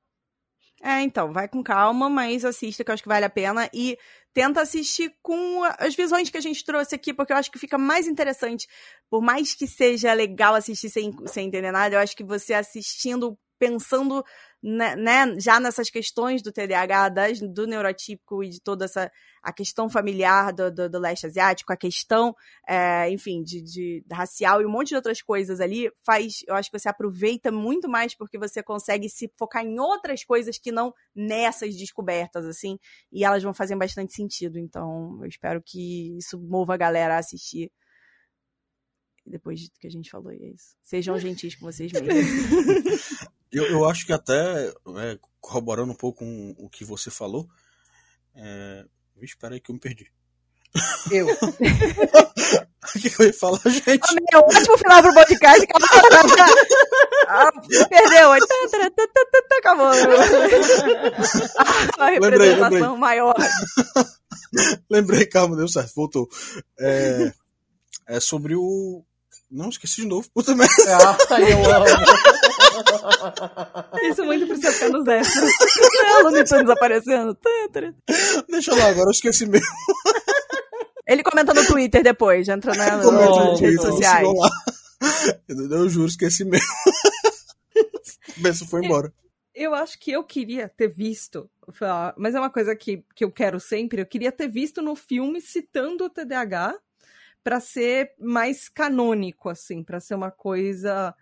É, 0.82 1.02
então, 1.02 1.34
vai 1.34 1.48
com 1.48 1.64
calma, 1.64 2.10
mas 2.10 2.46
assista, 2.46 2.84
que 2.84 2.92
eu 2.92 2.94
acho 2.94 3.04
que 3.04 3.10
vale 3.10 3.26
a 3.26 3.30
pena. 3.30 3.70
E 3.74 3.98
tenta 4.34 4.62
assistir 4.62 5.12
com 5.24 5.64
as 5.80 5.96
visões 5.96 6.30
que 6.30 6.38
a 6.38 6.42
gente 6.42 6.64
trouxe 6.64 6.94
aqui, 6.94 7.14
porque 7.14 7.34
eu 7.34 7.38
acho 7.38 7.52
que 7.52 7.58
fica 7.58 7.78
mais 7.78 8.08
interessante. 8.08 8.68
Por 9.10 9.22
mais 9.22 9.56
que 9.56 9.66
seja 9.68 10.14
legal 10.14 10.54
assistir 10.54 10.90
sem, 10.90 11.12
sem 11.26 11.48
entender 11.48 11.72
nada, 11.72 11.96
eu 11.96 12.00
acho 12.00 12.16
que 12.16 12.24
você 12.24 12.54
assistindo, 12.54 13.38
pensando 13.58 14.24
né, 14.62 14.96
né, 14.96 15.40
já 15.40 15.60
nessas 15.60 15.90
questões 15.90 16.42
do 16.42 16.52
TDAH, 16.52 17.10
das, 17.10 17.40
do 17.40 17.68
neurotípico 17.68 18.44
e 18.44 18.50
de 18.50 18.60
toda 18.60 18.86
essa 18.86 19.12
a 19.42 19.54
questão 19.54 19.90
familiar 19.90 20.52
do, 20.52 20.70
do, 20.70 20.90
do 20.90 21.00
leste 21.00 21.26
asiático, 21.26 21.72
a 21.72 21.78
questão, 21.78 22.36
é, 22.68 23.10
enfim, 23.10 23.42
de, 23.44 23.62
de, 23.62 24.06
racial 24.12 24.62
e 24.62 24.66
um 24.66 24.70
monte 24.70 24.90
de 24.90 24.96
outras 24.96 25.22
coisas 25.22 25.62
ali, 25.62 25.90
faz, 26.06 26.44
eu 26.46 26.54
acho 26.54 26.70
que 26.70 26.78
você 26.78 26.90
aproveita 26.90 27.50
muito 27.50 27.88
mais 27.88 28.14
porque 28.14 28.38
você 28.38 28.62
consegue 28.62 29.08
se 29.08 29.32
focar 29.38 29.64
em 29.64 29.80
outras 29.80 30.26
coisas 30.26 30.58
que 30.58 30.70
não 30.70 30.94
nessas 31.16 31.78
descobertas, 31.78 32.46
assim, 32.46 32.78
e 33.10 33.24
elas 33.24 33.42
vão 33.42 33.54
fazer 33.54 33.78
bastante 33.78 34.14
sentido. 34.14 34.60
Então, 34.60 35.18
eu 35.22 35.28
espero 35.28 35.62
que 35.66 36.18
isso 36.18 36.38
mova 36.38 36.74
a 36.74 36.78
galera 36.78 37.16
a 37.16 37.20
assistir 37.20 37.72
depois 39.28 39.70
do 39.70 39.80
que 39.80 39.88
a 39.88 39.92
gente 39.92 40.10
falou, 40.10 40.32
e 40.32 40.44
é 40.44 40.50
isso. 40.50 40.76
Sejam 40.84 41.18
gentis 41.20 41.56
com 41.56 41.66
vocês 41.66 41.92
mesmos. 41.92 43.28
eu, 43.52 43.66
eu 43.66 43.86
acho 43.86 44.06
que 44.06 44.14
até, 44.14 44.68
é, 44.70 45.20
corroborando 45.40 45.92
um 45.92 45.96
pouco 45.96 46.20
com 46.20 46.56
o 46.58 46.70
que 46.70 46.84
você 46.84 47.10
falou, 47.10 47.48
é... 48.36 48.86
espera 49.22 49.56
aí 49.56 49.62
que 49.62 49.72
eu 49.72 49.76
me 49.76 49.80
perdi. 49.80 50.12
Eu. 51.12 51.28
O 52.96 53.00
que 53.00 53.22
eu 53.22 53.26
ia 53.26 53.34
falar, 53.34 53.60
gente? 53.66 54.16
É 54.32 54.38
um 54.38 54.42
ótimo 54.42 54.78
final 54.78 55.02
pro 55.02 55.14
podcast. 55.14 55.68
ah, 57.28 57.52
perdeu. 57.90 58.32
Acabou. 59.60 59.88
A 61.98 62.10
representação 62.10 62.22
lembrei, 62.22 62.56
lembrei. 62.56 62.98
maior. 62.98 63.36
lembrei, 64.90 65.26
calma, 65.26 65.58
deu 65.58 65.68
certo, 65.68 65.94
voltou. 65.96 66.30
É, 66.80 67.34
é 68.08 68.20
sobre 68.22 68.56
o, 68.56 69.04
não, 69.50 69.70
esqueci 69.70 70.02
de 70.02 70.08
novo. 70.08 70.30
Puta 70.34 70.54
merda. 70.54 70.74
Ah, 71.30 71.42
eu 71.42 71.74
amo. 71.74 71.86
Isso 74.04 74.22
é 74.22 74.26
muito 74.26 74.46
pra 74.46 74.58
você 74.58 74.72
ficar 74.72 74.90
nos 74.90 75.08
extras. 75.08 75.50
Ela 76.06 76.32
me 76.32 76.44
tá 76.44 76.62
desaparecendo. 76.62 77.38
Deixa 78.50 78.76
lá, 78.76 78.90
agora 78.90 79.08
eu 79.08 79.12
esqueci 79.12 79.46
mesmo. 79.46 79.66
Ele 81.08 81.24
comenta 81.24 81.54
no 81.54 81.66
Twitter 81.66 82.04
depois, 82.04 82.50
entra 82.50 82.76
na, 82.76 82.98
no, 82.98 83.12
nas 83.12 83.62
redes 83.62 83.82
sociais. 83.82 84.28
Eu 85.48 85.90
juro, 85.90 86.08
esqueci 86.08 86.44
mesmo. 86.44 86.68
Benção 88.38 88.68
foi 88.68 88.86
embora. 88.86 89.14
Eu 89.56 89.74
acho 89.74 89.98
que 89.98 90.12
eu 90.12 90.24
queria 90.24 90.70
ter 90.70 90.90
visto, 90.90 91.50
mas 92.18 92.36
é 92.36 92.40
uma 92.40 92.50
coisa 92.50 92.76
que, 92.76 93.04
que 93.16 93.24
eu 93.24 93.32
quero 93.32 93.60
sempre, 93.60 94.02
eu 94.02 94.06
queria 94.06 94.32
ter 94.32 94.48
visto 94.48 94.84
no 94.84 94.96
filme 94.96 95.42
citando 95.42 96.06
o 96.06 96.10
TDAH 96.10 96.78
para 97.44 97.60
ser 97.60 98.14
mais 98.20 98.70
canônico, 98.70 99.50
assim, 99.50 99.84
para 99.84 100.00
ser 100.00 100.16
uma 100.16 100.32
coisa. 100.32 101.14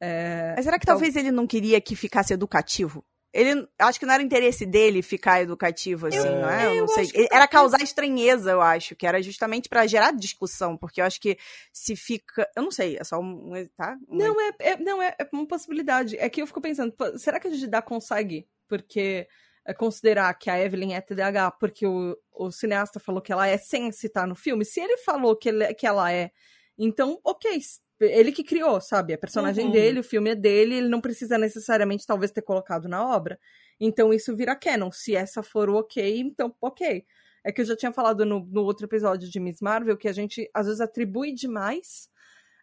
É... 0.00 0.54
Mas 0.56 0.64
será 0.64 0.78
que 0.78 0.86
tal... 0.86 0.96
talvez 0.96 1.16
ele 1.16 1.30
não 1.30 1.46
queria 1.46 1.80
que 1.80 1.96
ficasse 1.96 2.32
educativo? 2.32 3.04
Ele, 3.34 3.66
acho 3.80 3.98
que 3.98 4.06
não 4.06 4.14
era 4.14 4.22
interesse 4.22 4.64
dele 4.64 5.02
ficar 5.02 5.42
educativo, 5.42 6.06
assim, 6.06 6.18
eu, 6.18 6.40
não 6.40 6.48
é? 6.48 6.78
Eu 6.78 6.82
não 6.82 6.88
sei. 6.88 7.10
Era 7.32 7.48
causar 7.48 7.82
estranheza, 7.82 8.52
eu 8.52 8.62
acho, 8.62 8.94
que 8.94 9.04
era 9.04 9.20
justamente 9.20 9.68
para 9.68 9.88
gerar 9.88 10.12
discussão, 10.12 10.76
porque 10.76 11.00
eu 11.00 11.04
acho 11.04 11.20
que 11.20 11.36
se 11.72 11.96
fica. 11.96 12.48
Eu 12.56 12.62
não 12.62 12.70
sei, 12.70 12.96
é 12.96 13.02
só 13.02 13.18
um. 13.18 13.50
Tá? 13.76 13.98
Um... 14.08 14.16
Não, 14.16 14.40
é, 14.40 14.52
é, 14.60 14.76
não, 14.76 15.02
é, 15.02 15.16
é 15.18 15.28
uma 15.32 15.48
possibilidade. 15.48 16.16
É 16.16 16.30
que 16.30 16.40
eu 16.40 16.46
fico 16.46 16.60
pensando, 16.60 16.94
será 17.18 17.40
que 17.40 17.48
a 17.48 17.50
gente 17.50 17.66
dá 17.66 17.82
consegue? 17.82 18.46
Porque 18.68 19.26
considerar 19.72 20.34
que 20.34 20.50
a 20.50 20.60
Evelyn 20.60 20.92
é 20.92 21.00
TDAH 21.00 21.52
porque 21.52 21.86
o, 21.86 22.16
o 22.32 22.50
cineasta 22.50 23.00
falou 23.00 23.22
que 23.22 23.32
ela 23.32 23.46
é 23.46 23.56
sem 23.56 23.90
citar 23.92 24.26
no 24.26 24.34
filme, 24.34 24.64
se 24.64 24.80
ele 24.80 24.98
falou 24.98 25.34
que, 25.34 25.48
ele, 25.48 25.72
que 25.72 25.86
ela 25.86 26.12
é, 26.12 26.30
então, 26.76 27.18
ok, 27.24 27.58
ele 28.00 28.32
que 28.32 28.42
criou, 28.42 28.80
sabe? 28.80 29.14
A 29.14 29.18
personagem 29.18 29.66
uhum. 29.66 29.70
dele, 29.70 30.00
o 30.00 30.04
filme 30.04 30.30
é 30.30 30.34
dele, 30.34 30.74
ele 30.76 30.88
não 30.88 31.00
precisa 31.00 31.38
necessariamente, 31.38 32.06
talvez, 32.06 32.30
ter 32.30 32.42
colocado 32.42 32.88
na 32.88 33.06
obra. 33.06 33.38
Então 33.80 34.12
isso 34.12 34.34
vira 34.34 34.56
canon. 34.56 34.90
Se 34.90 35.14
essa 35.14 35.42
for 35.42 35.70
o 35.70 35.76
ok, 35.76 36.20
então 36.20 36.54
ok. 36.60 37.04
É 37.44 37.52
que 37.52 37.60
eu 37.60 37.64
já 37.64 37.76
tinha 37.76 37.92
falado 37.92 38.24
no, 38.24 38.40
no 38.46 38.62
outro 38.62 38.86
episódio 38.86 39.28
de 39.28 39.38
Miss 39.38 39.60
Marvel 39.60 39.96
que 39.96 40.08
a 40.08 40.12
gente 40.12 40.50
às 40.52 40.66
vezes 40.66 40.80
atribui 40.80 41.32
demais 41.32 42.08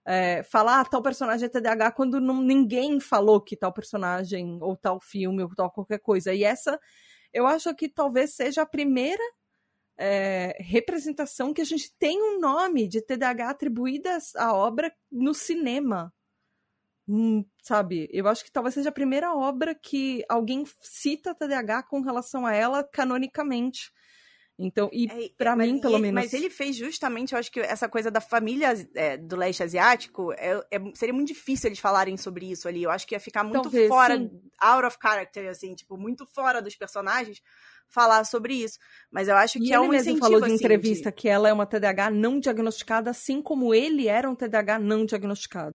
é, 0.06 0.44
falar 0.44 0.82
ah, 0.82 0.86
tal 0.86 1.02
personagem 1.02 1.46
é 1.46 1.50
TDAH 1.50 1.92
quando 1.92 2.20
não, 2.20 2.42
ninguém 2.42 3.00
falou 3.00 3.40
que 3.42 3.56
tal 3.56 3.72
personagem, 3.74 4.58
ou 4.62 4.76
tal 4.76 5.00
filme, 5.00 5.44
ou 5.44 5.50
tal 5.56 5.72
qualquer 5.72 6.00
coisa. 6.00 6.34
E 6.34 6.44
essa, 6.44 6.80
eu 7.34 7.46
acho 7.48 7.74
que 7.76 7.88
talvez 7.88 8.36
seja 8.36 8.64
a 8.64 8.66
primeira 8.66 9.24
é, 9.98 10.56
representação 10.60 11.54
que 11.54 11.62
a 11.62 11.66
gente 11.66 11.94
tem 12.00 12.22
um 12.22 12.40
nome 12.40 12.88
de 12.88 13.02
TDAH 13.02 13.50
atribuída 13.52 14.18
à 14.38 14.54
obra 14.54 14.92
no 15.12 15.34
cinema. 15.34 16.14
Hum, 17.08 17.46
sabe? 17.62 18.08
Eu 18.12 18.28
acho 18.28 18.44
que 18.44 18.52
talvez 18.52 18.74
seja 18.74 18.90
a 18.90 18.94
primeira 18.94 19.36
obra 19.36 19.76
que 19.76 20.24
alguém 20.30 20.64
cita 20.80 21.36
TDAH 21.36 21.84
com 21.84 22.02
relação 22.02 22.46
a 22.46 22.54
ela 22.54 22.84
canonicamente. 22.84 23.92
Então, 24.62 24.90
e 24.94 25.08
é, 25.08 25.30
para 25.38 25.56
mim, 25.56 25.80
pelo 25.80 25.96
ele, 25.96 26.04
menos. 26.04 26.24
Mas 26.24 26.34
ele 26.34 26.50
fez 26.50 26.76
justamente, 26.76 27.34
eu 27.34 27.40
acho 27.40 27.52
que 27.52 27.60
essa 27.60 27.90
coisa 27.90 28.12
da 28.12 28.22
família 28.22 28.74
é, 28.96 29.18
do 29.18 29.36
leste 29.36 29.64
asiático, 29.64 30.32
é, 30.34 30.62
é, 30.70 30.80
seria 30.94 31.14
muito 31.14 31.30
difícil 31.30 31.68
eles 31.68 31.80
falarem 31.80 32.16
sobre 32.18 32.50
isso 32.50 32.68
ali. 32.68 32.84
Eu 32.84 32.92
acho 32.92 33.08
que 33.08 33.16
ia 33.16 33.20
ficar 33.20 33.44
muito 33.44 33.64
Talvez, 33.64 33.88
fora, 33.88 34.18
sim. 34.18 34.30
out 34.60 34.86
of 34.86 34.98
character, 35.02 35.50
assim, 35.50 35.74
tipo, 35.74 35.98
muito 35.98 36.26
fora 36.26 36.62
dos 36.62 36.76
personagens 36.76 37.42
falar 37.92 38.24
sobre 38.24 38.54
isso. 38.54 38.80
Mas 39.12 39.28
eu 39.28 39.36
acho 39.36 39.60
que 39.60 39.70
e 39.70 39.74
é 39.74 39.80
um 39.80 39.90
mesmo 39.90 40.18
falou 40.18 40.40
de 40.40 40.46
assim, 40.46 40.56
entrevista 40.56 41.10
de... 41.10 41.16
que 41.16 41.28
ela 41.28 41.50
é 41.50 41.54
uma 41.54 41.66
TDAH 41.66 42.10
não 42.12 42.40
diagnosticada, 42.40 43.10
assim 43.10 43.42
como 43.42 43.74
ele 43.74 44.08
era 44.08 44.30
um 44.30 44.36
TDAH 44.36 44.80
não 44.80 45.06
diagnosticado. 45.06 45.74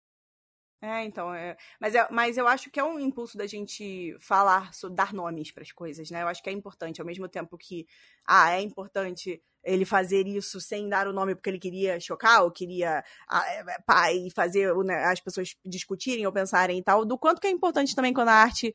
É, 0.86 1.02
então, 1.02 1.32
é, 1.32 1.56
mas, 1.80 1.94
é, 1.94 2.06
mas 2.10 2.36
eu 2.36 2.46
acho 2.46 2.70
que 2.70 2.78
é 2.78 2.84
um 2.84 3.00
impulso 3.00 3.38
da 3.38 3.46
gente 3.46 4.14
falar, 4.20 4.70
dar 4.92 5.14
nomes 5.14 5.50
para 5.50 5.62
as 5.62 5.72
coisas, 5.72 6.10
né? 6.10 6.22
Eu 6.22 6.28
acho 6.28 6.42
que 6.42 6.50
é 6.50 6.52
importante, 6.52 7.00
ao 7.00 7.06
mesmo 7.06 7.26
tempo 7.26 7.56
que, 7.56 7.86
ah, 8.26 8.50
é 8.52 8.60
importante 8.60 9.42
ele 9.64 9.86
fazer 9.86 10.26
isso 10.26 10.60
sem 10.60 10.86
dar 10.86 11.08
o 11.08 11.12
nome 11.14 11.34
porque 11.34 11.48
ele 11.48 11.58
queria 11.58 11.98
chocar, 11.98 12.42
ou 12.42 12.50
queria 12.50 13.02
ah, 13.26 13.44
é, 13.48 13.60
é, 13.60 13.78
pai 13.86 14.28
fazer 14.36 14.74
né, 14.84 15.04
as 15.06 15.20
pessoas 15.20 15.56
discutirem 15.64 16.26
ou 16.26 16.32
pensarem 16.32 16.78
e 16.78 16.82
tal, 16.82 17.02
do 17.06 17.16
quanto 17.16 17.40
que 17.40 17.46
é 17.46 17.50
importante 17.50 17.94
também 17.94 18.12
quando 18.12 18.28
a 18.28 18.34
arte 18.34 18.74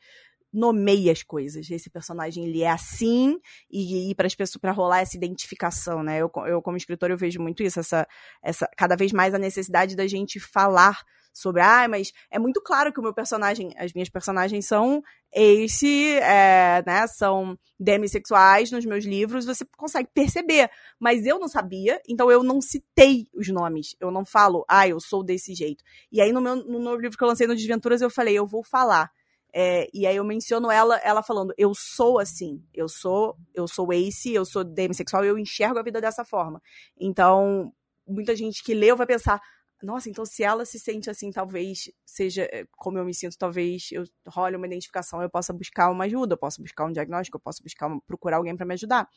nomeia 0.52 1.12
as 1.12 1.22
coisas. 1.22 1.70
Esse 1.70 1.92
personagem 1.92 2.44
ele 2.48 2.64
é 2.64 2.72
assim 2.72 3.40
e, 3.70 4.10
e 4.10 4.16
para 4.16 4.26
as 4.26 4.34
pessoas 4.34 4.60
para 4.60 4.72
rolar 4.72 5.02
essa 5.02 5.16
identificação, 5.16 6.02
né? 6.02 6.18
Eu, 6.18 6.32
eu 6.48 6.60
como 6.60 6.76
escritor 6.76 7.12
eu 7.12 7.18
vejo 7.18 7.40
muito 7.40 7.62
isso, 7.62 7.80
essa, 7.80 8.08
essa 8.42 8.68
cada 8.76 8.96
vez 8.96 9.12
mais 9.12 9.36
a 9.36 9.38
necessidade 9.38 9.96
da 9.96 10.08
gente 10.08 10.40
falar 10.40 11.00
sobre, 11.40 11.62
ah, 11.62 11.88
mas 11.88 12.12
é 12.30 12.38
muito 12.38 12.62
claro 12.62 12.92
que 12.92 13.00
o 13.00 13.04
meu 13.04 13.14
personagem, 13.14 13.74
as 13.78 13.94
minhas 13.94 14.10
personagens 14.10 14.66
são 14.66 15.02
esse, 15.32 16.18
é, 16.20 16.84
né, 16.86 17.06
são 17.08 17.58
demissexuais 17.80 18.72
nos 18.72 18.86
meus 18.86 19.06
livros, 19.06 19.46
você 19.46 19.66
consegue 19.78 20.10
perceber. 20.14 20.70
Mas 21.00 21.26
eu 21.26 21.40
não 21.40 21.48
sabia, 21.48 22.02
então 22.08 22.32
eu 22.32 22.44
não 22.44 22.62
citei 22.62 23.28
os 23.34 23.48
nomes. 23.48 23.96
Eu 24.00 24.12
não 24.12 24.26
falo, 24.26 24.66
ah, 24.68 24.88
eu 24.88 25.00
sou 25.00 25.24
desse 25.24 25.54
jeito. 25.54 25.84
E 26.12 26.22
aí 26.22 26.32
no 26.32 26.42
meu, 26.42 26.56
no 26.58 26.80
meu 26.80 26.96
livro 26.96 27.18
que 27.18 27.24
eu 27.24 27.28
lancei 27.28 27.48
no 27.48 27.56
Desventuras, 27.56 28.02
eu 28.02 28.10
falei, 28.10 28.38
eu 28.38 28.46
vou 28.46 28.64
falar. 28.64 29.12
É, 29.52 29.90
e 29.94 30.06
aí 30.06 30.16
eu 30.16 30.24
menciono 30.24 30.70
ela, 30.70 30.98
ela 30.98 31.24
falando, 31.24 31.54
eu 31.58 31.74
sou 31.74 32.20
assim, 32.20 32.64
eu 32.74 32.88
sou, 32.88 33.36
eu 33.54 33.68
sou 33.68 33.92
ace, 33.92 34.32
eu 34.32 34.46
sou 34.46 34.64
demissexual, 34.64 35.26
eu 35.26 35.40
enxergo 35.40 35.80
a 35.80 35.84
vida 35.84 36.00
dessa 36.00 36.24
forma. 36.24 36.62
Então, 37.00 37.74
muita 38.08 38.36
gente 38.36 38.64
que 38.64 38.74
leu 38.74 38.96
vai 38.96 39.08
pensar, 39.08 39.42
nossa, 39.82 40.10
então 40.10 40.26
se 40.26 40.44
ela 40.44 40.66
se 40.66 40.78
sente 40.78 41.10
assim, 41.10 41.32
talvez 41.32 41.90
seja 42.06 42.44
eh, 42.52 42.66
como 42.72 42.98
eu 42.98 43.06
me 43.06 43.14
sinto, 43.14 43.38
talvez 43.38 43.90
eu 43.92 44.04
role 44.28 44.58
uma 44.58 44.68
identificação, 44.68 45.22
eu 45.22 45.30
possa 45.30 45.54
buscar 45.54 45.90
uma 45.90 46.04
ajuda, 46.04 46.34
eu 46.34 46.38
possa 46.38 46.62
buscar 46.62 46.86
um 46.86 46.92
diagnóstico, 46.92 47.38
eu 47.38 47.42
possa 47.42 47.64
buscar 47.64 47.90
procurar 48.06 48.38
alguém 48.38 48.56
para 48.58 48.66
me 48.66 48.74
ajudar. 48.74 49.08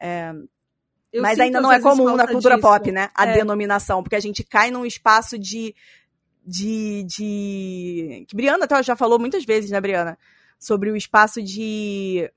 É, 0.00 0.32
mas 1.20 1.40
ainda 1.40 1.60
não 1.60 1.72
é 1.72 1.80
comum 1.80 2.14
na 2.14 2.26
cultura 2.26 2.56
disso. 2.56 2.66
pop, 2.66 2.92
né? 2.92 3.08
A 3.14 3.26
é. 3.26 3.34
denominação, 3.34 4.02
porque 4.02 4.16
a 4.16 4.20
gente 4.20 4.44
cai 4.44 4.70
num 4.70 4.84
espaço 4.84 5.38
de. 5.38 5.74
de, 6.44 7.04
de... 7.04 8.24
Que 8.28 8.36
Briana 8.36 8.66
até 8.66 8.82
já 8.82 8.94
falou 8.94 9.18
muitas 9.18 9.44
vezes, 9.44 9.70
né, 9.70 9.80
Briana? 9.80 10.18
Sobre 10.58 10.90
o 10.90 10.96
espaço 10.96 11.42
de. 11.42 12.30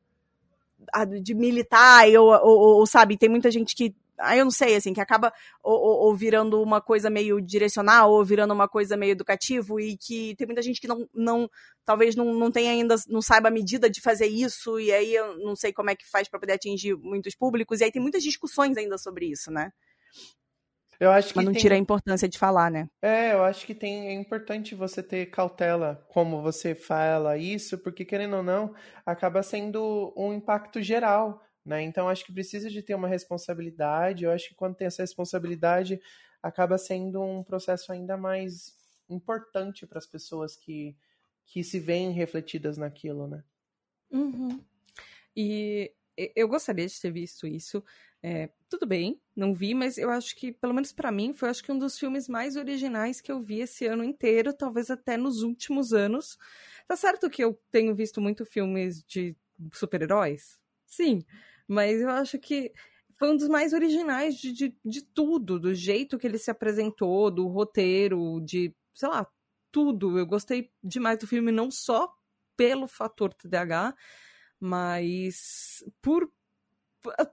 de 1.21 1.33
militar, 1.33 2.07
ou, 2.17 2.29
ou, 2.29 2.59
ou 2.77 2.87
sabe, 2.87 3.17
tem 3.17 3.29
muita 3.29 3.51
gente 3.51 3.75
que 3.75 3.93
aí 4.21 4.39
eu 4.39 4.45
não 4.45 4.51
sei, 4.51 4.75
assim, 4.75 4.93
que 4.93 5.01
acaba 5.01 5.33
ou, 5.63 5.73
ou, 5.73 5.99
ou, 6.07 6.15
virando 6.15 6.61
uma 6.61 6.81
coisa 6.81 7.09
meio 7.09 7.41
direcional, 7.41 8.11
ou 8.11 8.23
virando 8.23 8.53
uma 8.53 8.67
coisa 8.67 8.97
meio 8.97 9.11
educativo, 9.11 9.79
e 9.79 9.97
que 9.97 10.35
tem 10.35 10.47
muita 10.47 10.61
gente 10.61 10.79
que 10.79 10.87
não, 10.87 11.07
não 11.13 11.49
talvez 11.85 12.15
não, 12.15 12.33
não 12.33 12.51
tenha 12.51 12.71
ainda, 12.71 12.95
não 13.07 13.21
saiba 13.21 13.49
a 13.49 13.51
medida 13.51 13.89
de 13.89 14.01
fazer 14.01 14.27
isso, 14.27 14.79
e 14.79 14.91
aí 14.91 15.13
eu 15.13 15.37
não 15.39 15.55
sei 15.55 15.73
como 15.73 15.89
é 15.89 15.95
que 15.95 16.09
faz 16.09 16.29
para 16.29 16.39
poder 16.39 16.53
atingir 16.53 16.95
muitos 16.95 17.35
públicos, 17.35 17.81
e 17.81 17.83
aí 17.83 17.91
tem 17.91 18.01
muitas 18.01 18.23
discussões 18.23 18.77
ainda 18.77 18.97
sobre 18.97 19.25
isso, 19.25 19.51
né? 19.51 19.71
Eu 21.01 21.09
acho 21.09 21.29
que 21.29 21.37
Mas 21.37 21.45
não 21.45 21.53
tem... 21.53 21.61
tira 21.63 21.73
a 21.73 21.79
importância 21.79 22.29
de 22.29 22.37
falar, 22.37 22.69
né? 22.69 22.87
É, 23.01 23.33
eu 23.33 23.43
acho 23.43 23.65
que 23.65 23.73
tem, 23.73 24.09
é 24.09 24.13
importante 24.13 24.75
você 24.75 25.01
ter 25.01 25.25
cautela 25.31 26.05
como 26.09 26.43
você 26.43 26.75
fala 26.75 27.39
isso, 27.39 27.75
porque 27.79 28.05
querendo 28.05 28.37
ou 28.37 28.43
não, 28.43 28.75
acaba 29.03 29.41
sendo 29.41 30.13
um 30.15 30.31
impacto 30.31 30.79
geral, 30.79 31.41
né? 31.65 31.81
Então 31.83 32.09
acho 32.09 32.25
que 32.25 32.33
precisa 32.33 32.69
de 32.69 32.81
ter 32.81 32.95
uma 32.95 33.07
responsabilidade. 33.07 34.25
Eu 34.25 34.31
acho 34.31 34.49
que 34.49 34.55
quando 34.55 34.75
tem 34.75 34.87
essa 34.87 35.03
responsabilidade, 35.03 36.01
acaba 36.41 36.77
sendo 36.77 37.21
um 37.21 37.43
processo 37.43 37.91
ainda 37.91 38.17
mais 38.17 38.75
importante 39.09 39.85
para 39.85 39.99
as 39.99 40.07
pessoas 40.07 40.55
que, 40.55 40.95
que 41.45 41.63
se 41.63 41.79
veem 41.79 42.11
refletidas 42.11 42.77
naquilo, 42.77 43.27
né? 43.27 43.43
Uhum. 44.11 44.59
E 45.35 45.93
eu 46.35 46.47
gostaria 46.47 46.87
de 46.87 46.99
ter 46.99 47.11
visto 47.11 47.47
isso. 47.47 47.83
É, 48.23 48.49
tudo 48.69 48.85
bem, 48.85 49.19
não 49.35 49.53
vi, 49.53 49.73
mas 49.73 49.97
eu 49.97 50.09
acho 50.11 50.35
que, 50.35 50.51
pelo 50.51 50.73
menos 50.73 50.91
para 50.91 51.11
mim, 51.11 51.33
foi 51.33 51.49
acho 51.49 51.63
que 51.63 51.71
um 51.71 51.79
dos 51.79 51.97
filmes 51.97 52.27
mais 52.27 52.55
originais 52.55 53.19
que 53.19 53.31
eu 53.31 53.41
vi 53.41 53.61
esse 53.61 53.87
ano 53.87 54.03
inteiro, 54.03 54.53
talvez 54.53 54.91
até 54.91 55.17
nos 55.17 55.41
últimos 55.41 55.91
anos. 55.91 56.37
Tá 56.87 56.95
certo 56.95 57.29
que 57.29 57.43
eu 57.43 57.59
tenho 57.71 57.95
visto 57.95 58.21
muito 58.21 58.45
filmes 58.45 59.03
de 59.03 59.35
super-heróis? 59.73 60.59
Sim, 60.85 61.23
mas 61.71 62.01
eu 62.01 62.09
acho 62.09 62.37
que 62.37 62.73
foi 63.15 63.31
um 63.31 63.37
dos 63.37 63.47
mais 63.47 63.71
originais 63.71 64.35
de, 64.35 64.51
de, 64.51 64.77
de 64.83 65.01
tudo, 65.01 65.57
do 65.57 65.73
jeito 65.73 66.17
que 66.17 66.27
ele 66.27 66.37
se 66.37 66.51
apresentou, 66.51 67.31
do 67.31 67.47
roteiro, 67.47 68.41
de, 68.41 68.75
sei 68.93 69.07
lá, 69.07 69.25
tudo. 69.71 70.19
Eu 70.19 70.25
gostei 70.25 70.69
demais 70.83 71.17
do 71.17 71.25
filme, 71.25 71.49
não 71.49 71.71
só 71.71 72.13
pelo 72.57 72.89
fator 72.89 73.33
TDAH, 73.33 73.95
mas 74.59 75.81
por. 76.01 76.29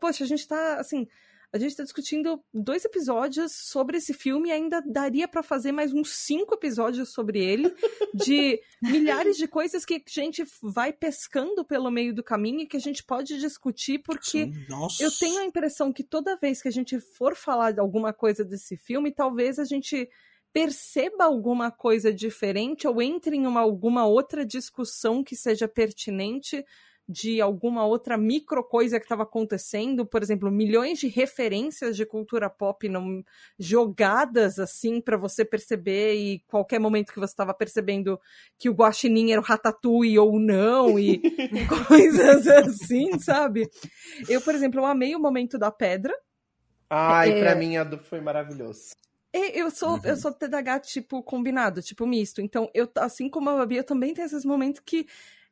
Poxa, 0.00 0.22
a 0.22 0.26
gente 0.26 0.46
tá, 0.46 0.78
assim, 0.78 1.08
a 1.52 1.58
gente 1.58 1.76
tá 1.76 1.82
discutindo 1.82 2.42
dois 2.52 2.84
episódios 2.84 3.52
sobre 3.52 3.96
esse 3.96 4.12
filme 4.12 4.50
e 4.50 4.52
ainda 4.52 4.82
daria 4.82 5.26
para 5.26 5.42
fazer 5.42 5.72
mais 5.72 5.92
uns 5.94 6.10
cinco 6.10 6.54
episódios 6.54 7.12
sobre 7.12 7.42
ele, 7.42 7.74
de 8.12 8.60
milhares 8.82 9.36
de 9.36 9.48
coisas 9.48 9.84
que 9.84 9.94
a 9.94 10.10
gente 10.10 10.44
vai 10.62 10.92
pescando 10.92 11.64
pelo 11.64 11.90
meio 11.90 12.14
do 12.14 12.22
caminho 12.22 12.60
e 12.60 12.66
que 12.66 12.76
a 12.76 12.80
gente 12.80 13.02
pode 13.02 13.38
discutir, 13.38 14.00
porque 14.00 14.50
nossa. 14.68 15.02
eu 15.02 15.10
tenho 15.10 15.40
a 15.40 15.44
impressão 15.44 15.92
que 15.92 16.04
toda 16.04 16.36
vez 16.36 16.60
que 16.60 16.68
a 16.68 16.72
gente 16.72 17.00
for 17.00 17.34
falar 17.34 17.72
de 17.72 17.80
alguma 17.80 18.12
coisa 18.12 18.44
desse 18.44 18.76
filme, 18.76 19.10
talvez 19.10 19.58
a 19.58 19.64
gente 19.64 20.08
perceba 20.52 21.24
alguma 21.24 21.70
coisa 21.70 22.12
diferente 22.12 22.86
ou 22.86 23.00
entre 23.00 23.36
em 23.36 23.46
uma, 23.46 23.60
alguma 23.60 24.06
outra 24.06 24.44
discussão 24.44 25.22
que 25.22 25.36
seja 25.36 25.68
pertinente 25.68 26.64
de 27.08 27.40
alguma 27.40 27.86
outra 27.86 28.18
micro 28.18 28.62
coisa 28.62 28.98
que 28.98 29.06
estava 29.06 29.22
acontecendo, 29.22 30.04
por 30.04 30.22
exemplo, 30.22 30.50
milhões 30.50 30.98
de 30.98 31.08
referências 31.08 31.96
de 31.96 32.04
cultura 32.04 32.50
pop 32.50 32.86
não, 32.88 33.24
jogadas 33.58 34.58
assim 34.58 35.00
para 35.00 35.16
você 35.16 35.44
perceber 35.44 36.14
e 36.16 36.40
qualquer 36.46 36.78
momento 36.78 37.12
que 37.12 37.18
você 37.18 37.32
estava 37.32 37.54
percebendo 37.54 38.20
que 38.58 38.68
o 38.68 38.74
Guaxinim 38.74 39.30
era 39.32 39.40
o 39.40 39.44
Ratatouille 39.44 40.18
ou 40.18 40.38
não 40.38 40.98
e 40.98 41.18
coisas 41.88 42.46
assim, 42.46 43.18
sabe? 43.18 43.68
Eu, 44.28 44.40
por 44.40 44.54
exemplo, 44.54 44.80
eu 44.80 44.86
amei 44.86 45.14
o 45.14 45.20
momento 45.20 45.58
da 45.58 45.70
pedra. 45.70 46.14
Ai, 46.90 47.30
É. 47.32 47.40
pra 47.40 47.54
mim 47.54 47.76
a 47.76 47.84
do- 47.84 47.98
foi 47.98 48.20
maravilhoso. 48.20 48.90
E 49.34 49.58
Eu 49.60 49.70
sou, 49.70 49.90
Uhum. 49.96 50.00
eu 50.04 50.16
sou 50.16 50.32
TDAH, 50.32 50.80
tipo, 50.80 51.22
combinado, 51.22 51.82
tipo, 51.82 52.06
misto. 52.06 52.40
Então, 52.40 52.70
eu, 52.72 52.88
assim 52.96 53.28
como 53.28 53.50
a 53.50 53.56
Babi, 53.58 53.76
eu 53.76 53.84
também 53.84 54.14
tenho 54.14 54.24
esses 54.26 54.44
momentos 54.44 54.80
que 54.84 55.06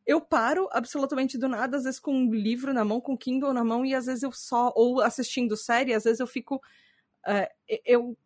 eu 0.07 0.21
paro 0.21 0.69
absolutamente 0.73 1.37
do 1.37 1.49
nada, 1.49 1.77
às 1.77 1.85
vezes 1.85 1.99
com 1.99 2.15
um 2.15 2.33
livro 2.33 2.73
na 2.73 2.85
mão, 2.85 3.01
com 3.01 3.15
um 3.15 3.17
Kindle 3.17 3.53
na 3.53 3.65
mão, 3.65 3.85
e 3.85 3.95
às 3.95 4.07
vezes 4.07 4.23
eu 4.23 4.33
só, 4.33 4.73
ou 4.77 5.01
assistindo 5.01 5.57
série, 5.57 5.93
às 5.93 6.05
vezes 6.05 6.21
eu 6.21 6.27
fico. 6.27 6.61
é, 7.27 7.51
eu 7.85 8.17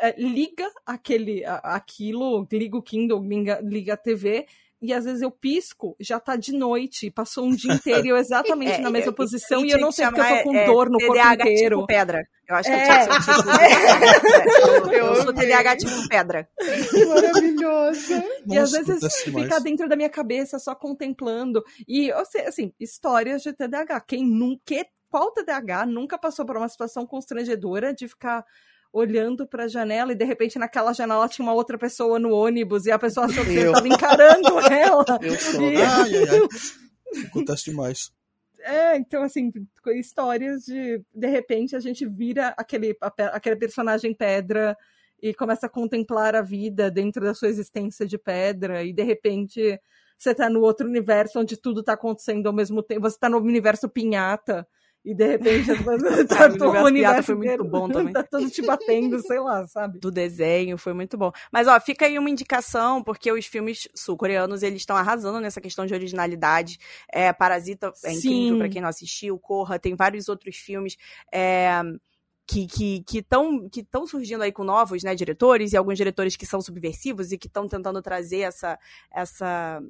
é, 0.00 0.14
liga 0.20 0.68
aquele, 0.86 1.44
aquilo, 1.44 2.46
liga 2.50 2.76
o 2.76 2.82
Kindle, 2.82 3.22
liga, 3.22 3.60
liga 3.62 3.94
a 3.94 3.96
TV. 3.96 4.46
E 4.80 4.92
às 4.92 5.04
vezes 5.04 5.22
eu 5.22 5.30
pisco, 5.30 5.96
já 5.98 6.20
tá 6.20 6.36
de 6.36 6.52
noite, 6.52 7.10
passou 7.10 7.44
um 7.44 7.54
dia 7.54 7.72
inteiro 7.74 8.06
e 8.06 8.08
eu 8.10 8.16
exatamente 8.16 8.72
É, 8.78 8.78
na 8.78 8.90
mesma 8.90 9.08
eu- 9.10 9.14
posição 9.14 9.58
isso 9.58 9.66
e 9.66 9.70
eu 9.70 9.76
tinha 9.76 9.84
não 9.84 9.90
sei 9.92 10.06
porque 10.06 10.20
eu 10.20 10.36
tô 10.38 10.42
com 10.44 10.54
é, 10.56 10.66
dor 10.66 10.88
no 10.88 10.98
corpo 10.98 11.12
TDAH 11.14 11.34
inteiro. 11.50 11.76
tipo 11.76 11.86
pedra. 11.86 12.22
Eu 12.48 12.54
acho 12.56 12.70
que 12.70 12.74
É. 12.76 12.84
tinha 12.84 12.96
que 13.08 13.22
ser 13.24 13.30
o 13.30 13.36
título. 13.36 14.92
eu, 14.94 15.04
eu 15.06 15.16
sou. 15.22 15.32
TDAH 15.34 15.76
tipo 15.76 16.08
pedra. 16.08 16.48
Maravilhosa. 17.08 18.24
E 18.46 18.58
às 18.58 18.70
vezes 18.72 19.14
fica 19.22 19.40
demais. 19.42 19.62
dentro 19.62 19.88
da 19.88 19.96
minha 19.96 20.08
cabeça 20.08 20.58
só 20.58 20.74
contemplando. 20.74 21.62
E, 21.86 22.08
eu 22.08 22.24
sei, 22.24 22.46
assim, 22.46 22.72
histórias 22.78 23.42
de 23.42 23.52
TDAH. 23.52 24.00
Quem 24.02 24.24
nunca. 24.26 24.86
Qual 25.10 25.32
TDAH 25.32 25.86
nunca 25.86 26.18
passou 26.18 26.44
por 26.44 26.56
uma 26.58 26.68
situação 26.68 27.06
constrangedora 27.06 27.94
de 27.94 28.06
ficar 28.06 28.44
olhando 28.92 29.46
pra 29.46 29.68
janela 29.68 30.12
e 30.12 30.14
de 30.14 30.24
repente 30.24 30.58
naquela 30.58 30.92
janela 30.92 31.28
tinha 31.28 31.44
uma 31.46 31.54
outra 31.54 31.76
pessoa 31.78 32.18
no 32.18 32.30
ônibus 32.32 32.86
e 32.86 32.90
a 32.90 32.98
pessoa 32.98 33.26
achou 33.26 33.44
que 33.44 33.52
você 33.52 33.66
Eu. 33.66 33.72
tava 33.72 33.88
encarando 33.88 34.58
ela. 34.72 35.04
Eu 35.22 35.38
sou. 35.38 35.62
E- 35.62 35.76
Ai, 35.76 36.16
ai, 36.16 36.28
ai. 36.28 37.24
Acontece 37.26 37.64
demais. 37.66 38.10
É, 38.60 38.96
então, 38.96 39.22
assim, 39.22 39.50
histórias 39.94 40.64
de. 40.64 41.00
De 41.14 41.26
repente 41.28 41.74
a 41.76 41.80
gente 41.80 42.06
vira 42.06 42.48
aquele, 42.56 42.96
aquele 43.32 43.56
personagem 43.56 44.12
pedra 44.14 44.76
e 45.22 45.32
começa 45.32 45.66
a 45.66 45.70
contemplar 45.70 46.34
a 46.34 46.42
vida 46.42 46.90
dentro 46.90 47.24
da 47.24 47.34
sua 47.34 47.48
existência 47.48 48.06
de 48.06 48.16
pedra, 48.18 48.84
e 48.84 48.92
de 48.92 49.02
repente 49.02 49.80
você 50.16 50.34
tá 50.34 50.48
no 50.50 50.60
outro 50.60 50.86
universo 50.86 51.38
onde 51.40 51.56
tudo 51.56 51.82
tá 51.82 51.92
acontecendo 51.94 52.46
ao 52.46 52.52
mesmo 52.52 52.82
tempo. 52.82 53.00
Você 53.02 53.18
tá 53.18 53.28
no 53.28 53.38
universo 53.38 53.88
pinhata. 53.88 54.66
E 55.08 55.14
de 55.14 55.26
repente 55.26 55.68
tá 56.28 56.44
Ah, 56.44 56.82
o 56.82 56.84
universo 56.84 56.92
Pinhata 56.92 57.22
foi 57.22 57.34
muito 57.34 57.64
bom 57.64 57.88
também. 57.88 58.12
Tá 58.12 58.22
todo 58.22 58.50
te 58.50 58.60
batendo, 58.60 59.18
sei 59.26 59.40
lá, 59.40 59.66
sabe? 59.66 59.98
do 59.98 60.10
desenho, 60.10 60.76
foi 60.76 60.92
muito 60.92 61.16
bom. 61.16 61.32
Mas, 61.50 61.66
ó, 61.66 61.80
fica 61.80 62.04
aí 62.04 62.18
uma 62.18 62.28
indicação, 62.28 63.02
porque 63.02 63.32
os 63.32 63.46
filmes 63.46 63.88
sul-coreanos, 63.94 64.62
eles 64.62 64.82
estão 64.82 64.94
arrasando 64.94 65.40
nessa 65.40 65.62
questão 65.62 65.86
de 65.86 65.94
originalidade. 65.94 66.78
É, 67.10 67.32
Parasita 67.32 67.90
é 68.04 68.12
incrível 68.12 68.58
pra 68.58 68.68
quem 68.68 68.82
não 68.82 68.88
assistiu, 68.90 69.38
Corra, 69.38 69.78
tem 69.78 69.96
vários 69.96 70.28
outros 70.28 70.56
filmes 70.56 70.98
é, 71.32 71.80
que 72.46 72.66
que 72.66 73.02
que 73.04 73.18
estão 73.20 73.66
que 73.66 73.82
tão 73.82 74.06
surgindo 74.06 74.42
aí 74.42 74.52
com 74.52 74.62
novos, 74.62 75.02
né, 75.02 75.14
diretores, 75.14 75.72
e 75.72 75.76
alguns 75.78 75.96
diretores 75.96 76.36
que 76.36 76.44
são 76.44 76.60
subversivos 76.60 77.32
e 77.32 77.38
que 77.38 77.46
estão 77.46 77.66
tentando 77.66 78.02
trazer 78.02 78.40
essa 78.40 78.78
essa 79.10 79.80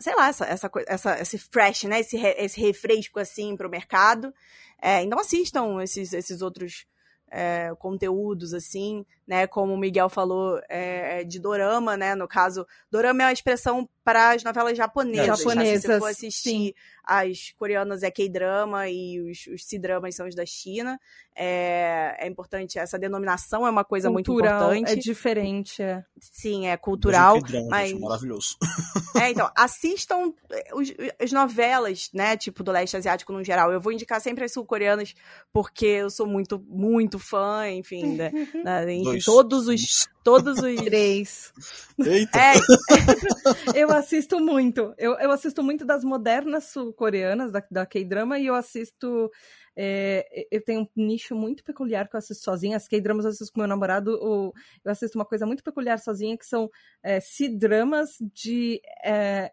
sei 0.00 0.14
lá, 0.16 0.28
essa, 0.28 0.44
essa, 0.46 0.70
essa, 0.86 1.20
esse 1.20 1.38
fresh, 1.38 1.84
né? 1.84 2.00
Esse, 2.00 2.16
esse 2.16 2.60
refresco 2.60 3.20
assim 3.20 3.56
pro 3.56 3.70
mercado. 3.70 4.32
É, 4.80 5.02
então 5.02 5.18
assistam 5.18 5.82
esses, 5.82 6.12
esses 6.12 6.42
outros 6.42 6.86
é, 7.30 7.72
conteúdos, 7.78 8.52
assim, 8.52 9.04
né? 9.26 9.46
Como 9.46 9.72
o 9.74 9.78
Miguel 9.78 10.08
falou, 10.08 10.60
é, 10.68 11.24
de 11.24 11.38
dorama, 11.40 11.96
né? 11.96 12.14
No 12.14 12.28
caso, 12.28 12.66
dorama 12.90 13.22
é 13.22 13.26
uma 13.26 13.32
expressão 13.32 13.88
para 14.04 14.30
as 14.30 14.44
novelas 14.44 14.76
japonesas. 14.76 15.26
tá? 15.26 15.36
Se 15.36 15.42
você 15.42 15.48
Japonesas, 15.54 15.98
for 15.98 16.08
assistir 16.10 16.74
as 17.04 17.52
coreanas 17.58 18.02
é 18.04 18.10
K-drama 18.10 18.88
e 18.88 19.20
os, 19.20 19.46
os 19.52 19.64
C-dramas 19.64 20.14
são 20.14 20.26
os 20.28 20.34
da 20.34 20.44
China. 20.46 20.98
É, 21.34 22.16
é 22.20 22.26
importante, 22.28 22.78
essa 22.78 22.98
denominação 22.98 23.66
é 23.66 23.70
uma 23.70 23.84
coisa 23.84 24.08
muito 24.10 24.30
Cultural, 24.32 24.74
importante. 24.74 24.98
é 24.98 25.02
diferente. 25.02 25.82
É. 25.82 26.02
Sim, 26.20 26.66
é 26.68 26.76
cultural. 26.76 27.38
Mas 27.68 27.90
gente, 27.90 28.00
maravilhoso. 28.00 28.56
É, 29.16 29.30
então, 29.30 29.50
assistam 29.56 30.30
eh, 30.50 30.68
os- 30.74 30.92
as 31.18 31.32
novelas, 31.32 32.10
né, 32.12 32.36
tipo, 32.36 32.62
do 32.62 32.70
leste 32.70 32.98
asiático 32.98 33.32
no 33.32 33.42
geral. 33.42 33.72
Eu 33.72 33.80
vou 33.80 33.90
indicar 33.90 34.20
sempre 34.20 34.44
as 34.44 34.52
sul-coreanas, 34.52 35.14
porque 35.50 35.86
eu 35.86 36.10
sou 36.10 36.26
muito, 36.26 36.62
muito 36.68 37.18
fã, 37.18 37.66
enfim, 37.70 38.14
né, 38.14 38.30
né, 38.84 38.92
enfim, 38.94 39.15
Dois. 39.16 39.24
todos 39.24 39.68
os, 39.68 40.08
todos 40.24 40.58
os... 40.58 40.76
Três. 40.84 41.52
Eita, 41.98 42.38
É, 42.38 42.52
Eu 43.74 43.90
assisto 43.90 44.38
muito. 44.40 44.94
Eu, 44.98 45.12
eu 45.18 45.30
assisto 45.30 45.62
muito 45.62 45.84
das 45.84 46.04
modernas 46.04 46.64
sul-coreanas, 46.64 47.50
da, 47.52 47.62
da 47.70 47.86
K-drama, 47.86 48.38
e 48.38 48.46
eu 48.46 48.54
assisto. 48.54 49.30
é, 49.76 50.46
eu 50.50 50.62
tenho 50.64 50.82
um 50.82 50.88
nicho 50.96 51.34
muito 51.34 51.62
peculiar 51.64 52.08
que 52.08 52.16
eu 52.16 52.18
assisto 52.18 52.44
sozinha. 52.44 52.76
As 52.76 52.88
K-dramas 52.88 53.24
eu 53.24 53.30
assisto 53.30 53.52
com 53.52 53.60
meu 53.60 53.68
namorado. 53.68 54.18
o- 54.22 54.52
eu 54.84 54.92
assisto 54.92 55.18
uma 55.18 55.24
coisa 55.24 55.46
muito 55.46 55.62
peculiar 55.62 55.98
sozinha, 55.98 56.36
que 56.36 56.46
são 56.46 56.70
é, 57.02 57.20
C-dramas 57.20 58.16
de 58.34 58.80
é, 59.04 59.52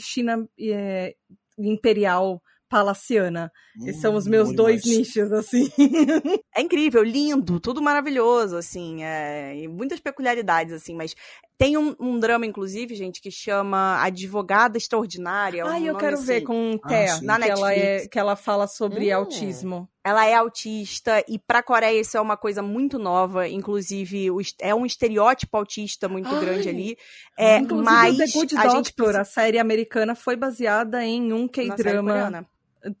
China 0.00 0.48
é, 0.58 1.14
imperial 1.58 2.42
palaciana. 2.70 3.52
Esses 3.84 4.00
são 4.00 4.14
os 4.14 4.26
Hum, 4.26 4.30
meus 4.30 4.54
dois 4.54 4.82
demais. 4.82 4.98
nichos, 4.98 5.32
assim. 5.32 5.68
é 6.56 6.60
incrível, 6.62 7.02
lindo, 7.02 7.58
tudo 7.60 7.82
maravilhoso, 7.82 8.56
assim, 8.56 9.02
é, 9.02 9.56
e 9.56 9.68
muitas 9.68 10.00
peculiaridades, 10.00 10.72
assim, 10.72 10.94
mas 10.94 11.14
tem 11.58 11.76
um, 11.76 11.94
um 12.00 12.18
drama, 12.18 12.46
inclusive, 12.46 12.94
gente, 12.94 13.20
que 13.20 13.30
chama 13.30 14.02
Advogada 14.02 14.78
Extraordinária. 14.78 15.66
um 15.66 15.68
Ai, 15.68 15.86
eu 15.88 15.96
quero 15.96 16.16
ver 16.22 16.36
assim. 16.36 16.44
com 16.46 16.78
Ah, 16.82 16.88
Thea, 16.88 17.08
sim. 17.18 17.26
Na 17.26 17.38
que, 17.38 17.48
ela 17.50 17.72
é, 17.74 17.76
Netflix. 17.76 18.08
que 18.12 18.18
ela 18.18 18.36
fala 18.36 18.66
sobre 18.66 19.12
Hum. 19.12 19.16
autismo. 19.16 19.88
Ela 20.02 20.24
é 20.24 20.32
autista 20.34 21.22
e 21.28 21.38
pra 21.38 21.62
Coreia 21.62 22.00
isso 22.00 22.16
é 22.16 22.20
uma 22.22 22.34
coisa 22.34 22.62
muito 22.62 22.98
nova, 22.98 23.46
inclusive 23.46 24.28
é 24.58 24.74
um 24.74 24.86
estereótipo 24.86 25.54
autista 25.58 26.08
muito 26.08 26.34
Ai. 26.34 26.40
grande 26.40 26.68
ali. 26.70 26.96
É, 27.38 27.58
Inclusive, 27.58 27.84
mas 27.84 28.14
o 28.14 28.18
The 28.18 28.26
Good 28.32 28.56
a 28.56 28.68
gente 28.68 28.94
Doctor, 28.96 29.16
a 29.16 29.24
série 29.24 29.58
americana, 29.58 30.14
foi 30.14 30.36
baseada 30.36 31.04
em 31.04 31.30
um 31.34 31.46
K-drama. 31.46 32.46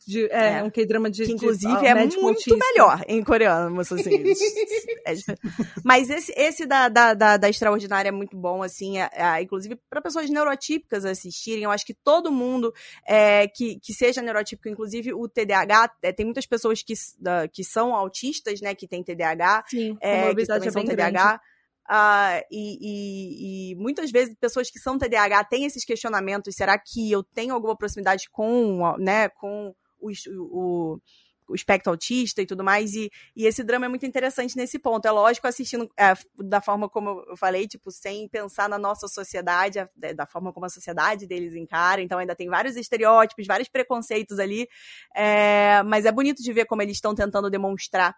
De, 0.06 0.26
é, 0.26 0.58
é, 0.58 0.62
um 0.62 0.68
K-drama 0.68 1.10
de. 1.10 1.24
Que 1.24 1.32
inclusive 1.32 1.78
de, 1.78 1.86
é 1.86 1.94
muito 1.94 2.20
autista. 2.20 2.54
melhor 2.54 3.02
em 3.08 3.22
coreano, 3.24 3.80
assim. 3.80 3.94
é, 5.06 5.14
mas 5.82 6.10
esse, 6.10 6.32
esse 6.36 6.66
da, 6.66 6.88
da, 6.88 7.14
da, 7.14 7.36
da, 7.38 7.48
Extraordinária 7.48 8.10
é 8.10 8.12
muito 8.12 8.36
bom, 8.36 8.62
assim. 8.62 8.98
É, 8.98 9.08
é, 9.12 9.42
inclusive, 9.42 9.76
para 9.88 10.02
pessoas 10.02 10.28
neurotípicas 10.28 11.06
assistirem, 11.06 11.64
eu 11.64 11.70
acho 11.70 11.86
que 11.86 11.94
todo 11.94 12.30
mundo 12.30 12.74
é, 13.06 13.48
que, 13.48 13.80
que 13.80 13.94
seja 13.94 14.20
neurotípico, 14.20 14.68
inclusive 14.68 15.14
o 15.14 15.26
TDAH, 15.26 15.92
é, 16.02 16.12
tem 16.12 16.26
muitas 16.26 16.44
pessoas 16.44 16.82
que, 16.82 16.92
da, 17.18 17.48
que 17.48 17.64
são 17.64 17.94
autistas, 17.94 18.60
né, 18.60 18.74
que 18.74 18.86
têm 18.86 19.02
TDAH. 19.02 19.64
Sim, 19.66 19.96
que 19.96 20.46
também 20.46 20.70
são 20.70 20.84
TDAH. 20.84 21.10
Grande. 21.10 21.40
Uh, 21.90 22.38
e, 22.52 22.78
e, 22.80 23.72
e, 23.72 23.74
muitas 23.74 24.12
vezes 24.12 24.36
pessoas 24.40 24.70
que 24.70 24.78
são 24.78 24.96
TDAH 24.96 25.42
têm 25.44 25.64
esses 25.64 25.84
questionamentos: 25.84 26.54
será 26.54 26.78
que 26.78 27.10
eu 27.10 27.24
tenho 27.24 27.52
alguma 27.52 27.76
proximidade 27.76 28.30
com, 28.30 28.96
né, 28.96 29.28
com 29.30 29.74
o, 29.98 30.10
o, 30.28 31.00
o 31.48 31.54
espectro 31.56 31.90
autista 31.90 32.40
e 32.40 32.46
tudo 32.46 32.62
mais? 32.62 32.94
E, 32.94 33.10
e, 33.34 33.44
esse 33.44 33.64
drama 33.64 33.86
é 33.86 33.88
muito 33.88 34.06
interessante 34.06 34.56
nesse 34.56 34.78
ponto. 34.78 35.04
É 35.04 35.10
lógico, 35.10 35.48
assistindo 35.48 35.90
é, 35.98 36.14
da 36.38 36.60
forma 36.60 36.88
como 36.88 37.24
eu 37.28 37.36
falei, 37.36 37.66
tipo, 37.66 37.90
sem 37.90 38.28
pensar 38.28 38.68
na 38.68 38.78
nossa 38.78 39.08
sociedade, 39.08 39.80
da 40.14 40.26
forma 40.26 40.52
como 40.52 40.66
a 40.66 40.70
sociedade 40.70 41.26
deles 41.26 41.56
encara. 41.56 42.00
Então, 42.00 42.20
ainda 42.20 42.36
tem 42.36 42.48
vários 42.48 42.76
estereótipos, 42.76 43.48
vários 43.48 43.68
preconceitos 43.68 44.38
ali. 44.38 44.68
É, 45.12 45.82
mas 45.82 46.04
é 46.04 46.12
bonito 46.12 46.40
de 46.40 46.52
ver 46.52 46.66
como 46.66 46.82
eles 46.82 46.98
estão 46.98 47.16
tentando 47.16 47.50
demonstrar 47.50 48.14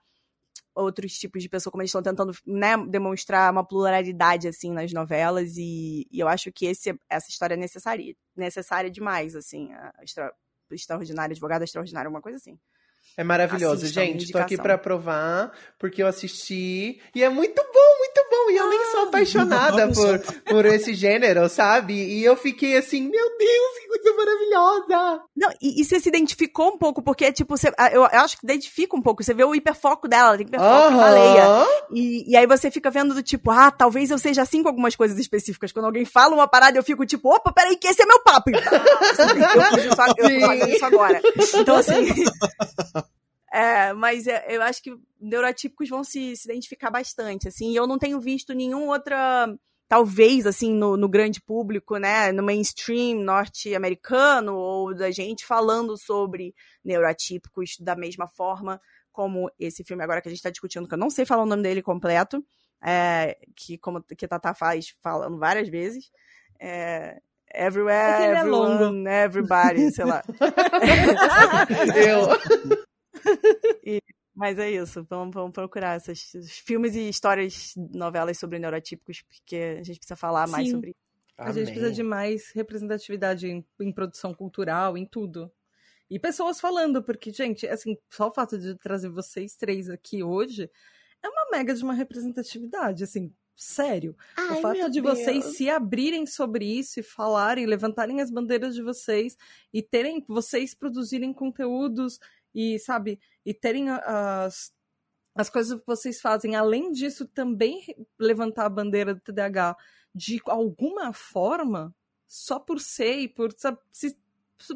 outros 0.74 1.12
tipos 1.18 1.42
de 1.42 1.48
pessoa, 1.48 1.70
como 1.70 1.82
eles 1.82 1.90
estão 1.90 2.02
tentando 2.02 2.32
né, 2.46 2.76
demonstrar 2.88 3.52
uma 3.52 3.66
pluralidade 3.66 4.48
assim 4.48 4.72
nas 4.72 4.92
novelas 4.92 5.56
e, 5.56 6.06
e, 6.10 6.20
eu 6.20 6.28
acho 6.28 6.50
que 6.50 6.66
esse, 6.66 6.98
essa 7.10 7.28
história 7.28 7.54
é 7.54 7.56
necessária, 7.56 8.14
necessária 8.34 8.90
demais, 8.90 9.36
assim, 9.36 9.72
a 9.72 9.92
extra, 10.02 10.32
extraordinária, 10.70 11.32
advogada 11.34 11.64
extraordinária, 11.64 12.08
uma 12.08 12.22
coisa 12.22 12.38
assim. 12.38 12.58
É 13.16 13.22
maravilhoso, 13.22 13.86
gente. 13.86 14.32
Tô 14.32 14.38
aqui 14.38 14.56
para 14.56 14.78
provar, 14.78 15.52
porque 15.78 16.02
eu 16.02 16.06
assisti. 16.06 17.00
E 17.14 17.22
é 17.22 17.28
muito 17.28 17.62
bom, 17.62 17.98
muito 17.98 18.26
bom. 18.30 18.50
E 18.50 18.56
eu 18.56 18.64
ah, 18.64 18.68
nem 18.68 18.84
sou 18.86 19.00
ah. 19.00 19.04
apaixonada 19.04 19.88
por, 19.88 20.42
por 20.44 20.66
esse 20.66 20.94
gênero, 20.94 21.48
sabe? 21.48 21.94
E 21.94 22.24
eu 22.24 22.36
fiquei 22.36 22.76
assim, 22.76 23.08
meu 23.08 23.38
Deus, 23.38 23.78
que 23.80 23.88
coisa 23.88 24.16
maravilhosa! 24.16 25.22
Não, 25.36 25.50
e, 25.60 25.80
e 25.80 25.84
você 25.84 26.00
se 26.00 26.08
identificou 26.08 26.68
um 26.68 26.78
pouco, 26.78 27.02
porque, 27.02 27.30
tipo, 27.32 27.56
você, 27.56 27.70
eu, 27.92 28.02
eu 28.02 28.20
acho 28.20 28.38
que 28.38 28.46
identifica 28.46 28.96
um 28.96 29.02
pouco. 29.02 29.22
Você 29.22 29.34
vê 29.34 29.44
o 29.44 29.54
hiperfoco 29.54 30.08
dela, 30.08 30.28
ela 30.28 30.36
tem 30.38 30.46
hiperfoco 30.46 30.72
uh 30.72 30.92
-huh. 30.92 30.96
baleia. 30.96 31.66
E, 31.92 32.30
e 32.32 32.36
aí 32.36 32.46
você 32.46 32.70
fica 32.70 32.90
vendo 32.90 33.14
do 33.14 33.22
tipo, 33.22 33.50
ah, 33.50 33.70
talvez 33.70 34.10
eu 34.10 34.18
seja 34.18 34.42
assim 34.42 34.62
com 34.62 34.68
algumas 34.68 34.96
coisas 34.96 35.18
específicas. 35.18 35.70
Quando 35.70 35.84
alguém 35.84 36.06
fala 36.06 36.34
uma 36.34 36.48
parada, 36.48 36.78
eu 36.78 36.82
fico 36.82 37.04
tipo, 37.04 37.28
opa, 37.28 37.52
peraí, 37.52 37.76
que 37.76 37.88
esse 37.88 38.02
é 38.02 38.06
meu 38.06 38.20
papo. 38.20 38.50
isso, 38.56 39.22
eu 39.22 40.40
tô 40.40 40.46
fazendo 40.46 40.70
isso 40.70 40.84
agora. 40.84 41.20
Então, 41.54 41.76
assim. 41.76 42.06
É, 43.52 43.92
mas 43.92 44.26
é, 44.26 44.46
eu 44.48 44.62
acho 44.62 44.82
que 44.82 44.96
neurotípicos 45.20 45.86
vão 45.90 46.02
se, 46.02 46.34
se 46.36 46.50
identificar 46.50 46.90
bastante, 46.90 47.48
assim, 47.48 47.70
e 47.70 47.76
eu 47.76 47.86
não 47.86 47.98
tenho 47.98 48.18
visto 48.18 48.54
nenhum 48.54 48.88
outra, 48.88 49.46
talvez, 49.86 50.46
assim, 50.46 50.72
no, 50.72 50.96
no 50.96 51.06
grande 51.06 51.38
público, 51.38 51.98
né, 51.98 52.32
no 52.32 52.42
mainstream 52.42 53.22
norte-americano, 53.22 54.54
ou 54.54 54.94
da 54.94 55.10
gente 55.10 55.44
falando 55.44 55.98
sobre 55.98 56.54
neurotípicos 56.82 57.76
da 57.78 57.94
mesma 57.94 58.26
forma 58.26 58.80
como 59.12 59.50
esse 59.58 59.84
filme 59.84 60.02
agora 60.02 60.22
que 60.22 60.28
a 60.28 60.30
gente 60.30 60.38
está 60.38 60.48
discutindo, 60.48 60.88
que 60.88 60.94
eu 60.94 60.98
não 60.98 61.10
sei 61.10 61.26
falar 61.26 61.42
o 61.42 61.46
nome 61.46 61.62
dele 61.62 61.82
completo, 61.82 62.42
é, 62.82 63.36
que 63.54 63.76
como 63.76 64.02
que 64.02 64.26
Tata 64.26 64.54
faz 64.54 64.94
falando 65.02 65.38
várias 65.38 65.68
vezes, 65.68 66.10
é, 66.58 67.20
Everywhere, 67.54 68.22
é 68.22 68.38
everyone, 68.38 69.06
é 69.06 69.24
everybody, 69.24 69.92
sei 69.92 70.06
lá. 70.06 70.24
eu. 71.94 72.82
E, 73.84 74.00
mas 74.34 74.58
é 74.58 74.70
isso, 74.70 75.04
vamos, 75.08 75.34
vamos 75.34 75.52
procurar 75.52 75.96
esses, 75.96 76.58
filmes 76.58 76.94
e 76.94 77.08
histórias, 77.08 77.74
novelas 77.76 78.38
sobre 78.38 78.58
neurotípicos, 78.58 79.22
porque 79.22 79.56
a 79.80 79.82
gente 79.82 79.98
precisa 79.98 80.16
falar 80.16 80.46
mais 80.46 80.70
sobre 80.70 80.90
isso. 80.90 81.02
A 81.36 81.52
gente 81.52 81.66
precisa 81.66 81.90
de 81.90 82.02
mais 82.02 82.50
representatividade 82.52 83.48
em, 83.48 83.64
em, 83.80 83.92
produção 83.92 84.32
cultural, 84.32 84.96
em 84.96 85.04
tudo. 85.04 85.50
E 86.08 86.18
pessoas 86.18 86.60
falando, 86.60 87.02
porque, 87.02 87.32
gente, 87.32 87.66
assim, 87.66 87.96
só 88.10 88.28
o 88.28 88.32
fato 88.32 88.58
de 88.58 88.76
trazer 88.76 89.08
vocês 89.08 89.56
três 89.56 89.88
aqui 89.88 90.22
hoje 90.22 90.70
é 91.22 91.28
uma 91.28 91.50
mega 91.50 91.74
de 91.74 91.82
uma 91.82 91.94
representatividade, 91.94 93.04
assim, 93.04 93.32
sério. 93.54 94.16
Ai, 94.36 94.58
o 94.58 94.60
fato 94.60 94.90
de 94.90 95.00
Deus. 95.00 95.18
vocês 95.18 95.56
se 95.56 95.70
abrirem 95.70 96.26
sobre 96.26 96.64
isso 96.64 97.00
e 97.00 97.02
falarem, 97.02 97.66
levantarem 97.66 98.20
as 98.20 98.30
bandeiras 98.30 98.74
de 98.74 98.82
vocês 98.82 99.36
e 99.72 99.82
terem 99.82 100.24
vocês 100.28 100.74
produzirem 100.74 101.32
conteúdos 101.32 102.18
e, 102.54 102.78
sabe, 102.78 103.20
e 103.44 103.54
terem 103.54 103.88
as, 103.88 104.72
as 105.34 105.48
coisas 105.48 105.78
que 105.80 105.86
vocês 105.86 106.20
fazem, 106.20 106.54
além 106.54 106.92
disso, 106.92 107.26
também 107.26 107.84
levantar 108.18 108.66
a 108.66 108.70
bandeira 108.70 109.14
do 109.14 109.20
TDAH 109.20 109.76
de 110.14 110.40
alguma 110.46 111.12
forma, 111.12 111.94
só 112.26 112.58
por 112.58 112.80
ser 112.80 113.18
e 113.18 113.28
por 113.28 113.52
sabe, 113.56 113.78
se, 113.90 114.16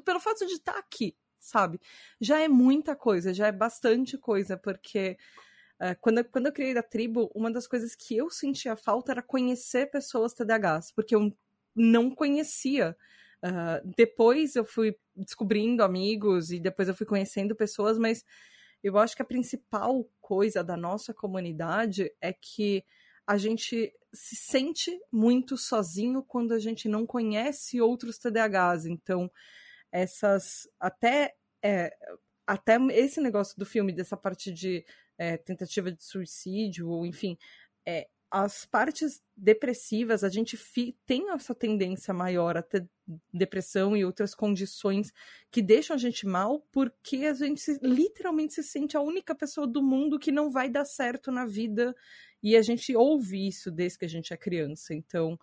pelo 0.05 0.21
fato 0.21 0.47
de 0.47 0.55
estar 0.55 0.79
aqui, 0.79 1.17
sabe? 1.39 1.81
Já 2.21 2.41
é 2.41 2.49
muita 2.49 2.97
coisa, 2.97 3.35
já 3.35 3.47
é 3.47 3.53
bastante 3.53 4.17
coisa, 4.17 4.57
porque 4.57 5.17
uh, 5.81 5.97
quando, 6.01 6.19
eu, 6.19 6.25
quando 6.25 6.47
eu 6.47 6.53
criei 6.53 6.77
a 6.77 6.83
tribo, 6.83 7.31
uma 7.35 7.51
das 7.51 7.67
coisas 7.67 7.95
que 7.95 8.17
eu 8.17 8.31
sentia 8.31 8.77
falta 8.77 9.13
era 9.13 9.23
conhecer 9.23 9.91
pessoas 9.91 10.33
TDAHs, 10.33 10.91
porque 10.93 11.15
eu 11.15 11.37
não 11.75 12.11
conhecia. 12.11 12.97
Uh, 13.43 13.87
depois 13.97 14.57
eu 14.57 14.65
fui 14.65 14.97
descobrindo 15.17 15.83
amigos 15.83 16.51
e 16.51 16.61
depois 16.61 16.89
eu 16.89 16.95
fui 16.95 17.07
conhecendo 17.07 17.57
pessoas, 17.57 17.99
mas 17.99 18.25
eu 18.83 18.99
acho 18.99 19.17
que 19.17 19.23
a 19.23 19.27
principal 19.27 20.09
coisa 20.21 20.63
da 20.63 20.77
nossa 20.77 21.15
comunidade 21.15 22.13
é 22.21 22.33
que 22.33 22.85
a 23.27 23.37
gente 23.37 23.93
se 24.13 24.37
sente 24.37 24.97
muito 25.11 25.57
sozinho 25.57 26.23
quando 26.23 26.53
a 26.53 26.59
gente 26.59 26.89
não 26.89 27.05
conhece 27.05 27.81
outros 27.81 28.19
TDAHs. 28.19 28.87
Então, 28.87 29.31
essas. 29.91 30.69
Até. 30.79 31.35
É, 31.63 31.91
até 32.47 32.77
esse 32.93 33.21
negócio 33.21 33.59
do 33.59 33.67
filme, 33.67 33.93
dessa 33.93 34.17
parte 34.17 34.53
de 34.53 34.85
é, 35.19 35.37
tentativa 35.37 35.91
de 35.91 36.05
suicídio, 36.05 36.89
ou 36.89 37.05
enfim, 37.05 37.37
é, 37.85 38.09
as 38.31 38.65
partes 38.65 39.23
depressivas, 39.37 40.25
a 40.25 40.29
gente 40.29 40.59
tem 41.07 41.31
essa 41.31 41.55
tendência 41.55 42.13
maior 42.13 42.57
a 42.57 42.63
ter 42.63 42.89
depressão 43.33 43.97
e 43.97 44.05
outras 44.05 44.35
condições 44.35 45.13
que 45.51 45.63
deixam 45.63 45.95
a 45.95 45.99
gente 45.99 46.27
mal, 46.27 46.67
porque 46.73 47.19
a 47.27 47.35
gente 47.35 47.61
se, 47.61 47.79
literalmente 47.83 48.55
se 48.55 48.63
sente 48.65 48.97
a 48.97 49.01
única 49.01 49.35
pessoa 49.35 49.67
do 49.67 49.83
mundo 49.83 50.19
que 50.19 50.33
não 50.33 50.51
vai 50.51 50.69
dar 50.69 50.85
certo 50.85 51.31
na 51.31 51.47
vida. 51.47 51.95
E 52.43 52.57
a 52.57 52.63
gente 52.63 52.95
ouve 52.97 53.47
isso 53.47 53.71
desde 53.71 53.99
que 53.99 54.05
a 54.05 54.09
gente 54.09 54.33
é 54.33 54.37
criança. 54.37 54.93
Então, 54.93 55.39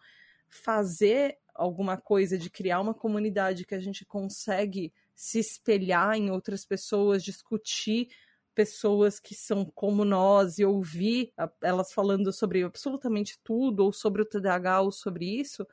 fazer 0.49 1.37
alguma 1.55 1.97
coisa 1.97 2.37
de 2.37 2.49
criar 2.49 2.81
uma 2.81 2.93
comunidade 2.93 3.65
que 3.65 3.75
a 3.75 3.79
gente 3.79 4.05
consegue 4.05 4.91
se 5.15 5.39
espelhar 5.39 6.15
em 6.15 6.31
outras 6.31 6.65
pessoas, 6.65 7.23
discutir 7.23 8.09
pessoas 8.53 9.19
que 9.19 9.35
são 9.35 9.65
como 9.65 10.05
nós 10.05 10.59
e 10.59 10.65
ouvir 10.65 11.33
elas 11.61 11.91
falando 11.91 12.31
sobre 12.31 12.63
absolutamente 12.63 13.39
tudo, 13.43 13.85
ou 13.85 13.93
sobre 13.93 14.21
o 14.21 14.25
TDAH, 14.25 14.81
ou 14.81 14.91
sobre 14.91 15.25
isso, 15.39 15.67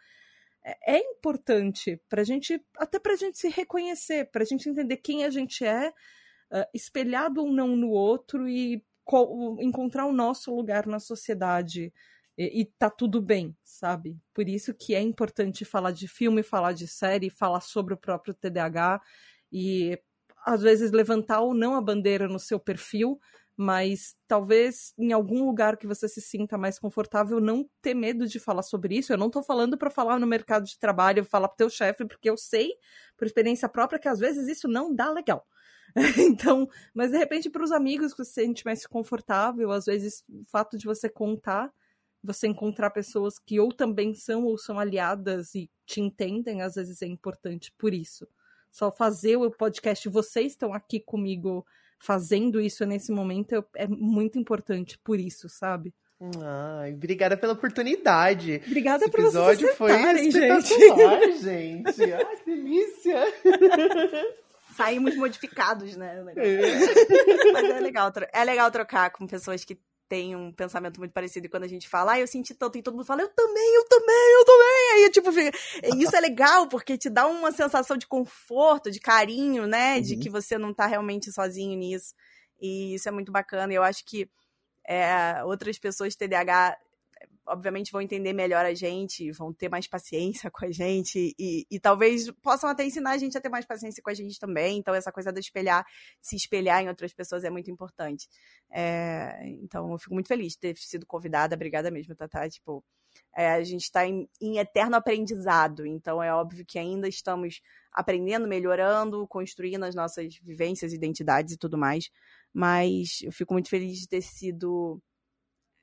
é, 0.65 0.97
é 0.97 0.99
importante 0.99 2.01
para 2.09 2.23
a 2.23 2.25
gente, 2.25 2.63
até 2.77 2.99
para 2.99 3.13
a 3.15 3.17
gente 3.17 3.39
se 3.39 3.49
reconhecer, 3.49 4.31
para 4.31 4.43
a 4.43 4.47
gente 4.47 4.69
entender 4.69 4.99
quem 4.99 5.25
a 5.25 5.31
gente 5.31 5.65
é, 5.65 5.89
uh, 5.89 6.67
espelhado 6.75 7.43
ou 7.43 7.53
não 7.53 7.77
no 7.77 7.91
outro 7.91 8.49
e 8.49 8.85
encontrar 9.61 10.07
o 10.07 10.13
nosso 10.13 10.55
lugar 10.55 10.87
na 10.87 11.01
sociedade 11.01 11.93
e, 12.39 12.61
e 12.61 12.65
tá 12.65 12.89
tudo 12.89 13.21
bem, 13.21 13.57
sabe? 13.65 14.19
Por 14.33 14.49
isso 14.49 14.73
que 14.73 14.95
é 14.95 15.01
importante 15.01 15.65
falar 15.65 15.91
de 15.91 16.07
filme, 16.07 16.43
falar 16.43 16.73
de 16.73 16.87
série, 16.87 17.29
falar 17.29 17.61
sobre 17.61 17.93
o 17.95 17.99
próprio 17.99 18.35
TDAH 18.35 19.01
e 19.53 20.01
às 20.53 20.63
vezes 20.63 20.91
levantar 20.91 21.41
ou 21.41 21.55
não 21.55 21.75
a 21.75 21.81
bandeira 21.81 22.27
no 22.29 22.39
seu 22.39 22.59
perfil, 22.59 23.21
mas 23.57 24.17
talvez 24.27 24.95
em 24.99 25.13
algum 25.13 25.45
lugar 25.45 25.77
que 25.77 25.87
você 25.87 26.09
se 26.09 26.21
sinta 26.21 26.57
mais 26.57 26.79
confortável 26.79 27.41
não 27.41 27.69
ter 27.83 27.95
medo 27.95 28.27
de 28.27 28.41
falar 28.41 28.63
sobre 28.63 28.97
isso. 28.97 29.13
Eu 29.13 29.19
não 29.19 29.31
tô 29.31 29.43
falando 29.43 29.77
para 29.77 29.91
falar 29.91 30.19
no 30.19 30.27
mercado 30.27 30.65
de 30.65 30.79
trabalho, 30.79 31.25
falar 31.25 31.49
pro 31.49 31.59
teu 31.59 31.71
chefe, 31.71 32.05
porque 32.07 32.31
eu 32.31 32.37
sei 32.37 32.71
por 33.17 33.27
experiência 33.27 33.69
própria 33.69 33.99
que 33.99 34.09
às 34.09 34.19
vezes 34.19 34.49
isso 34.49 34.67
não 34.67 34.95
dá 34.95 35.11
legal. 35.11 35.47
então, 36.19 36.69
mas 36.95 37.11
de 37.11 37.19
repente 37.19 37.51
para 37.51 37.63
os 37.63 37.73
amigos 37.73 38.13
que 38.13 38.25
você 38.25 38.31
se 38.31 38.41
sente 38.41 38.65
mais 38.65 38.87
confortável, 38.87 39.71
às 39.71 39.85
vezes 39.85 40.25
o 40.29 40.45
fato 40.47 40.79
de 40.79 40.87
você 40.87 41.09
contar, 41.09 41.71
você 42.23 42.47
encontrar 42.47 42.91
pessoas 42.91 43.39
que 43.39 43.61
ou 43.61 43.73
também 43.73 44.15
são 44.15 44.45
ou 44.45 44.57
são 44.57 44.79
aliadas 44.79 45.55
e 45.55 45.71
te 45.85 46.01
entendem, 46.01 46.63
às 46.63 46.77
vezes 46.77 47.03
é 47.03 47.07
importante 47.07 47.73
por 47.77 47.93
isso 47.93 48.27
só 48.71 48.91
fazer 48.91 49.37
o 49.37 49.51
podcast, 49.51 50.09
vocês 50.09 50.53
estão 50.53 50.73
aqui 50.73 51.01
comigo 51.01 51.65
fazendo 51.99 52.61
isso 52.61 52.85
nesse 52.87 53.13
momento 53.13 53.65
é 53.77 53.87
muito 53.87 54.39
importante 54.39 54.99
por 55.05 55.21
isso, 55.21 55.49
sabe? 55.49 55.95
Ai, 56.43 56.93
obrigada 56.93 57.37
pela 57.37 57.55
oportunidade. 57.55 58.61
Obrigada 58.67 59.05
Esse 59.05 59.11
por 59.11 59.21
episódio 59.21 59.67
vocês 59.69 59.79
foi 59.79 59.93
espetacular, 59.93 61.21
gente. 61.33 61.93
gente. 61.93 62.13
Ai, 62.13 62.37
que 62.37 62.45
delícia. 62.45 63.35
Saímos 64.77 65.17
modificados, 65.17 65.97
né? 65.97 66.23
É. 66.37 67.53
Mas 67.53 67.65
é 67.71 67.81
legal, 67.81 68.13
é 68.33 68.45
legal 68.45 68.71
trocar 68.71 69.11
com 69.11 69.27
pessoas 69.27 69.65
que 69.65 69.79
têm 70.11 70.35
um 70.35 70.53
pensamento 70.53 70.99
muito 70.99 71.13
parecido. 71.13 71.47
E 71.47 71.49
quando 71.49 71.63
a 71.63 71.69
gente 71.69 71.89
fala, 71.89 72.13
ah, 72.15 72.21
eu 72.21 72.27
senti 72.27 72.53
tanto, 72.53 72.77
e 72.77 72.83
todo 72.83 72.95
mundo 72.95 73.07
fala, 73.07 73.23
eu 73.23 73.29
também, 73.29 73.75
eu 73.77 73.85
também, 73.85 74.33
eu 74.35 74.45
também. 74.45 74.91
Aí, 74.93 75.11
tipo, 75.11 75.31
isso 76.03 76.17
é 76.17 76.21
legal, 76.21 76.69
porque 76.69 76.99
te 76.99 77.09
dá 77.09 77.29
uma 77.29 77.53
sensação 77.53 77.97
de 77.97 78.09
conforto, 78.09 78.91
de 78.91 78.99
carinho, 78.99 79.69
né? 79.69 79.95
Uhum. 79.97 80.03
De 80.03 80.17
que 80.17 80.29
você 80.29 80.59
não 80.59 80.75
tá 80.75 80.87
realmente 80.87 81.33
sozinho 81.33 81.79
nisso. 81.79 82.13
E 82.61 82.95
isso 82.95 83.09
é 83.09 83.13
muito 83.13 83.31
bacana. 83.31 83.73
Eu 83.73 83.85
acho 83.85 84.05
que 84.05 84.29
é, 84.85 85.45
outras 85.45 85.79
pessoas 85.79 86.17
TDAH 86.17 86.77
obviamente 87.51 87.93
vão 87.93 88.01
entender 88.01 88.33
melhor 88.33 88.65
a 88.65 88.73
gente, 88.75 89.31
vão 89.33 89.53
ter 89.53 89.69
mais 89.69 89.87
paciência 89.87 90.51
com 90.51 90.65
a 90.65 90.71
gente 90.71 91.35
e, 91.39 91.67
e, 91.71 91.81
talvez 91.81 92.31
possam 92.43 92.71
até 92.71 92.85
ensinar 92.85 93.13
a 93.13 93.19
gente 93.19 93.37
a 93.37 93.41
ter 93.41 93.49
mais 93.49 93.67
paciência 93.67 94.03
com 94.03 94.11
a 94.11 94.15
gente 94.15 94.39
também. 94.39 94.79
Então, 94.79 94.95
essa 94.95 95.13
coisa 95.13 95.33
de 95.33 95.41
espelhar, 95.41 95.85
se 96.21 96.37
espelhar 96.37 96.83
em 96.83 96.89
outras 96.89 97.13
pessoas 97.13 97.45
é 97.45 97.51
muito 97.51 97.71
importante. 97.71 98.29
É, 98.71 99.39
então, 99.63 99.91
eu 99.93 99.99
fico 99.99 100.15
muito 100.15 100.29
feliz 100.29 100.53
de 100.53 100.59
ter 100.59 100.77
sido 100.77 101.07
convidada. 101.07 101.55
Obrigada 101.55 101.91
mesmo, 101.91 102.15
Tatá. 102.15 102.49
Tipo, 102.49 102.85
é, 103.35 103.53
a 103.53 103.63
gente 103.63 103.83
está 103.83 104.07
em, 104.07 104.29
em 104.41 104.59
eterno 104.59 104.97
aprendizado, 104.97 105.87
então 105.87 106.23
é 106.23 106.33
óbvio 106.33 106.65
que 106.67 106.79
ainda 106.79 107.09
estamos 107.09 107.61
aprendendo, 107.93 108.47
melhorando, 108.47 109.27
construindo 109.29 109.85
as 109.85 109.95
nossas 109.95 110.37
vivências, 110.43 110.93
identidades 110.93 111.55
e 111.55 111.59
tudo 111.59 111.79
mais. 111.79 112.11
Mas 112.53 113.21
eu 113.23 113.33
fico 113.33 113.53
muito 113.53 113.69
feliz 113.69 113.99
de 113.99 114.09
ter 114.09 114.23
sido. 114.23 115.01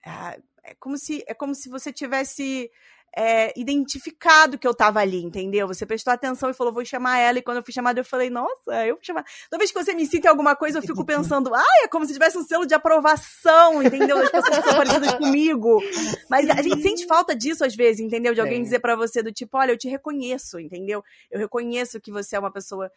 É, 0.06 0.42
é 0.68 0.76
como 0.80 0.98
se, 0.98 1.24
é 1.28 1.34
como 1.34 1.56
se 1.56 1.70
você 1.70 1.94
tivesse 1.94 2.70
é, 3.16 3.58
identificado 3.60 4.58
que 4.58 4.68
eu 4.68 4.74
tava 4.74 5.00
ali, 5.00 5.24
entendeu? 5.24 5.66
Você 5.68 5.86
prestou 5.86 6.14
atenção 6.14 6.50
e 6.50 6.54
falou, 6.54 6.74
vou 6.74 6.84
chamar 6.84 7.18
ela. 7.20 7.40
E 7.40 7.42
quando 7.42 7.58
eu 7.58 7.64
fui 7.64 7.74
chamada, 7.74 8.00
eu 8.00 8.06
falei, 8.06 8.30
nossa, 8.30 8.86
eu 8.86 8.96
vou 8.96 9.04
chamar. 9.04 9.24
Toda 9.50 9.60
vez 9.60 9.72
que 9.72 9.82
você 9.82 9.94
me 9.94 10.06
cita 10.06 10.28
em 10.28 10.30
alguma 10.30 10.56
coisa, 10.56 10.80
eu 10.80 10.82
fico 10.82 11.06
pensando, 11.06 11.54
ai, 11.56 11.84
é 11.84 11.88
como 11.88 12.06
se 12.06 12.14
tivesse 12.14 12.38
um 12.38 12.44
selo 12.44 12.66
de 12.66 12.74
aprovação, 12.74 13.82
entendeu? 13.82 14.18
Das 14.18 14.30
pessoas 14.30 14.58
que 14.60 14.64
são 14.66 14.78
parecidas 14.78 15.14
comigo. 15.18 15.82
Mas 16.30 16.50
a 16.50 16.62
gente 16.62 16.82
sente 16.82 17.08
falta 17.08 17.36
disso 17.36 17.64
às 17.64 17.76
vezes, 17.76 18.02
entendeu? 18.02 18.34
De 18.34 18.42
alguém 18.42 18.62
dizer 18.62 18.80
para 18.80 18.96
você 18.96 19.24
do 19.24 19.32
tipo, 19.32 19.58
olha, 19.58 19.72
eu 19.72 19.78
te 19.78 19.88
reconheço, 19.88 20.60
entendeu? 20.60 21.02
Eu 21.32 21.40
reconheço 21.40 22.02
que 22.02 22.12
você 22.12 22.36
é 22.36 22.40
uma 22.40 22.52
pessoa 22.52 22.92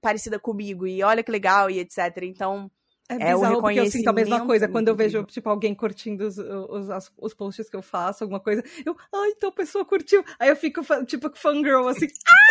parecida 0.00 0.38
comigo 0.38 0.86
e 0.86 1.02
olha 1.02 1.22
que 1.22 1.30
legal 1.30 1.70
e 1.70 1.78
etc. 1.78 1.98
Então, 2.22 2.70
é, 3.18 3.30
é 3.30 3.36
o 3.36 3.60
porque 3.60 3.80
eu 3.80 3.86
sinto 3.86 4.08
a 4.08 4.12
mesma 4.12 4.46
coisa. 4.46 4.68
Quando 4.68 4.88
eu 4.88 4.94
vejo, 4.94 5.24
tipo, 5.24 5.48
alguém 5.48 5.74
curtindo 5.74 6.26
os, 6.26 6.38
os, 6.38 7.10
os 7.18 7.34
posts 7.34 7.68
que 7.68 7.76
eu 7.76 7.82
faço, 7.82 8.22
alguma 8.24 8.40
coisa, 8.40 8.62
eu, 8.86 8.96
ah, 9.12 9.28
então 9.28 9.50
a 9.50 9.52
pessoa 9.52 9.84
curtiu. 9.84 10.24
Aí 10.38 10.48
eu 10.48 10.56
fico, 10.56 10.82
tipo, 11.06 11.30
fangirl, 11.34 11.88
assim, 11.88 12.06
ah! 12.28 12.50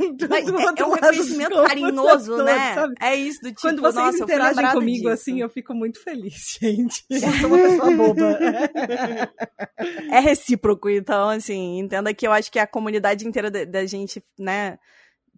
Mas 0.28 0.46
é, 0.46 0.50
é 0.50 0.84
um 0.84 0.92
reconhecimento 0.92 1.62
carinhoso, 1.64 2.36
né? 2.44 2.74
Sabe? 2.74 2.94
É 3.00 3.16
isso, 3.16 3.40
do 3.40 3.48
tipo, 3.48 3.60
Quando 3.62 3.80
vocês 3.80 4.04
nossa, 4.04 4.24
interagem 4.24 4.72
comigo, 4.72 4.96
disso. 5.04 5.08
assim, 5.08 5.40
eu 5.40 5.48
fico 5.48 5.74
muito 5.74 6.02
feliz, 6.02 6.58
gente. 6.60 7.04
Eu 7.08 7.20
sou 7.20 7.48
uma 7.48 7.58
pessoa 7.58 7.90
boba. 7.96 8.38
é 10.10 10.20
recíproco, 10.20 10.90
então, 10.90 11.28
assim, 11.30 11.78
entenda 11.78 12.12
que 12.12 12.26
eu 12.26 12.32
acho 12.32 12.50
que 12.52 12.58
a 12.58 12.66
comunidade 12.66 13.26
inteira 13.26 13.50
da, 13.50 13.64
da 13.64 13.86
gente, 13.86 14.22
né, 14.38 14.78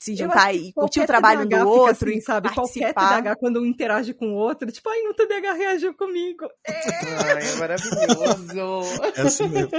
se 0.00 0.16
juntar 0.16 0.54
e 0.54 0.72
curtir 0.72 1.00
o 1.00 1.06
trabalho 1.06 1.48
do 1.48 1.68
outro 1.68 2.10
assim, 2.10 2.20
sabe? 2.20 2.52
Participar. 2.54 2.92
Qualquer 2.92 3.22
TDAH, 3.22 3.36
quando 3.36 3.60
um 3.60 3.66
interage 3.66 4.14
com 4.14 4.32
o 4.32 4.34
outro, 4.34 4.70
tipo, 4.70 4.88
ai, 4.88 5.08
o 5.08 5.14
TDAH 5.14 5.52
reagiu 5.52 5.94
comigo. 5.94 6.46
É. 6.66 6.72
Ai, 7.24 7.48
é 7.48 7.56
maravilhoso. 7.56 9.12
É 9.16 9.20
assim 9.20 9.48
mesmo. 9.48 9.70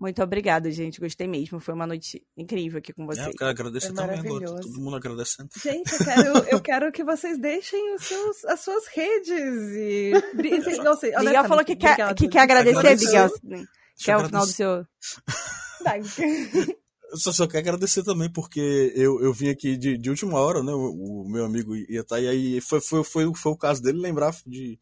Muito 0.00 0.22
obrigada, 0.22 0.70
gente. 0.70 0.98
Gostei 0.98 1.28
mesmo. 1.28 1.60
Foi 1.60 1.74
uma 1.74 1.86
noite 1.86 2.26
incrível 2.34 2.78
aqui 2.78 2.90
com 2.90 3.04
vocês. 3.04 3.26
É, 3.26 3.28
eu 3.28 3.34
quero 3.34 3.50
agradecer 3.50 3.90
é 3.90 3.92
também 3.92 4.18
agora. 4.18 4.46
Todo 4.46 4.80
mundo 4.80 4.96
agradecendo. 4.96 5.50
Gente, 5.62 5.92
eu 5.92 5.98
quero, 6.04 6.38
eu 6.48 6.60
quero 6.60 6.92
que 6.92 7.04
vocês 7.04 7.38
deixem 7.38 7.94
os 7.94 8.04
seus, 8.04 8.44
as 8.46 8.60
suas 8.60 8.86
redes 8.86 9.30
e. 9.30 10.12
Não 10.82 10.96
sei. 10.96 11.14
Miguel 11.18 11.44
falou 11.44 11.64
que 11.64 11.76
quer, 11.76 12.14
que 12.14 12.28
quer 12.28 12.40
agradecer, 12.40 12.96
Miguel. 12.96 13.30
Quer 14.02 14.16
o 14.16 14.24
final 14.24 14.46
do 14.46 14.52
seu. 14.52 14.86
Só, 17.14 17.32
só 17.32 17.46
quero 17.46 17.60
agradecer 17.60 18.02
também, 18.02 18.30
porque 18.30 18.92
eu, 18.94 19.20
eu 19.22 19.32
vim 19.32 19.48
aqui 19.48 19.76
de, 19.76 19.98
de 19.98 20.10
última 20.10 20.38
hora, 20.38 20.62
né? 20.62 20.72
O, 20.72 21.22
o 21.22 21.28
meu 21.28 21.44
amigo 21.44 21.76
ia 21.76 22.00
estar, 22.00 22.20
e 22.20 22.28
aí 22.28 22.60
foi, 22.60 22.80
foi, 22.80 23.04
foi, 23.04 23.34
foi 23.34 23.52
o 23.52 23.56
caso 23.56 23.82
dele 23.82 23.98
lembrar 23.98 24.34
de, 24.46 24.78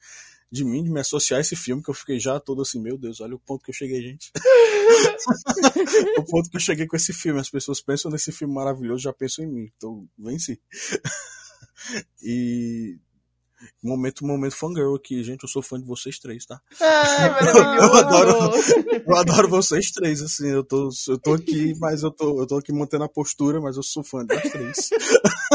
de 0.50 0.64
mim, 0.64 0.82
de 0.82 0.90
me 0.90 1.00
associar 1.00 1.38
a 1.38 1.40
esse 1.40 1.56
filme, 1.56 1.82
que 1.82 1.90
eu 1.90 1.94
fiquei 1.94 2.18
já 2.18 2.40
todo 2.40 2.62
assim, 2.62 2.80
meu 2.80 2.96
Deus, 2.96 3.20
olha 3.20 3.34
o 3.34 3.38
ponto 3.38 3.64
que 3.64 3.70
eu 3.70 3.74
cheguei, 3.74 4.00
gente. 4.00 4.30
o 6.18 6.24
ponto 6.24 6.50
que 6.50 6.56
eu 6.56 6.60
cheguei 6.60 6.86
com 6.86 6.96
esse 6.96 7.12
filme. 7.12 7.40
As 7.40 7.50
pessoas 7.50 7.80
pensam 7.80 8.10
nesse 8.10 8.32
filme 8.32 8.54
maravilhoso, 8.54 9.02
já 9.02 9.12
pensam 9.12 9.44
em 9.44 9.48
mim. 9.48 9.72
Então, 9.76 10.06
venci. 10.18 10.60
e 12.22 12.98
Momento, 13.82 14.24
momento 14.24 14.56
fangirl 14.56 14.94
aqui, 14.94 15.22
gente. 15.22 15.42
Eu 15.42 15.48
sou 15.48 15.62
fã 15.62 15.78
de 15.78 15.86
vocês 15.86 16.18
três, 16.18 16.44
tá? 16.46 16.60
Ai, 16.80 17.78
eu, 17.78 17.94
adoro, 17.94 18.50
eu 19.06 19.16
adoro 19.16 19.48
vocês 19.48 19.90
três, 19.90 20.20
assim. 20.22 20.48
Eu 20.48 20.64
tô, 20.64 20.90
eu 21.08 21.18
tô 21.18 21.34
aqui, 21.34 21.74
mas 21.78 22.02
eu 22.02 22.10
tô, 22.10 22.40
eu 22.40 22.46
tô 22.46 22.58
aqui 22.58 22.72
mantendo 22.72 23.04
a 23.04 23.08
postura, 23.08 23.60
mas 23.60 23.76
eu 23.76 23.82
sou 23.82 24.04
fã 24.04 24.24
das 24.24 24.42
três. 24.42 24.90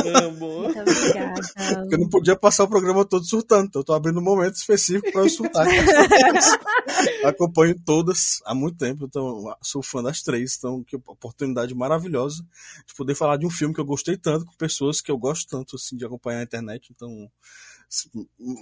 Amo. 0.05 0.63
Porque 0.73 1.95
eu 1.95 1.99
não 1.99 2.09
podia 2.09 2.35
passar 2.35 2.63
o 2.63 2.69
programa 2.69 3.05
todo 3.05 3.25
surtando, 3.25 3.67
então 3.67 3.81
eu 3.81 3.85
tô 3.85 3.93
abrindo 3.93 4.19
um 4.19 4.23
momento 4.23 4.55
específico 4.55 5.11
pra 5.11 5.21
eu 5.21 5.29
surtar. 5.29 5.67
Acompanho 7.23 7.79
todas 7.85 8.41
há 8.45 8.53
muito 8.53 8.77
tempo, 8.77 9.05
então 9.05 9.55
sou 9.61 9.81
fã 9.81 10.01
das 10.03 10.21
três. 10.21 10.55
Então, 10.57 10.83
que 10.83 10.95
oportunidade 10.95 11.73
maravilhosa 11.73 12.43
de 12.85 12.93
poder 12.95 13.15
falar 13.15 13.37
de 13.37 13.45
um 13.45 13.49
filme 13.49 13.73
que 13.73 13.81
eu 13.81 13.85
gostei 13.85 14.17
tanto 14.17 14.45
com 14.45 14.53
pessoas 14.55 15.01
que 15.01 15.11
eu 15.11 15.17
gosto 15.17 15.47
tanto, 15.47 15.75
assim, 15.75 15.95
de 15.95 16.05
acompanhar 16.05 16.37
na 16.37 16.43
internet. 16.43 16.91
Então 16.93 17.29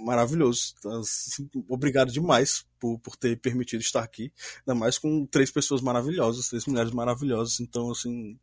maravilhoso. 0.04 0.74
Então, 0.78 1.00
assim, 1.00 1.48
obrigado 1.68 2.12
demais 2.12 2.64
por, 2.78 2.98
por 2.98 3.16
ter 3.16 3.38
permitido 3.38 3.80
estar 3.80 4.02
aqui. 4.02 4.32
Ainda 4.60 4.78
mais 4.78 4.98
com 4.98 5.26
três 5.26 5.50
pessoas 5.50 5.80
maravilhosas, 5.80 6.48
três 6.48 6.66
mulheres 6.66 6.92
maravilhosas. 6.92 7.60
Então, 7.60 7.90
assim, 7.90 8.38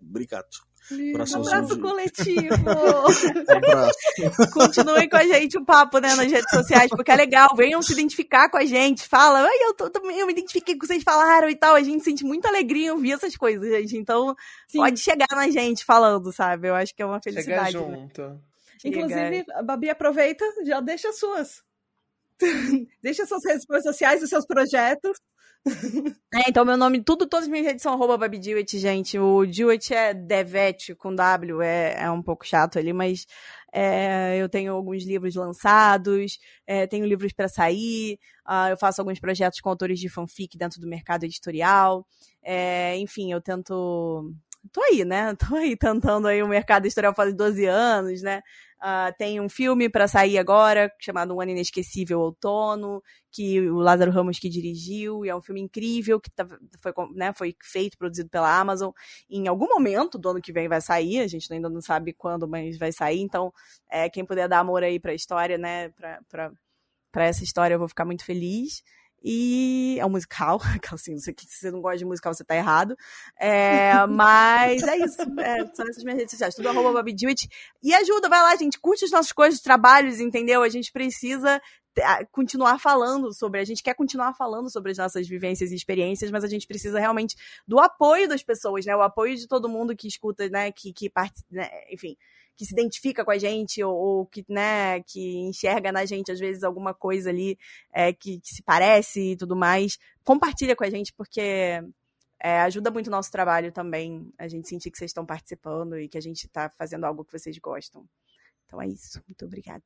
obrigado. 0.00 0.48
Um 0.92 1.14
abraço 1.14 1.76
de... 1.76 1.80
coletivo. 1.80 2.54
abraço. 3.48 4.52
Continuem 4.52 5.08
com 5.08 5.16
a 5.16 5.24
gente 5.24 5.56
o 5.56 5.64
papo, 5.64 5.98
né, 5.98 6.14
nas 6.14 6.30
redes 6.30 6.50
sociais, 6.50 6.90
porque 6.90 7.10
é 7.10 7.16
legal. 7.16 7.48
Venham 7.56 7.80
se 7.80 7.94
identificar 7.94 8.50
com 8.50 8.58
a 8.58 8.66
gente. 8.66 9.08
Fala, 9.08 9.40
Ai, 9.40 9.58
eu, 9.62 9.74
tô, 9.74 9.90
eu 10.10 10.26
me 10.26 10.32
identifiquei 10.32 10.74
com 10.74 10.78
o 10.78 10.80
que 10.80 10.86
vocês 10.86 11.02
falaram 11.02 11.48
e 11.48 11.56
tal. 11.56 11.74
A 11.74 11.82
gente 11.82 12.04
sente 12.04 12.22
muita 12.22 12.48
alegria 12.48 12.88
em 12.88 12.90
ouvir 12.90 13.12
essas 13.12 13.34
coisas, 13.34 13.66
gente. 13.66 13.96
Então, 13.96 14.36
Sim. 14.68 14.78
pode 14.78 15.00
chegar 15.00 15.28
na 15.32 15.48
gente 15.48 15.84
falando, 15.84 16.30
sabe? 16.32 16.68
Eu 16.68 16.74
acho 16.74 16.94
que 16.94 17.02
é 17.02 17.06
uma 17.06 17.20
felicidade. 17.20 17.72
Chega 17.72 17.84
junto. 17.84 18.20
Né? 18.20 18.36
Inclusive, 18.84 19.44
a 19.52 19.62
Babi 19.62 19.90
aproveita, 19.90 20.44
já 20.64 20.80
deixa 20.80 21.10
as 21.10 21.18
suas. 21.18 21.62
deixa 23.02 23.26
suas 23.26 23.44
redes 23.44 23.64
sociais, 23.82 24.22
os 24.22 24.28
seus 24.28 24.46
projetos. 24.46 25.18
É, 26.34 26.48
então 26.48 26.64
meu 26.64 26.76
nome, 26.76 27.02
tudo, 27.02 27.26
todas 27.26 27.46
as 27.46 27.50
minhas 27.50 27.66
redes 27.66 27.82
são 27.82 27.94
arroba 27.94 28.18
BabiDewitt, 28.18 28.78
gente. 28.78 29.18
O 29.18 29.46
Dewitt 29.46 29.94
é 29.94 30.12
Devet 30.12 30.94
com 30.96 31.14
W, 31.14 31.62
é, 31.62 32.02
é 32.02 32.10
um 32.10 32.22
pouco 32.22 32.46
chato 32.46 32.78
ali, 32.78 32.92
mas 32.92 33.26
é, 33.72 34.36
eu 34.36 34.48
tenho 34.48 34.74
alguns 34.74 35.04
livros 35.04 35.34
lançados, 35.34 36.38
é, 36.66 36.86
tenho 36.86 37.06
livros 37.06 37.32
para 37.32 37.48
sair, 37.48 38.18
uh, 38.46 38.68
eu 38.70 38.76
faço 38.76 39.00
alguns 39.00 39.18
projetos 39.18 39.60
com 39.60 39.70
autores 39.70 39.98
de 39.98 40.08
fanfic 40.08 40.58
dentro 40.58 40.80
do 40.80 40.86
mercado 40.86 41.24
editorial. 41.24 42.06
É, 42.42 42.96
enfim, 42.98 43.32
eu 43.32 43.40
tento 43.40 44.32
tô 44.72 44.82
aí, 44.82 45.04
né? 45.04 45.34
Tô 45.52 45.56
aí 45.56 45.76
tentando 45.76 46.26
aí 46.28 46.42
o 46.42 46.48
mercado 46.48 46.86
editorial 46.86 47.14
faz 47.14 47.34
12 47.34 47.64
anos, 47.66 48.22
né? 48.22 48.42
Uh, 48.84 49.14
tem 49.16 49.40
um 49.40 49.48
filme 49.48 49.88
para 49.88 50.06
sair 50.06 50.36
agora, 50.36 50.92
chamado 51.00 51.34
Um 51.34 51.40
Ano 51.40 51.52
Inesquecível 51.52 52.20
Outono, 52.20 53.02
que 53.32 53.58
o 53.70 53.76
Lázaro 53.76 54.10
Ramos 54.10 54.38
que 54.38 54.48
dirigiu, 54.48 55.24
e 55.24 55.30
é 55.30 55.34
um 55.34 55.40
filme 55.40 55.60
incrível, 55.62 56.20
que 56.20 56.30
tá, 56.30 56.46
foi, 56.82 56.92
né, 57.14 57.32
foi 57.34 57.56
feito, 57.62 57.96
produzido 57.96 58.28
pela 58.28 58.54
Amazon. 58.58 58.90
Em 59.30 59.48
algum 59.48 59.68
momento 59.68 60.18
do 60.18 60.28
ano 60.28 60.42
que 60.42 60.52
vem 60.52 60.68
vai 60.68 60.82
sair, 60.82 61.20
a 61.20 61.26
gente 61.26 61.50
ainda 61.50 61.70
não 61.70 61.80
sabe 61.80 62.12
quando, 62.12 62.46
mas 62.46 62.76
vai 62.76 62.92
sair. 62.92 63.20
Então, 63.20 63.50
é, 63.90 64.10
quem 64.10 64.24
puder 64.24 64.48
dar 64.48 64.58
amor 64.58 64.82
aí 64.82 65.00
pra 65.00 65.14
história, 65.14 65.56
né, 65.56 65.88
pra 65.90 67.24
essa 67.24 67.42
história, 67.42 67.74
eu 67.74 67.78
vou 67.78 67.88
ficar 67.88 68.04
muito 68.04 68.24
feliz. 68.24 68.82
E 69.26 69.96
é 69.98 70.04
um 70.04 70.10
musical, 70.10 70.60
assim, 70.92 71.18
se 71.18 71.34
você 71.48 71.70
não 71.70 71.80
gosta 71.80 71.96
de 71.96 72.04
musical, 72.04 72.34
você 72.34 72.44
tá 72.44 72.54
errado. 72.54 72.94
É, 73.40 74.04
mas 74.06 74.82
é 74.82 74.98
isso. 74.98 75.22
É, 75.40 75.66
são 75.74 75.88
essas 75.88 76.04
minhas 76.04 76.18
redes 76.18 76.32
sociais, 76.32 76.54
tudo 76.54 76.68
arroba. 76.68 77.02
E 77.82 77.94
ajuda, 77.94 78.28
vai 78.28 78.42
lá, 78.42 78.54
gente. 78.56 78.78
Curte 78.78 79.06
as 79.06 79.10
nossas 79.10 79.32
coisas, 79.32 79.60
trabalhos, 79.60 80.20
entendeu? 80.20 80.62
A 80.62 80.68
gente 80.68 80.92
precisa 80.92 81.60
continuar 82.32 82.78
falando 82.78 83.32
sobre, 83.32 83.60
a 83.60 83.64
gente 83.64 83.82
quer 83.82 83.94
continuar 83.94 84.34
falando 84.34 84.70
sobre 84.70 84.90
as 84.90 84.98
nossas 84.98 85.28
vivências 85.28 85.70
e 85.70 85.76
experiências, 85.76 86.30
mas 86.30 86.42
a 86.42 86.48
gente 86.48 86.66
precisa 86.66 86.98
realmente 86.98 87.36
do 87.66 87.78
apoio 87.78 88.28
das 88.28 88.42
pessoas, 88.42 88.84
né? 88.84 88.94
O 88.96 89.02
apoio 89.02 89.36
de 89.36 89.46
todo 89.46 89.68
mundo 89.68 89.96
que 89.96 90.08
escuta, 90.08 90.48
né? 90.48 90.72
Que, 90.72 90.92
que 90.92 91.08
parte, 91.08 91.42
né? 91.50 91.70
enfim, 91.90 92.16
que 92.56 92.64
se 92.64 92.72
identifica 92.72 93.24
com 93.24 93.30
a 93.30 93.38
gente 93.38 93.82
ou, 93.82 93.94
ou, 93.94 94.26
que, 94.26 94.44
né, 94.48 95.02
que 95.02 95.38
enxerga 95.38 95.90
na 95.90 96.04
gente 96.04 96.30
às 96.30 96.38
vezes 96.38 96.62
alguma 96.62 96.94
coisa 96.94 97.30
ali 97.30 97.58
é, 97.92 98.12
que, 98.12 98.40
que, 98.40 98.54
se 98.54 98.62
parece 98.62 99.32
e 99.32 99.36
tudo 99.36 99.56
mais, 99.56 99.98
compartilha 100.22 100.76
com 100.76 100.84
a 100.84 100.90
gente 100.90 101.12
porque 101.12 101.82
é, 102.40 102.60
ajuda 102.60 102.90
muito 102.90 103.08
o 103.08 103.10
nosso 103.10 103.30
trabalho 103.30 103.72
também, 103.72 104.32
a 104.38 104.46
gente 104.46 104.68
sentir 104.68 104.90
que 104.90 104.98
vocês 104.98 105.10
estão 105.10 105.24
participando 105.24 105.98
e 105.98 106.08
que 106.08 106.18
a 106.18 106.22
gente 106.22 106.44
está 106.46 106.68
fazendo 106.70 107.04
algo 107.04 107.24
que 107.24 107.32
vocês 107.32 107.58
gostam. 107.58 108.06
Então 108.66 108.80
é 108.80 108.88
isso. 108.88 109.22
Muito 109.26 109.44
obrigada. 109.44 109.84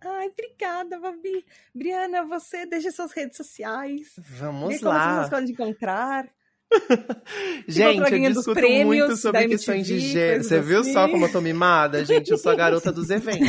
Ai, 0.00 0.28
obrigada, 0.28 0.98
Babi. 1.00 1.44
Briana, 1.74 2.24
você 2.24 2.66
deixa 2.66 2.90
suas 2.90 3.12
redes 3.12 3.36
sociais. 3.36 4.12
Vamos 4.18 4.78
Como 4.78 4.90
lá. 4.90 5.16
vocês 5.16 5.30
podem 5.30 5.50
encontrar. 5.50 6.28
Gente, 7.68 8.12
eu 8.12 8.32
discuto 8.32 8.60
muito 8.60 9.16
sobre 9.16 9.42
da 9.42 9.48
questões 9.48 9.86
de 9.86 9.94
MTV, 9.94 10.12
gênero. 10.12 10.44
Você 10.44 10.60
viu 10.60 10.84
só 10.84 11.04
assim. 11.04 11.12
como 11.12 11.26
eu 11.26 11.32
tô 11.32 11.40
mimada? 11.40 12.04
Gente, 12.06 12.30
eu 12.30 12.38
sou 12.38 12.52
a 12.52 12.56
garota 12.56 12.92
dos 12.92 13.10
eventos. 13.10 13.48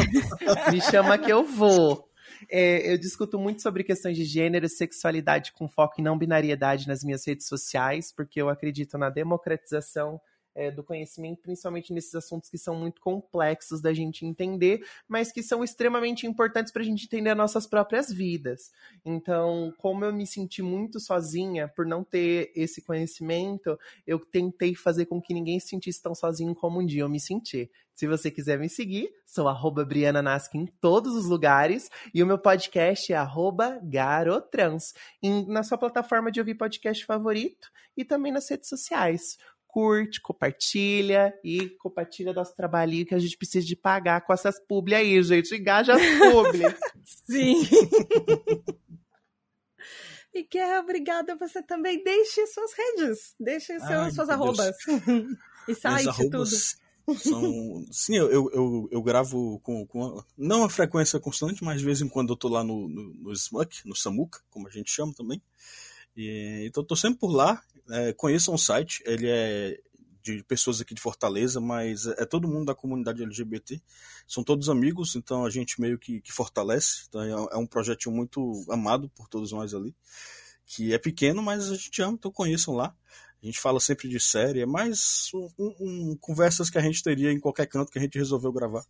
Me 0.72 0.82
chama 0.82 1.18
que 1.18 1.32
eu 1.32 1.44
vou. 1.44 2.08
É, 2.50 2.94
eu 2.94 2.98
discuto 2.98 3.40
muito 3.40 3.62
sobre 3.62 3.84
questões 3.84 4.16
de 4.16 4.24
gênero 4.24 4.66
e 4.66 4.70
sexualidade 4.70 5.52
com 5.54 5.68
foco 5.68 6.00
em 6.00 6.04
não 6.04 6.18
binariedade 6.18 6.88
nas 6.88 7.04
minhas 7.04 7.26
redes 7.26 7.48
sociais, 7.48 8.14
porque 8.16 8.42
eu 8.42 8.50
acredito 8.50 8.98
na 8.98 9.10
democratização 9.10 10.20
é, 10.58 10.72
do 10.72 10.84
conhecimento, 10.84 11.44
principalmente 11.44 11.94
nesses 11.94 12.14
assuntos 12.16 12.50
que 12.50 12.58
são 12.58 12.76
muito 12.76 13.00
complexos 13.00 13.80
da 13.80 13.94
gente 13.94 14.26
entender, 14.26 14.84
mas 15.08 15.32
que 15.32 15.44
são 15.44 15.64
extremamente 15.64 16.26
importantes 16.26 16.74
para 16.74 16.82
a 16.82 16.86
gente 16.86 17.06
entender 17.06 17.30
as 17.30 17.38
nossas 17.38 17.68
próprias 17.68 18.12
vidas. 18.12 18.72
Então, 19.06 19.72
como 19.78 20.04
eu 20.04 20.12
me 20.12 20.26
senti 20.26 20.64
muito 20.64 21.00
sozinha 21.00 21.68
por 21.68 21.86
não 21.86 22.04
ter 22.04 22.52
esse 22.56 22.82
conhecimento, 22.82 23.78
eu 24.06 24.20
tentei 24.20 24.74
fazer 24.74 25.06
com 25.06 25.22
que 25.22 25.34
ninguém 25.34 25.60
se 25.60 25.68
sentisse 25.70 26.02
tão 26.02 26.16
sozinho 26.16 26.56
como 26.56 26.82
um 26.82 26.86
dia 26.86 27.04
eu 27.04 27.10
me 27.10 27.20
senti. 27.20 27.70
Se 27.94 28.06
você 28.08 28.30
quiser 28.30 28.60
me 28.60 28.70
seguir, 28.70 29.12
sou 29.26 29.48
arroba 29.48 29.84
Briana 29.84 30.22
Naskin 30.22 30.60
em 30.60 30.66
todos 30.66 31.16
os 31.16 31.26
lugares 31.26 31.90
e 32.14 32.22
o 32.22 32.28
meu 32.28 32.38
podcast 32.38 33.12
é 33.12 33.16
arroba 33.16 33.80
Garotrans, 33.84 34.94
em- 35.22 35.48
na 35.48 35.64
sua 35.64 35.78
plataforma 35.80 36.32
de 36.32 36.40
ouvir 36.40 36.56
podcast 36.56 37.04
favorito 37.06 37.70
e 37.96 38.06
também 38.06 38.32
nas 38.32 38.48
redes 38.50 38.70
sociais. 38.70 39.38
Curte, 39.68 40.22
compartilha 40.22 41.34
e 41.44 41.70
compartilha 41.78 42.34
nosso 42.34 42.56
trabalhinho 42.56 43.06
que 43.06 43.14
a 43.14 43.20
gente 43.20 43.38
precisa 43.38 43.66
de 43.66 43.76
pagar 43.76 44.22
com 44.22 44.34
essas 44.34 44.60
publi 44.60 44.96
aí, 44.96 45.22
gente. 45.22 45.54
Engaja 45.56 45.94
as 45.94 46.02
publi. 46.18 46.64
Sim. 47.30 47.68
Miguel, 50.34 50.82
obrigada. 50.82 51.36
Você 51.36 51.62
também 51.64 52.04
deixe 52.04 52.46
suas 52.48 52.72
redes. 52.74 53.36
Deixe 53.40 53.80
seus, 53.80 53.92
Ai, 53.92 54.12
suas 54.12 54.30
arrobas. 54.30 54.76
e 55.68 55.76
site, 55.76 56.04
tudo. 56.06 56.38
arrobas 56.38 56.78
São. 57.16 57.86
Sim, 57.92 58.18
eu, 58.18 58.30
eu, 58.30 58.52
eu, 58.54 58.90
eu 58.92 59.02
gravo 59.02 59.60
com, 59.62 59.86
com. 59.88 60.22
Não 60.38 60.64
a 60.64 60.70
frequência 60.70 61.20
constante, 61.20 61.64
mas 61.64 61.80
de 61.80 61.86
vez 61.86 62.02
em 62.02 62.10
quando 62.10 62.34
eu 62.34 62.36
tô 62.36 62.50
lá 62.50 62.64
no, 62.64 62.88
no, 62.90 63.14
no 63.14 63.32
Smuck, 63.34 63.88
no 63.88 63.96
Samuca, 63.96 64.42
como 64.50 64.68
a 64.68 64.72
gente 64.72 64.92
chama 64.92 65.14
também. 65.14 65.42
E, 66.16 66.66
então 66.68 66.84
eu 66.84 66.88
tô 66.88 66.96
sempre 66.96 67.20
por 67.20 67.32
lá. 67.32 67.62
É, 67.90 68.14
conheçam 68.14 68.54
o 68.54 68.58
site, 68.58 69.02
ele 69.06 69.28
é 69.30 69.80
de 70.36 70.44
pessoas 70.44 70.82
aqui 70.82 70.94
de 70.94 71.02
Fortaleza, 71.02 71.62
mas 71.62 72.06
é 72.06 72.26
todo 72.26 72.48
mundo 72.48 72.66
da 72.66 72.76
comunidade 72.76 73.24
LGBT. 73.24 73.82
São 74.28 74.44
todos 74.44 74.70
amigos, 74.70 75.16
então 75.16 75.46
a 75.46 75.50
gente 75.50 75.80
meio 75.80 75.98
que, 75.98 76.20
que 76.22 76.34
fortalece. 76.34 77.06
Então 77.08 77.24
é, 77.24 77.54
é 77.54 77.58
um 77.58 77.66
projetinho 77.66 78.14
muito 78.14 78.66
amado 78.70 79.10
por 79.10 79.28
todos 79.30 79.52
nós 79.52 79.74
ali. 79.74 79.96
Que 80.66 80.94
é 80.94 80.98
pequeno, 80.98 81.42
mas 81.42 81.72
a 81.72 81.76
gente 81.76 82.02
ama, 82.02 82.14
então 82.14 82.32
conheçam 82.32 82.74
lá. 82.74 82.94
A 83.42 83.46
gente 83.46 83.60
fala 83.60 83.80
sempre 83.80 84.10
de 84.10 84.20
série, 84.20 84.62
é 84.62 84.66
mais 84.66 85.30
um, 85.34 85.48
um, 85.60 85.76
um, 85.80 86.18
conversas 86.20 86.72
que 86.72 86.78
a 86.78 86.82
gente 86.82 87.04
teria 87.04 87.32
em 87.32 87.40
qualquer 87.40 87.68
canto 87.68 87.92
que 87.92 88.00
a 88.00 88.02
gente 88.02 88.18
resolveu 88.18 88.52
gravar. 88.52 88.84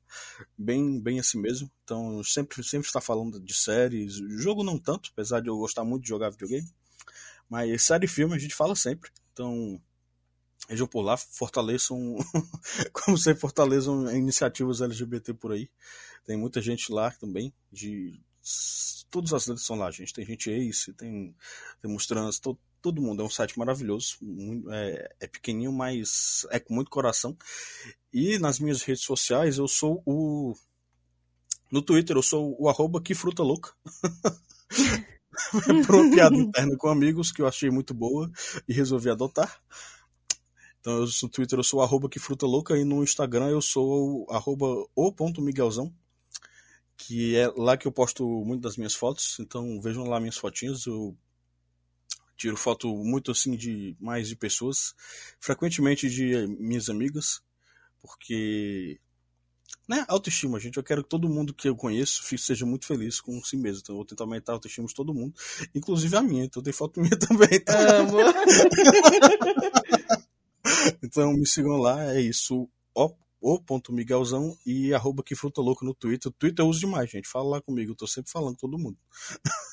Bem, 0.57 0.99
bem 0.99 1.19
assim 1.19 1.39
mesmo. 1.39 1.69
Então, 1.83 2.23
sempre, 2.23 2.63
sempre 2.63 2.87
está 2.87 3.01
falando 3.01 3.41
de 3.41 3.53
séries. 3.53 4.15
Jogo 4.39 4.63
não 4.63 4.79
tanto, 4.79 5.09
apesar 5.11 5.41
de 5.41 5.49
eu 5.49 5.57
gostar 5.57 5.83
muito 5.83 6.03
de 6.03 6.09
jogar 6.09 6.29
videogame. 6.29 6.67
Mas 7.49 7.83
série 7.83 8.05
e 8.05 8.09
filme 8.09 8.35
a 8.35 8.39
gente 8.39 8.55
fala 8.55 8.75
sempre. 8.75 9.09
Então, 9.33 9.81
vejam 10.67 10.87
por 10.87 11.01
lá, 11.01 11.15
fortaleçam, 11.15 12.17
como 12.91 13.17
sempre, 13.17 13.41
fortaleçam 13.41 14.09
iniciativas 14.15 14.81
LGBT 14.81 15.33
por 15.33 15.51
aí. 15.51 15.69
Tem 16.25 16.37
muita 16.37 16.61
gente 16.61 16.91
lá 16.91 17.11
também, 17.11 17.53
de 17.71 18.19
todas 19.09 19.33
as 19.33 19.47
letras 19.47 19.65
são 19.65 19.77
lá, 19.77 19.89
gente. 19.91 20.13
Tem 20.13 20.25
gente 20.25 20.49
ace, 20.49 20.93
tem, 20.93 21.35
temos 21.81 22.05
trans, 22.05 22.39
todo, 22.39 22.59
todo 22.81 23.01
mundo. 23.01 23.21
É 23.21 23.25
um 23.25 23.29
site 23.29 23.57
maravilhoso, 23.57 24.17
muito, 24.21 24.71
é, 24.71 25.09
é, 25.19 25.27
pequenininho, 25.27 25.71
mas 25.71 26.45
é 26.49 26.59
com 26.59 26.73
muito 26.73 26.91
coração. 26.91 27.37
E 28.13 28.37
nas 28.39 28.59
minhas 28.59 28.81
redes 28.81 29.03
sociais 29.03 29.57
eu 29.57 29.67
sou 29.67 30.01
o. 30.05 30.53
No 31.71 31.81
Twitter 31.81 32.15
eu 32.15 32.23
sou 32.23 32.55
o 32.59 32.69
arroba 32.69 33.01
que 33.01 33.13
fruta 33.13 33.43
louca. 33.43 33.73
Por 35.85 35.95
uma 35.95 36.11
piada 36.13 36.35
interna 36.35 36.77
com 36.77 36.89
amigos 36.89 37.31
que 37.31 37.41
eu 37.41 37.47
achei 37.47 37.69
muito 37.69 37.93
boa 37.93 38.29
e 38.67 38.73
resolvi 38.73 39.09
adotar. 39.09 39.61
Então 40.79 40.93
eu, 40.97 41.07
no 41.23 41.29
Twitter 41.29 41.59
eu 41.59 41.63
sou 41.63 41.81
arroba 41.81 42.09
que 42.09 42.19
fruta 42.19 42.45
louca 42.45 42.77
e 42.77 42.83
no 42.83 43.03
Instagram 43.03 43.49
eu 43.49 43.61
sou 43.61 44.25
arroba 44.29 44.65
o.miguelzão 44.95 45.93
que 46.97 47.35
é 47.35 47.47
lá 47.55 47.77
que 47.77 47.87
eu 47.87 47.91
posto 47.91 48.25
muito 48.43 48.63
das 48.63 48.75
minhas 48.75 48.95
fotos, 48.95 49.37
então 49.39 49.79
vejam 49.79 50.03
lá 50.03 50.19
minhas 50.19 50.37
fotinhas, 50.37 50.87
eu 50.87 51.15
tiro 52.35 52.57
foto 52.57 52.89
muito 53.03 53.31
assim 53.31 53.55
de 53.55 53.95
mais 53.99 54.27
de 54.27 54.35
pessoas, 54.35 54.95
frequentemente 55.39 56.09
de 56.09 56.47
minhas 56.59 56.89
amigas, 56.89 57.41
porque 58.01 58.99
né, 59.87 60.05
autoestima, 60.07 60.59
gente, 60.59 60.77
eu 60.77 60.83
quero 60.83 61.03
que 61.03 61.09
todo 61.09 61.29
mundo 61.29 61.53
que 61.53 61.69
eu 61.69 61.75
conheço 61.75 62.23
seja 62.37 62.65
muito 62.65 62.85
feliz 62.85 63.21
com 63.21 63.41
si 63.43 63.55
mesmo, 63.55 63.79
então 63.81 63.93
eu 63.93 63.97
vou 63.97 64.05
tentar 64.05 64.25
aumentar 64.25 64.51
a 64.51 64.55
autoestima 64.55 64.87
de 64.87 64.93
todo 64.93 65.13
mundo, 65.13 65.33
inclusive 65.73 66.15
a 66.15 66.21
minha, 66.21 66.45
então 66.45 66.61
tem 66.61 66.73
foto 66.73 66.99
minha 66.99 67.15
também, 67.17 67.59
tá? 67.59 67.97
Amo! 67.97 68.17
então 71.01 71.33
me 71.33 71.45
sigam 71.45 71.77
lá, 71.77 72.13
é 72.13 72.21
isso, 72.21 72.69
ó, 72.93 73.11
o.miguelzão 73.39 74.57
e 74.65 74.93
arroba 74.93 75.23
que 75.23 75.35
fruta 75.35 75.61
louco 75.61 75.85
no 75.85 75.93
Twitter. 75.93 76.29
O 76.29 76.33
Twitter 76.33 76.65
eu 76.65 76.69
uso 76.69 76.79
demais, 76.79 77.09
gente. 77.09 77.27
Fala 77.27 77.49
lá 77.49 77.61
comigo, 77.61 77.91
eu 77.91 77.95
tô 77.95 78.07
sempre 78.07 78.31
falando 78.31 78.55
com 78.55 78.67
todo 78.67 78.79
mundo. 78.79 78.97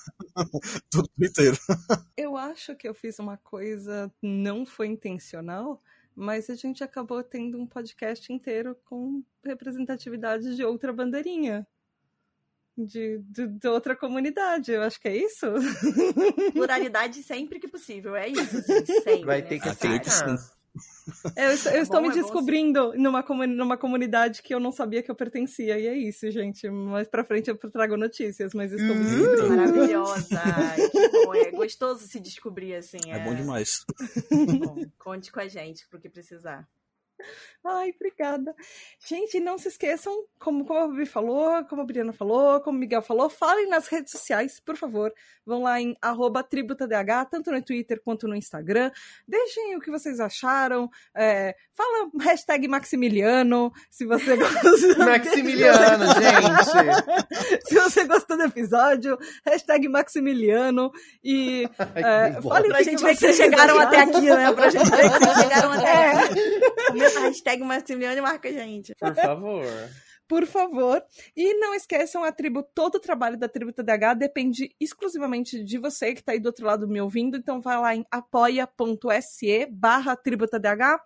Tudo 0.91 1.09
inteiro. 1.21 1.57
Eu 2.17 2.37
acho 2.37 2.77
que 2.77 2.87
eu 2.87 2.95
fiz 2.95 3.19
uma 3.19 3.39
coisa, 3.39 4.13
não 4.23 4.67
foi 4.67 4.89
intencional, 4.89 5.83
mas 6.15 6.49
a 6.49 6.55
gente 6.55 6.85
acabou 6.85 7.23
tendo 7.23 7.59
um 7.59 7.67
podcast 7.67 8.33
inteiro 8.33 8.77
com 8.85 9.23
representatividade 9.45 10.55
de 10.55 10.65
outra 10.65 10.93
bandeirinha. 10.93 11.67
De, 12.77 13.19
de, 13.29 13.47
de, 13.47 13.69
outra 13.69 13.95
comunidade, 13.95 14.73
eu 14.73 14.83
acho 14.83 15.01
que 15.01 15.07
é 15.07 15.17
isso. 15.17 15.47
Pluralidade 16.53 17.23
sempre 17.23 17.61
que 17.61 17.69
possível, 17.69 18.17
é 18.17 18.29
isso. 18.29 18.59
Assim, 18.59 18.85
sempre, 18.85 19.25
Vai 19.25 19.43
ter 19.43 19.61
que 19.61 19.69
aceitar. 19.69 20.37
Eu, 21.37 21.45
eu 21.45 21.51
é 21.51 21.81
estou 21.81 22.01
bom, 22.01 22.09
me 22.09 22.15
descobrindo 22.15 22.95
é 22.95 22.99
numa, 22.99 23.23
numa 23.47 23.77
comunidade 23.77 24.43
que 24.43 24.55
eu 24.55 24.59
não 24.59 24.73
sabia 24.73 25.03
que 25.03 25.11
eu 25.11 25.15
pertencia. 25.15 25.79
E 25.79 25.87
é 25.87 25.95
isso, 25.95 26.31
gente. 26.31 26.69
Mais 26.69 27.07
pra 27.07 27.25
frente 27.25 27.49
eu 27.49 27.57
trago 27.57 27.97
notícias, 27.97 28.55
mas 28.55 28.73
estou 28.73 28.95
me 28.95 29.05
descobrindo. 29.05 29.49
Maravilhosa. 29.49 30.43
que 30.91 31.27
bom. 31.27 31.35
É 31.35 31.51
gostoso 31.51 32.07
se 32.07 32.19
descobrir 32.19 32.75
assim. 32.75 32.99
É, 33.09 33.17
é 33.17 33.25
bom 33.25 33.35
demais. 33.35 33.85
Bom, 34.31 34.85
conte 34.99 35.31
com 35.31 35.41
a 35.41 35.49
gente 35.49 35.87
pro 35.89 36.01
que 36.01 36.09
precisar. 36.09 36.67
Ai, 37.67 37.95
obrigada. 37.97 38.55
Gente, 39.09 39.41
não 39.41 39.57
se 39.57 39.69
esqueçam, 39.69 40.13
como, 40.39 40.67
como 40.67 40.81
a 40.81 40.89
Bibi 40.89 41.07
falou, 41.07 41.65
como 41.65 41.81
a 41.81 41.85
Briana 41.85 42.13
falou, 42.13 42.61
como 42.61 42.77
o 42.77 42.81
Miguel 42.81 43.01
falou, 43.01 43.31
falem 43.31 43.69
nas 43.69 43.89
redes 43.89 44.13
sociais, 44.13 44.61
por 44.61 44.77
favor. 44.77 45.11
Vão 45.47 45.63
lá 45.63 45.81
em 45.81 45.97
tributadh, 46.51 46.93
tanto 47.31 47.51
no 47.51 47.63
Twitter 47.63 48.03
quanto 48.05 48.29
no 48.29 48.37
Instagram. 48.37 48.91
Deixem 49.27 49.77
o 49.77 49.81
que 49.81 49.91
vocês 49.91 50.21
acharam. 50.21 50.91
É, 51.15 51.57
fala 51.75 52.11
hashtag 52.21 52.69
Maximiliano, 52.69 53.73
se 53.91 54.05
você 54.05 54.37
gostou. 54.37 54.99
Maximiliano, 54.99 56.05
gente! 56.07 57.65
se 57.67 57.75
você 57.75 58.05
gostou 58.05 58.37
do 58.37 58.45
episódio, 58.45 59.19
hashtag 59.47 59.89
Maximiliano. 59.89 60.93
E 61.23 61.67
Ai, 61.79 62.37
é, 62.37 62.43
fale 62.43 62.69
pra 62.69 62.83
gente 62.83 63.03
ver 63.03 63.15
que 63.15 63.21
vocês 63.21 63.37
chegaram 63.37 63.79
até 63.79 64.01
aqui, 64.01 64.21
né? 64.21 64.53
Pra 64.53 64.69
gente 64.69 64.91
ver 64.91 65.11
que 65.11 65.19
vocês 65.19 65.39
chegaram 65.39 65.73
até 65.73 65.89
é. 65.95 66.25
aqui. 66.25 66.75
Hashtag 67.21 67.63
Maximiliano 67.63 68.23
marca 68.23 68.49
a 68.49 68.53
gente. 68.53 68.95
Por 68.95 69.15
favor. 69.15 69.65
Por 70.27 70.47
favor. 70.47 71.05
E 71.37 71.55
não 71.59 71.75
esqueçam, 71.75 72.25
a 72.25 72.33
tribo, 72.33 72.63
todo 72.63 72.97
o 72.97 73.01
trabalho 73.01 73.39
da 73.39 73.49
Tribo 73.49 73.73
TDH 73.73 74.15
depende 74.17 74.75
exclusivamente 74.81 75.63
de 75.63 75.79
você 75.79 76.15
que 76.15 76.21
está 76.21 76.33
aí 76.33 76.41
do 76.41 76.47
outro 76.47 76.67
lado 76.67 76.89
me 76.89 77.01
ouvindo. 77.01 77.37
Então 77.37 77.61
vai 77.61 77.79
lá 77.79 77.95
em 77.95 78.05
apoia.se 78.11 79.67
barra 79.71 80.17
tribo 80.17 80.47
TDH. 80.47 81.01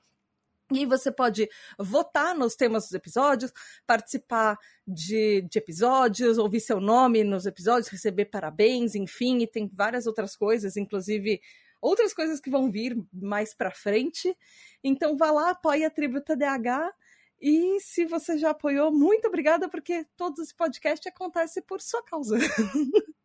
E 0.71 0.85
você 0.85 1.11
pode 1.11 1.49
votar 1.79 2.35
nos 2.35 2.55
temas 2.55 2.85
dos 2.85 2.93
episódios, 2.93 3.51
participar 3.87 4.59
de, 4.87 5.41
de, 5.51 5.59
episódios, 5.59 6.37
ouvir 6.37 6.61
seu 6.61 6.79
nome 6.79 7.25
nos 7.25 7.47
episódios, 7.47 7.89
receber 7.89 8.27
parabéns, 8.27 8.95
enfim, 8.95 9.39
e 9.39 9.47
tem 9.47 9.67
várias 9.73 10.07
outras 10.07 10.37
coisas, 10.37 10.77
inclusive 10.77 11.41
outras 11.81 12.13
coisas 12.15 12.41
que 12.41 12.51
vão 12.51 12.71
vir 12.71 12.97
mais 13.13 13.55
para 13.55 13.71
frente. 13.71 14.37
Então 14.83 15.17
vá 15.17 15.31
lá, 15.31 15.51
apoie 15.51 15.85
a 15.85 15.91
Tributa 15.91 16.37
DH. 16.37 16.93
E 17.41 17.81
se 17.81 18.05
você 18.05 18.37
já 18.37 18.51
apoiou, 18.51 18.93
muito 18.93 19.29
obrigada, 19.29 19.69
porque 19.69 20.05
todo 20.17 20.43
esse 20.43 20.55
podcast 20.55 21.09
acontece 21.09 21.63
por 21.63 21.81
sua 21.81 22.03
causa. 22.03 22.37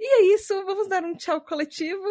E 0.00 0.06
é 0.06 0.34
isso, 0.34 0.54
vamos 0.64 0.86
dar 0.86 1.04
um 1.04 1.14
tchau 1.16 1.40
coletivo 1.40 2.06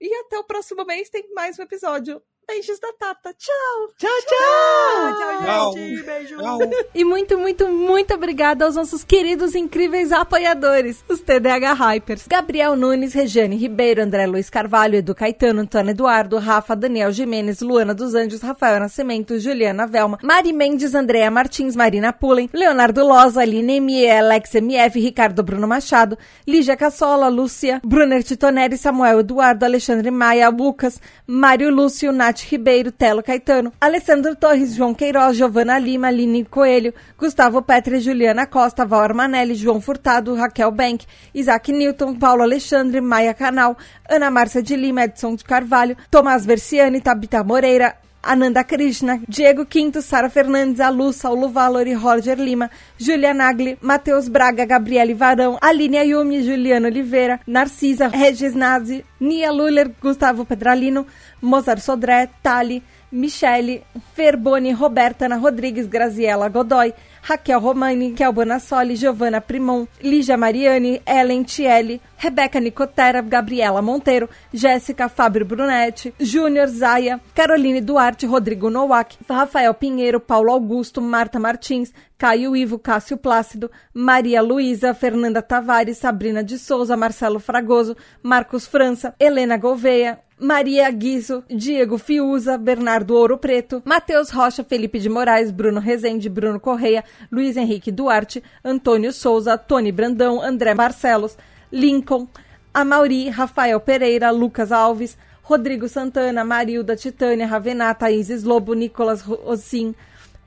e 0.00 0.14
até 0.20 0.38
o 0.38 0.44
próximo 0.44 0.84
mês 0.84 1.10
tem 1.10 1.28
mais 1.34 1.58
um 1.58 1.62
episódio. 1.62 2.22
Beijos 2.46 2.78
da 2.80 2.92
Tata. 2.98 3.32
Tchau. 3.38 3.88
Tchau, 3.96 4.10
tchau. 4.26 5.16
Tchau, 5.16 5.44
Tchau. 5.44 5.72
gente. 5.74 6.02
Beijo. 6.02 6.36
Tchau. 6.36 6.58
E 6.94 7.04
muito, 7.04 7.38
muito, 7.38 7.68
muito 7.68 8.12
obrigada 8.14 8.64
aos 8.66 8.74
nossos 8.76 9.02
queridos, 9.02 9.54
incríveis 9.54 10.12
apoiadores, 10.12 11.02
os 11.08 11.20
TDH 11.20 11.72
Hypers. 11.74 12.26
Gabriel 12.28 12.76
Nunes, 12.76 13.14
Regiane 13.14 13.56
Ribeiro, 13.56 14.02
André 14.02 14.26
Luiz 14.26 14.50
Carvalho, 14.50 14.96
Edu 14.96 15.14
Caetano, 15.14 15.62
Antônio 15.62 15.92
Eduardo, 15.92 16.36
Rafa, 16.38 16.76
Daniel 16.76 17.10
Jimenez, 17.12 17.60
Luana 17.60 17.94
dos 17.94 18.14
Anjos, 18.14 18.42
Rafael 18.42 18.78
Nascimento, 18.80 19.38
Juliana 19.38 19.86
Velma, 19.86 20.18
Mari 20.22 20.52
Mendes, 20.52 20.94
Andréa 20.94 21.30
Martins, 21.30 21.74
Marina 21.74 22.12
Pullen, 22.12 22.50
Leonardo 22.52 23.02
Loza, 23.06 23.40
Aline 23.40 23.76
M, 23.76 24.10
Alex 24.10 24.54
MF, 24.56 25.00
Ricardo 25.00 25.42
Bruno 25.42 25.66
Machado, 25.66 26.18
Lígia 26.46 26.76
Cassola, 26.76 27.28
Lúcia, 27.28 27.80
Brunner 27.82 28.22
Titoneri, 28.22 28.76
Samuel 28.76 29.20
Eduardo, 29.20 29.64
Alexandre 29.64 30.10
Maia, 30.10 30.50
Lucas, 30.50 31.00
Mário 31.26 31.70
Lúcio, 31.70 32.12
Nath 32.12 32.31
Ribeiro, 32.40 32.90
Telo 32.90 33.22
Caetano, 33.22 33.72
Alessandro 33.80 34.34
Torres, 34.34 34.74
João 34.74 34.94
Queiroz, 34.94 35.36
Giovana 35.36 35.78
Lima, 35.78 36.08
Aline 36.08 36.44
Coelho, 36.44 36.94
Gustavo 37.18 37.60
Petre, 37.62 38.00
Juliana 38.00 38.46
Costa, 38.46 38.86
Val 38.86 39.00
Armanelli, 39.00 39.54
João 39.54 39.80
Furtado, 39.80 40.34
Raquel 40.34 40.70
Bank, 40.70 41.06
Isaac 41.34 41.70
Newton, 41.70 42.14
Paulo 42.18 42.42
Alexandre, 42.42 43.00
Maia 43.00 43.34
Canal, 43.34 43.76
Ana 44.08 44.30
Márcia 44.30 44.62
de 44.62 44.74
Lima, 44.74 45.04
Edson 45.04 45.34
de 45.34 45.44
Carvalho, 45.44 45.96
Tomás 46.10 46.46
Versiani, 46.46 47.00
Tabita 47.00 47.44
Moreira, 47.44 47.96
Ananda 48.24 48.62
Krishna, 48.62 49.20
Diego 49.28 49.64
Quinto, 49.64 50.00
Sara 50.00 50.30
Fernandes, 50.30 50.78
Alu, 50.80 51.12
Saulo 51.12 51.48
Valori, 51.48 51.94
Roger 51.94 52.38
Lima, 52.38 52.70
Julia 52.96 53.34
Nagli, 53.34 53.76
Matheus 53.80 54.28
Braga, 54.28 54.64
Gabriele 54.64 55.14
Varão, 55.14 55.58
Aline 55.60 55.98
Ayumi, 55.98 56.42
Juliana 56.44 56.86
Oliveira, 56.86 57.40
Narcisa, 57.46 58.08
Regis 58.08 58.54
Nazi, 58.54 59.04
Nia 59.18 59.50
Luller, 59.50 59.90
Gustavo 60.00 60.44
Pedralino, 60.44 61.04
Mozart 61.40 61.80
Sodré, 61.80 62.28
Tali, 62.42 62.80
Michele, 63.10 63.82
Ferboni, 64.14 64.72
Roberta 64.72 65.24
Ana 65.24 65.36
Rodrigues, 65.36 65.88
Graziela 65.88 66.48
Godoy, 66.48 66.92
Raquel 67.28 67.60
Romani, 67.60 68.12
Kel 68.14 68.32
Bonassoli, 68.32 68.96
Giovanna 68.96 69.40
Primon, 69.40 69.86
Lígia 70.00 70.36
Mariani, 70.36 71.00
Ellen 71.04 71.44
Tielli, 71.44 72.00
Rebeca 72.22 72.60
Nicotera, 72.60 73.20
Gabriela 73.20 73.82
Monteiro, 73.82 74.30
Jéssica 74.54 75.08
Fábio 75.08 75.44
Brunetti, 75.44 76.14
Júnior 76.20 76.68
Zaia, 76.68 77.20
Caroline 77.34 77.80
Duarte, 77.80 78.26
Rodrigo 78.26 78.70
Nowak, 78.70 79.16
Rafael 79.28 79.74
Pinheiro, 79.74 80.20
Paulo 80.20 80.52
Augusto, 80.52 81.00
Marta 81.02 81.40
Martins, 81.40 81.92
Caio 82.16 82.54
Ivo, 82.54 82.78
Cássio 82.78 83.16
Plácido, 83.16 83.68
Maria 83.92 84.40
Luísa, 84.40 84.94
Fernanda 84.94 85.42
Tavares, 85.42 85.98
Sabrina 85.98 86.44
de 86.44 86.60
Souza, 86.60 86.96
Marcelo 86.96 87.40
Fragoso, 87.40 87.96
Marcos 88.22 88.68
França, 88.68 89.12
Helena 89.18 89.56
Gouveia, 89.56 90.20
Maria 90.38 90.88
Guizo, 90.92 91.42
Diego 91.48 91.98
Fiuza, 91.98 92.56
Bernardo 92.56 93.16
Ouro 93.16 93.36
Preto, 93.36 93.82
Matheus 93.84 94.30
Rocha, 94.30 94.62
Felipe 94.62 95.00
de 95.00 95.08
Moraes, 95.08 95.50
Bruno 95.50 95.80
Rezende, 95.80 96.28
Bruno 96.28 96.60
Correia, 96.60 97.02
Luiz 97.32 97.56
Henrique 97.56 97.90
Duarte, 97.90 98.44
Antônio 98.64 99.12
Souza, 99.12 99.58
Tony 99.58 99.90
Brandão, 99.90 100.40
André 100.40 100.72
Barcelos, 100.72 101.36
Lincoln, 101.72 102.28
Amauri, 102.74 103.30
Rafael 103.30 103.80
Pereira, 103.80 104.30
Lucas 104.30 104.70
Alves, 104.70 105.16
Rodrigo 105.48 105.88
Santana, 105.88 106.44
Marilda, 106.44 106.94
Titânia, 106.94 107.46
Ravenata, 107.46 108.10
Isis 108.10 108.44
Lobo, 108.44 108.74
Nicolas 108.74 109.22
Rossim, 109.22 109.94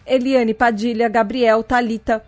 Eliane 0.05 0.53
Padilha, 0.53 1.09
Gabriel, 1.09 1.63
Talita, 1.63 2.21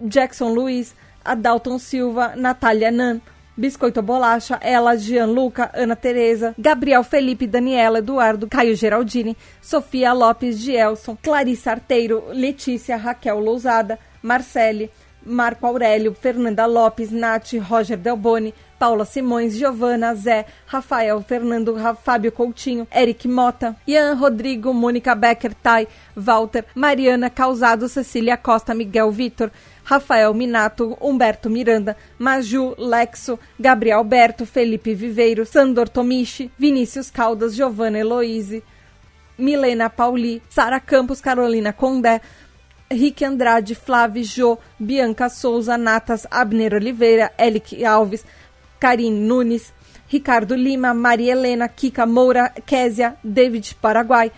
Jackson 0.00 0.52
Luiz, 0.52 0.94
Adalton 1.24 1.78
Silva, 1.78 2.34
Natália 2.36 2.90
Nan, 2.90 3.20
Biscoito 3.56 4.02
Bolacha, 4.02 4.58
Ela, 4.62 4.96
Gianluca, 4.96 5.70
Ana 5.74 5.96
Tereza, 5.96 6.54
Gabriel 6.58 7.04
Felipe, 7.04 7.46
Daniela, 7.46 7.98
Eduardo, 7.98 8.46
Caio 8.46 8.74
Geraldini, 8.74 9.36
Sofia 9.60 10.12
Lopes, 10.12 10.58
Gielson, 10.58 11.16
Clarissa 11.22 11.72
Arteiro, 11.72 12.24
Letícia, 12.32 12.96
Raquel 12.96 13.38
Lousada, 13.40 13.98
Marcele, 14.22 14.90
Marco 15.24 15.66
Aurélio, 15.66 16.14
Fernanda 16.14 16.66
Lopes, 16.66 17.10
Nath, 17.10 17.54
Roger 17.68 17.96
Delboni, 17.96 18.52
Paula 18.78 19.04
Simões, 19.04 19.56
Giovana, 19.56 20.14
Zé, 20.14 20.44
Rafael, 20.66 21.22
Fernando, 21.22 21.76
Fábio 22.02 22.32
Coutinho, 22.32 22.86
Eric 22.90 23.26
Mota, 23.26 23.76
Ian 23.86 24.18
Rodrigo, 24.18 24.72
Mônica 24.72 25.14
Becker, 25.14 25.54
Tai, 25.54 25.86
Walter, 26.16 26.64
Mariana 26.74 27.30
Causado, 27.30 27.88
Cecília 27.88 28.36
Costa, 28.36 28.74
Miguel 28.74 29.10
Vitor, 29.12 29.52
Rafael 29.84 30.34
Minato, 30.34 30.96
Humberto 31.00 31.48
Miranda, 31.48 31.96
Maju, 32.18 32.74
Lexo, 32.76 33.38
Gabriel 33.58 33.98
Alberto, 33.98 34.44
Felipe 34.44 34.94
Viveiro, 34.94 35.44
Sandor 35.44 35.88
Tomichi, 35.88 36.50
Vinícius 36.58 37.10
Caldas, 37.10 37.54
Giovanna 37.54 37.98
Eloise, 37.98 38.62
Milena 39.38 39.88
Pauli, 39.88 40.42
Sara 40.48 40.78
Campos, 40.80 41.20
Carolina 41.20 41.72
Condé, 41.72 42.20
Rick 42.92 43.24
Andrade, 43.24 43.74
Flávio 43.74 44.22
Jô, 44.22 44.58
Bianca 44.78 45.28
Souza, 45.28 45.76
Natas, 45.76 46.26
Abner 46.30 46.74
Oliveira, 46.74 47.32
Elic 47.38 47.82
Alves, 47.84 48.24
Karine 48.78 49.18
Nunes, 49.18 49.72
Ricardo 50.10 50.54
Lima, 50.54 50.92
Maria 50.92 51.32
Helena, 51.32 51.68
Kika 51.68 52.06
Moura, 52.06 52.52
Késia, 52.66 53.16
David 53.24 53.74
Paraguai, 53.80 54.30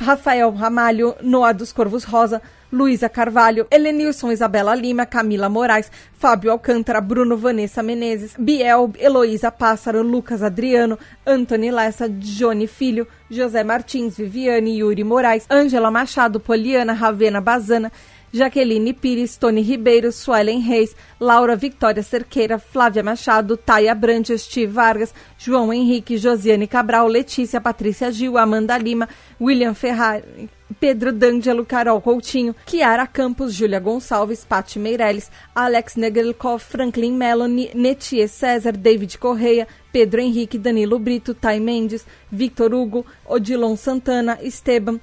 Rafael 0.00 0.50
Ramalho, 0.50 1.16
Noah 1.22 1.52
dos 1.52 1.72
Corvos 1.72 2.04
Rosa, 2.04 2.40
Luísa 2.72 3.08
Carvalho, 3.08 3.66
Helenilson 3.70 4.30
Isabela 4.30 4.74
Lima, 4.74 5.06
Camila 5.06 5.48
Moraes, 5.48 5.90
Fábio 6.12 6.52
Alcântara, 6.52 7.00
Bruno 7.00 7.36
Vanessa 7.36 7.82
Menezes, 7.82 8.34
Biel, 8.38 8.92
Heloísa 8.98 9.50
Pássaro, 9.50 10.02
Lucas 10.02 10.42
Adriano, 10.42 10.98
Antony 11.26 11.70
Lessa, 11.70 12.08
Johnny 12.08 12.66
Filho, 12.66 13.06
José 13.30 13.64
Martins, 13.64 14.16
Viviane, 14.16 14.76
Yuri 14.76 15.04
Moraes, 15.04 15.46
Ângela 15.48 15.90
Machado, 15.90 16.40
Poliana, 16.40 16.92
Ravena 16.92 17.40
Bazana, 17.40 17.90
Jaqueline 18.32 18.92
Pires, 18.92 19.36
Tony 19.36 19.62
Ribeiro, 19.62 20.12
Suelen 20.12 20.60
Reis, 20.60 20.94
Laura 21.18 21.56
Victória 21.56 22.02
Cerqueira, 22.02 22.58
Flávia 22.58 23.02
Machado, 23.02 23.56
Taia 23.56 23.94
Brandes, 23.94 24.42
Steve 24.42 24.72
Vargas, 24.72 25.14
João 25.38 25.72
Henrique, 25.72 26.18
Josiane 26.18 26.66
Cabral, 26.66 27.08
Letícia, 27.08 27.60
Patrícia 27.60 28.10
Gil, 28.10 28.36
Amanda 28.36 28.76
Lima, 28.76 29.08
William 29.40 29.74
Ferrari, 29.74 30.48
Pedro 30.78 31.12
D'Angelo, 31.12 31.64
Carol 31.64 32.00
Coutinho, 32.00 32.54
Kiara 32.66 33.06
Campos, 33.06 33.54
Júlia 33.54 33.80
Gonçalves, 33.80 34.44
Pati 34.44 34.78
Meirelles, 34.78 35.30
Alex 35.54 35.96
Negelkov, 35.96 36.60
Franklin 36.60 37.16
Melanie, 37.16 37.70
Netier 37.74 38.28
César, 38.28 38.76
David 38.76 39.16
Correia, 39.18 39.66
Pedro 39.90 40.20
Henrique, 40.20 40.58
Danilo 40.58 40.98
Brito, 40.98 41.34
Tai 41.34 41.58
Mendes, 41.58 42.04
Victor 42.30 42.74
Hugo, 42.74 43.06
Odilon 43.26 43.76
Santana, 43.76 44.38
Esteban, 44.42 45.00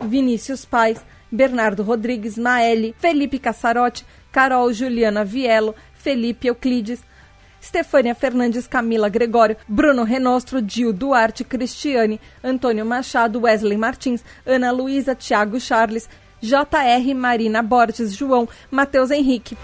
Vinícius 0.00 0.66
Pais, 0.66 1.00
Bernardo 1.36 1.82
Rodrigues, 1.82 2.36
Maeli, 2.36 2.94
Felipe 2.98 3.38
Cassarotti, 3.38 4.04
Carol 4.32 4.72
Juliana 4.72 5.24
Vielo, 5.24 5.74
Felipe 5.94 6.48
Euclides, 6.48 7.04
Stefânia 7.60 8.14
Fernandes, 8.14 8.66
Camila 8.66 9.08
Gregório, 9.08 9.56
Bruno 9.68 10.04
Renostro, 10.04 10.60
Gil 10.60 10.92
Duarte, 10.92 11.44
Cristiane, 11.44 12.20
Antônio 12.42 12.84
Machado, 12.84 13.40
Wesley 13.40 13.76
Martins, 13.76 14.24
Ana 14.46 14.70
Luísa, 14.70 15.14
Thiago 15.14 15.60
Charles, 15.60 16.08
JR, 16.40 17.14
Marina 17.14 17.62
Borges, 17.62 18.16
João, 18.16 18.48
Matheus 18.70 19.10
Henrique. 19.10 19.56